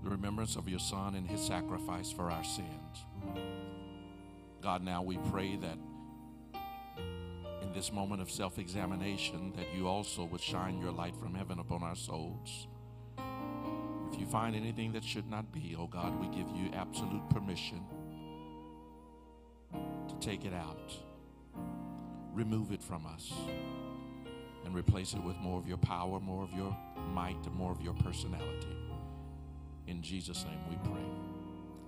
the 0.02 0.10
remembrance 0.10 0.56
of 0.56 0.68
your 0.68 0.78
Son 0.78 1.14
and 1.14 1.26
his 1.28 1.40
sacrifice 1.40 2.10
for 2.10 2.30
our 2.30 2.44
sins. 2.44 3.04
God, 4.62 4.82
now 4.82 5.02
we 5.02 5.18
pray 5.30 5.56
that 5.56 5.78
in 7.62 7.72
this 7.72 7.92
moment 7.92 8.22
of 8.22 8.30
self 8.30 8.58
examination, 8.58 9.52
that 9.56 9.74
you 9.74 9.86
also 9.86 10.24
would 10.24 10.40
shine 10.40 10.80
your 10.80 10.92
light 10.92 11.16
from 11.16 11.34
heaven 11.34 11.58
upon 11.58 11.82
our 11.82 11.96
souls. 11.96 12.66
If 14.12 14.18
you 14.18 14.26
find 14.26 14.56
anything 14.56 14.92
that 14.92 15.04
should 15.04 15.30
not 15.30 15.52
be, 15.52 15.76
oh 15.78 15.86
God, 15.86 16.18
we 16.20 16.28
give 16.28 16.48
you 16.56 16.70
absolute 16.74 17.28
permission 17.30 17.84
to 19.72 20.14
take 20.20 20.44
it 20.44 20.52
out 20.52 20.92
remove 22.32 22.72
it 22.72 22.82
from 22.82 23.06
us 23.06 23.32
and 24.70 24.78
replace 24.78 25.14
it 25.14 25.24
with 25.24 25.36
more 25.38 25.58
of 25.58 25.66
your 25.66 25.78
power, 25.78 26.20
more 26.20 26.44
of 26.44 26.52
your 26.52 26.76
might, 27.12 27.44
more 27.54 27.72
of 27.72 27.80
your 27.82 27.94
personality. 27.94 28.76
In 29.88 30.00
Jesus' 30.00 30.44
name 30.44 30.60
we 30.68 30.76
pray. 30.88 31.02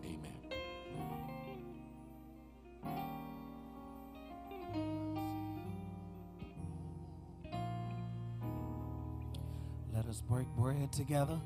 Amen. 0.04 0.32
Let 9.94 10.06
us 10.06 10.20
break 10.20 10.48
bread 10.56 10.92
together. 10.92 11.40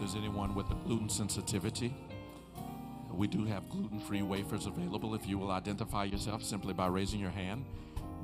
There's 0.00 0.16
anyone 0.16 0.54
with 0.54 0.70
a 0.70 0.74
gluten 0.86 1.10
sensitivity, 1.10 1.94
we 3.12 3.28
do 3.28 3.44
have 3.44 3.68
gluten 3.68 4.00
free 4.00 4.22
wafers 4.22 4.64
available. 4.64 5.14
If 5.14 5.26
you 5.26 5.36
will 5.36 5.50
identify 5.50 6.04
yourself 6.04 6.42
simply 6.42 6.72
by 6.72 6.86
raising 6.86 7.20
your 7.20 7.30
hand, 7.30 7.66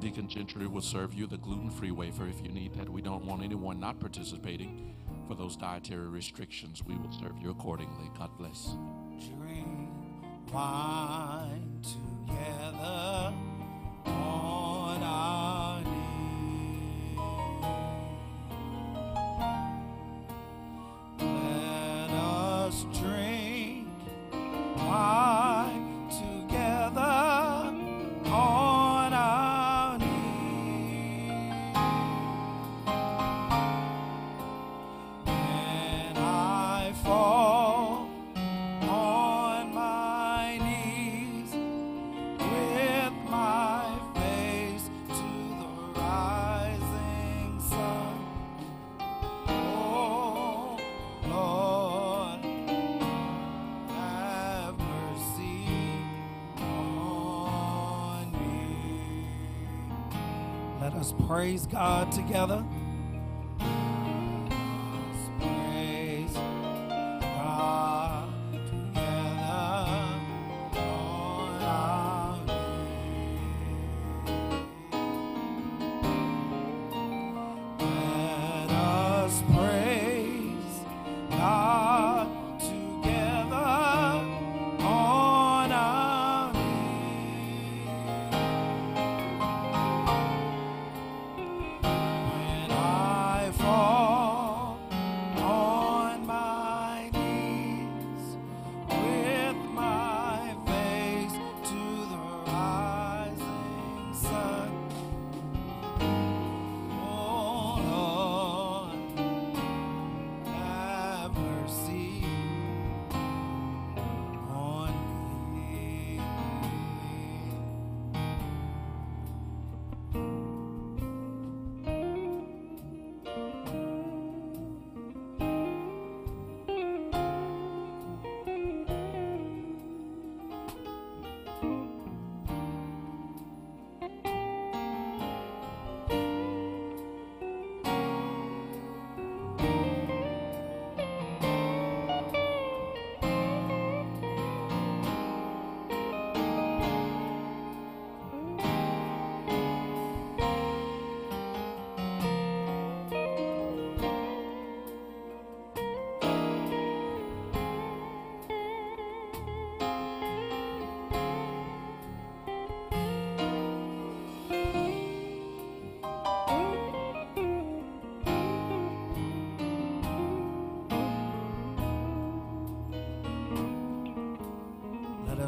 Deacon 0.00 0.26
Gentry 0.26 0.66
will 0.66 0.80
serve 0.80 1.12
you 1.12 1.26
the 1.26 1.36
gluten 1.36 1.70
free 1.70 1.90
wafer 1.90 2.26
if 2.26 2.42
you 2.42 2.50
need 2.50 2.74
that. 2.74 2.88
We 2.88 3.02
don't 3.02 3.26
want 3.26 3.42
anyone 3.42 3.78
not 3.78 4.00
participating 4.00 4.96
for 5.28 5.34
those 5.34 5.54
dietary 5.54 6.08
restrictions. 6.08 6.82
We 6.82 6.96
will 6.96 7.12
serve 7.12 7.36
you 7.42 7.50
accordingly. 7.50 8.10
God 8.18 8.30
bless. 8.38 8.74
Drink 9.18 9.90
wine 10.50 11.82
together 11.82 13.34
on 14.06 15.02
our 15.02 15.45
praise 61.26 61.66
God 61.66 62.12
together. 62.12 62.64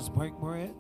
Break 0.09 0.35
bread. 0.35 0.75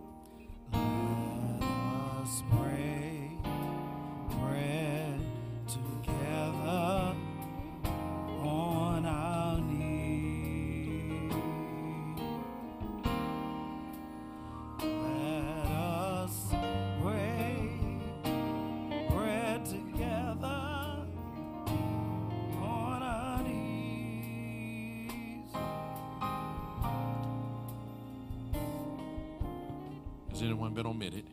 Anyone 30.59 30.74
been 30.74 30.86
omitted? 30.86 31.24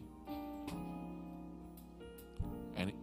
And 2.75 2.91
he, 2.91 2.95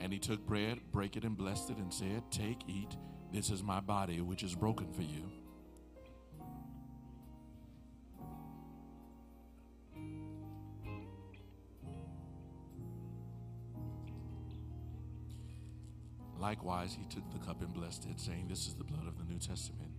and 0.00 0.10
he 0.10 0.18
took 0.18 0.46
bread, 0.46 0.80
break 0.90 1.14
it, 1.18 1.24
and 1.24 1.36
blessed 1.36 1.68
it, 1.68 1.76
and 1.76 1.92
said, 1.92 2.22
Take, 2.30 2.62
eat. 2.66 2.96
This 3.30 3.50
is 3.50 3.62
my 3.62 3.80
body, 3.80 4.22
which 4.22 4.42
is 4.42 4.54
broken 4.54 4.90
for 4.94 5.02
you. 5.02 5.30
Likewise, 16.40 16.96
he 16.98 17.04
took 17.14 17.30
the 17.30 17.44
cup 17.44 17.60
and 17.60 17.74
blessed 17.74 18.06
it, 18.06 18.18
saying, 18.18 18.46
This 18.48 18.66
is 18.66 18.72
the 18.72 18.84
blood 18.84 19.06
of 19.06 19.18
the 19.18 19.24
New 19.30 19.38
Testament, 19.38 19.90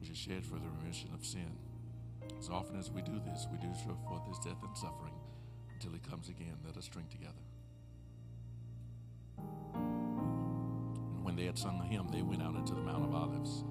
which 0.00 0.08
is 0.08 0.16
shed 0.16 0.46
for 0.46 0.54
the 0.54 0.70
remission 0.80 1.10
of 1.12 1.22
sin. 1.22 1.65
As 2.38 2.48
often 2.48 2.78
as 2.78 2.90
we 2.90 3.02
do 3.02 3.20
this, 3.24 3.46
we 3.50 3.58
do 3.58 3.72
show 3.84 3.96
forth 4.08 4.26
his 4.28 4.38
death 4.38 4.62
and 4.62 4.76
suffering 4.76 5.14
until 5.74 5.92
he 5.92 5.98
comes 5.98 6.28
again. 6.28 6.56
Let 6.64 6.76
us 6.76 6.88
drink 6.88 7.10
together. 7.10 7.32
And 9.38 11.24
when 11.24 11.36
they 11.36 11.44
had 11.44 11.58
sung 11.58 11.80
a 11.80 11.86
hymn, 11.86 12.08
they 12.12 12.22
went 12.22 12.42
out 12.42 12.54
into 12.54 12.74
the 12.74 12.80
Mount 12.80 13.04
of 13.04 13.14
Olives. 13.14 13.64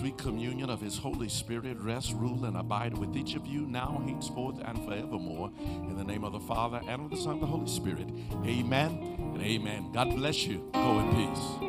Sweet 0.00 0.16
communion 0.16 0.70
of 0.70 0.80
his 0.80 0.96
Holy 0.96 1.28
Spirit 1.28 1.76
rest, 1.78 2.14
rule, 2.14 2.46
and 2.46 2.56
abide 2.56 2.96
with 2.96 3.14
each 3.14 3.34
of 3.34 3.46
you 3.46 3.66
now, 3.66 4.02
henceforth, 4.06 4.58
and 4.64 4.82
forevermore. 4.86 5.50
In 5.60 5.94
the 5.94 6.04
name 6.04 6.24
of 6.24 6.32
the 6.32 6.40
Father, 6.40 6.80
and 6.88 7.02
of 7.02 7.10
the 7.10 7.18
Son, 7.18 7.34
and 7.34 7.42
the 7.42 7.46
Holy 7.46 7.68
Spirit. 7.68 8.08
Amen 8.46 9.18
and 9.34 9.42
amen. 9.42 9.92
God 9.92 10.16
bless 10.16 10.46
you. 10.46 10.66
Go 10.72 11.00
in 11.00 11.10
peace. 11.14 11.59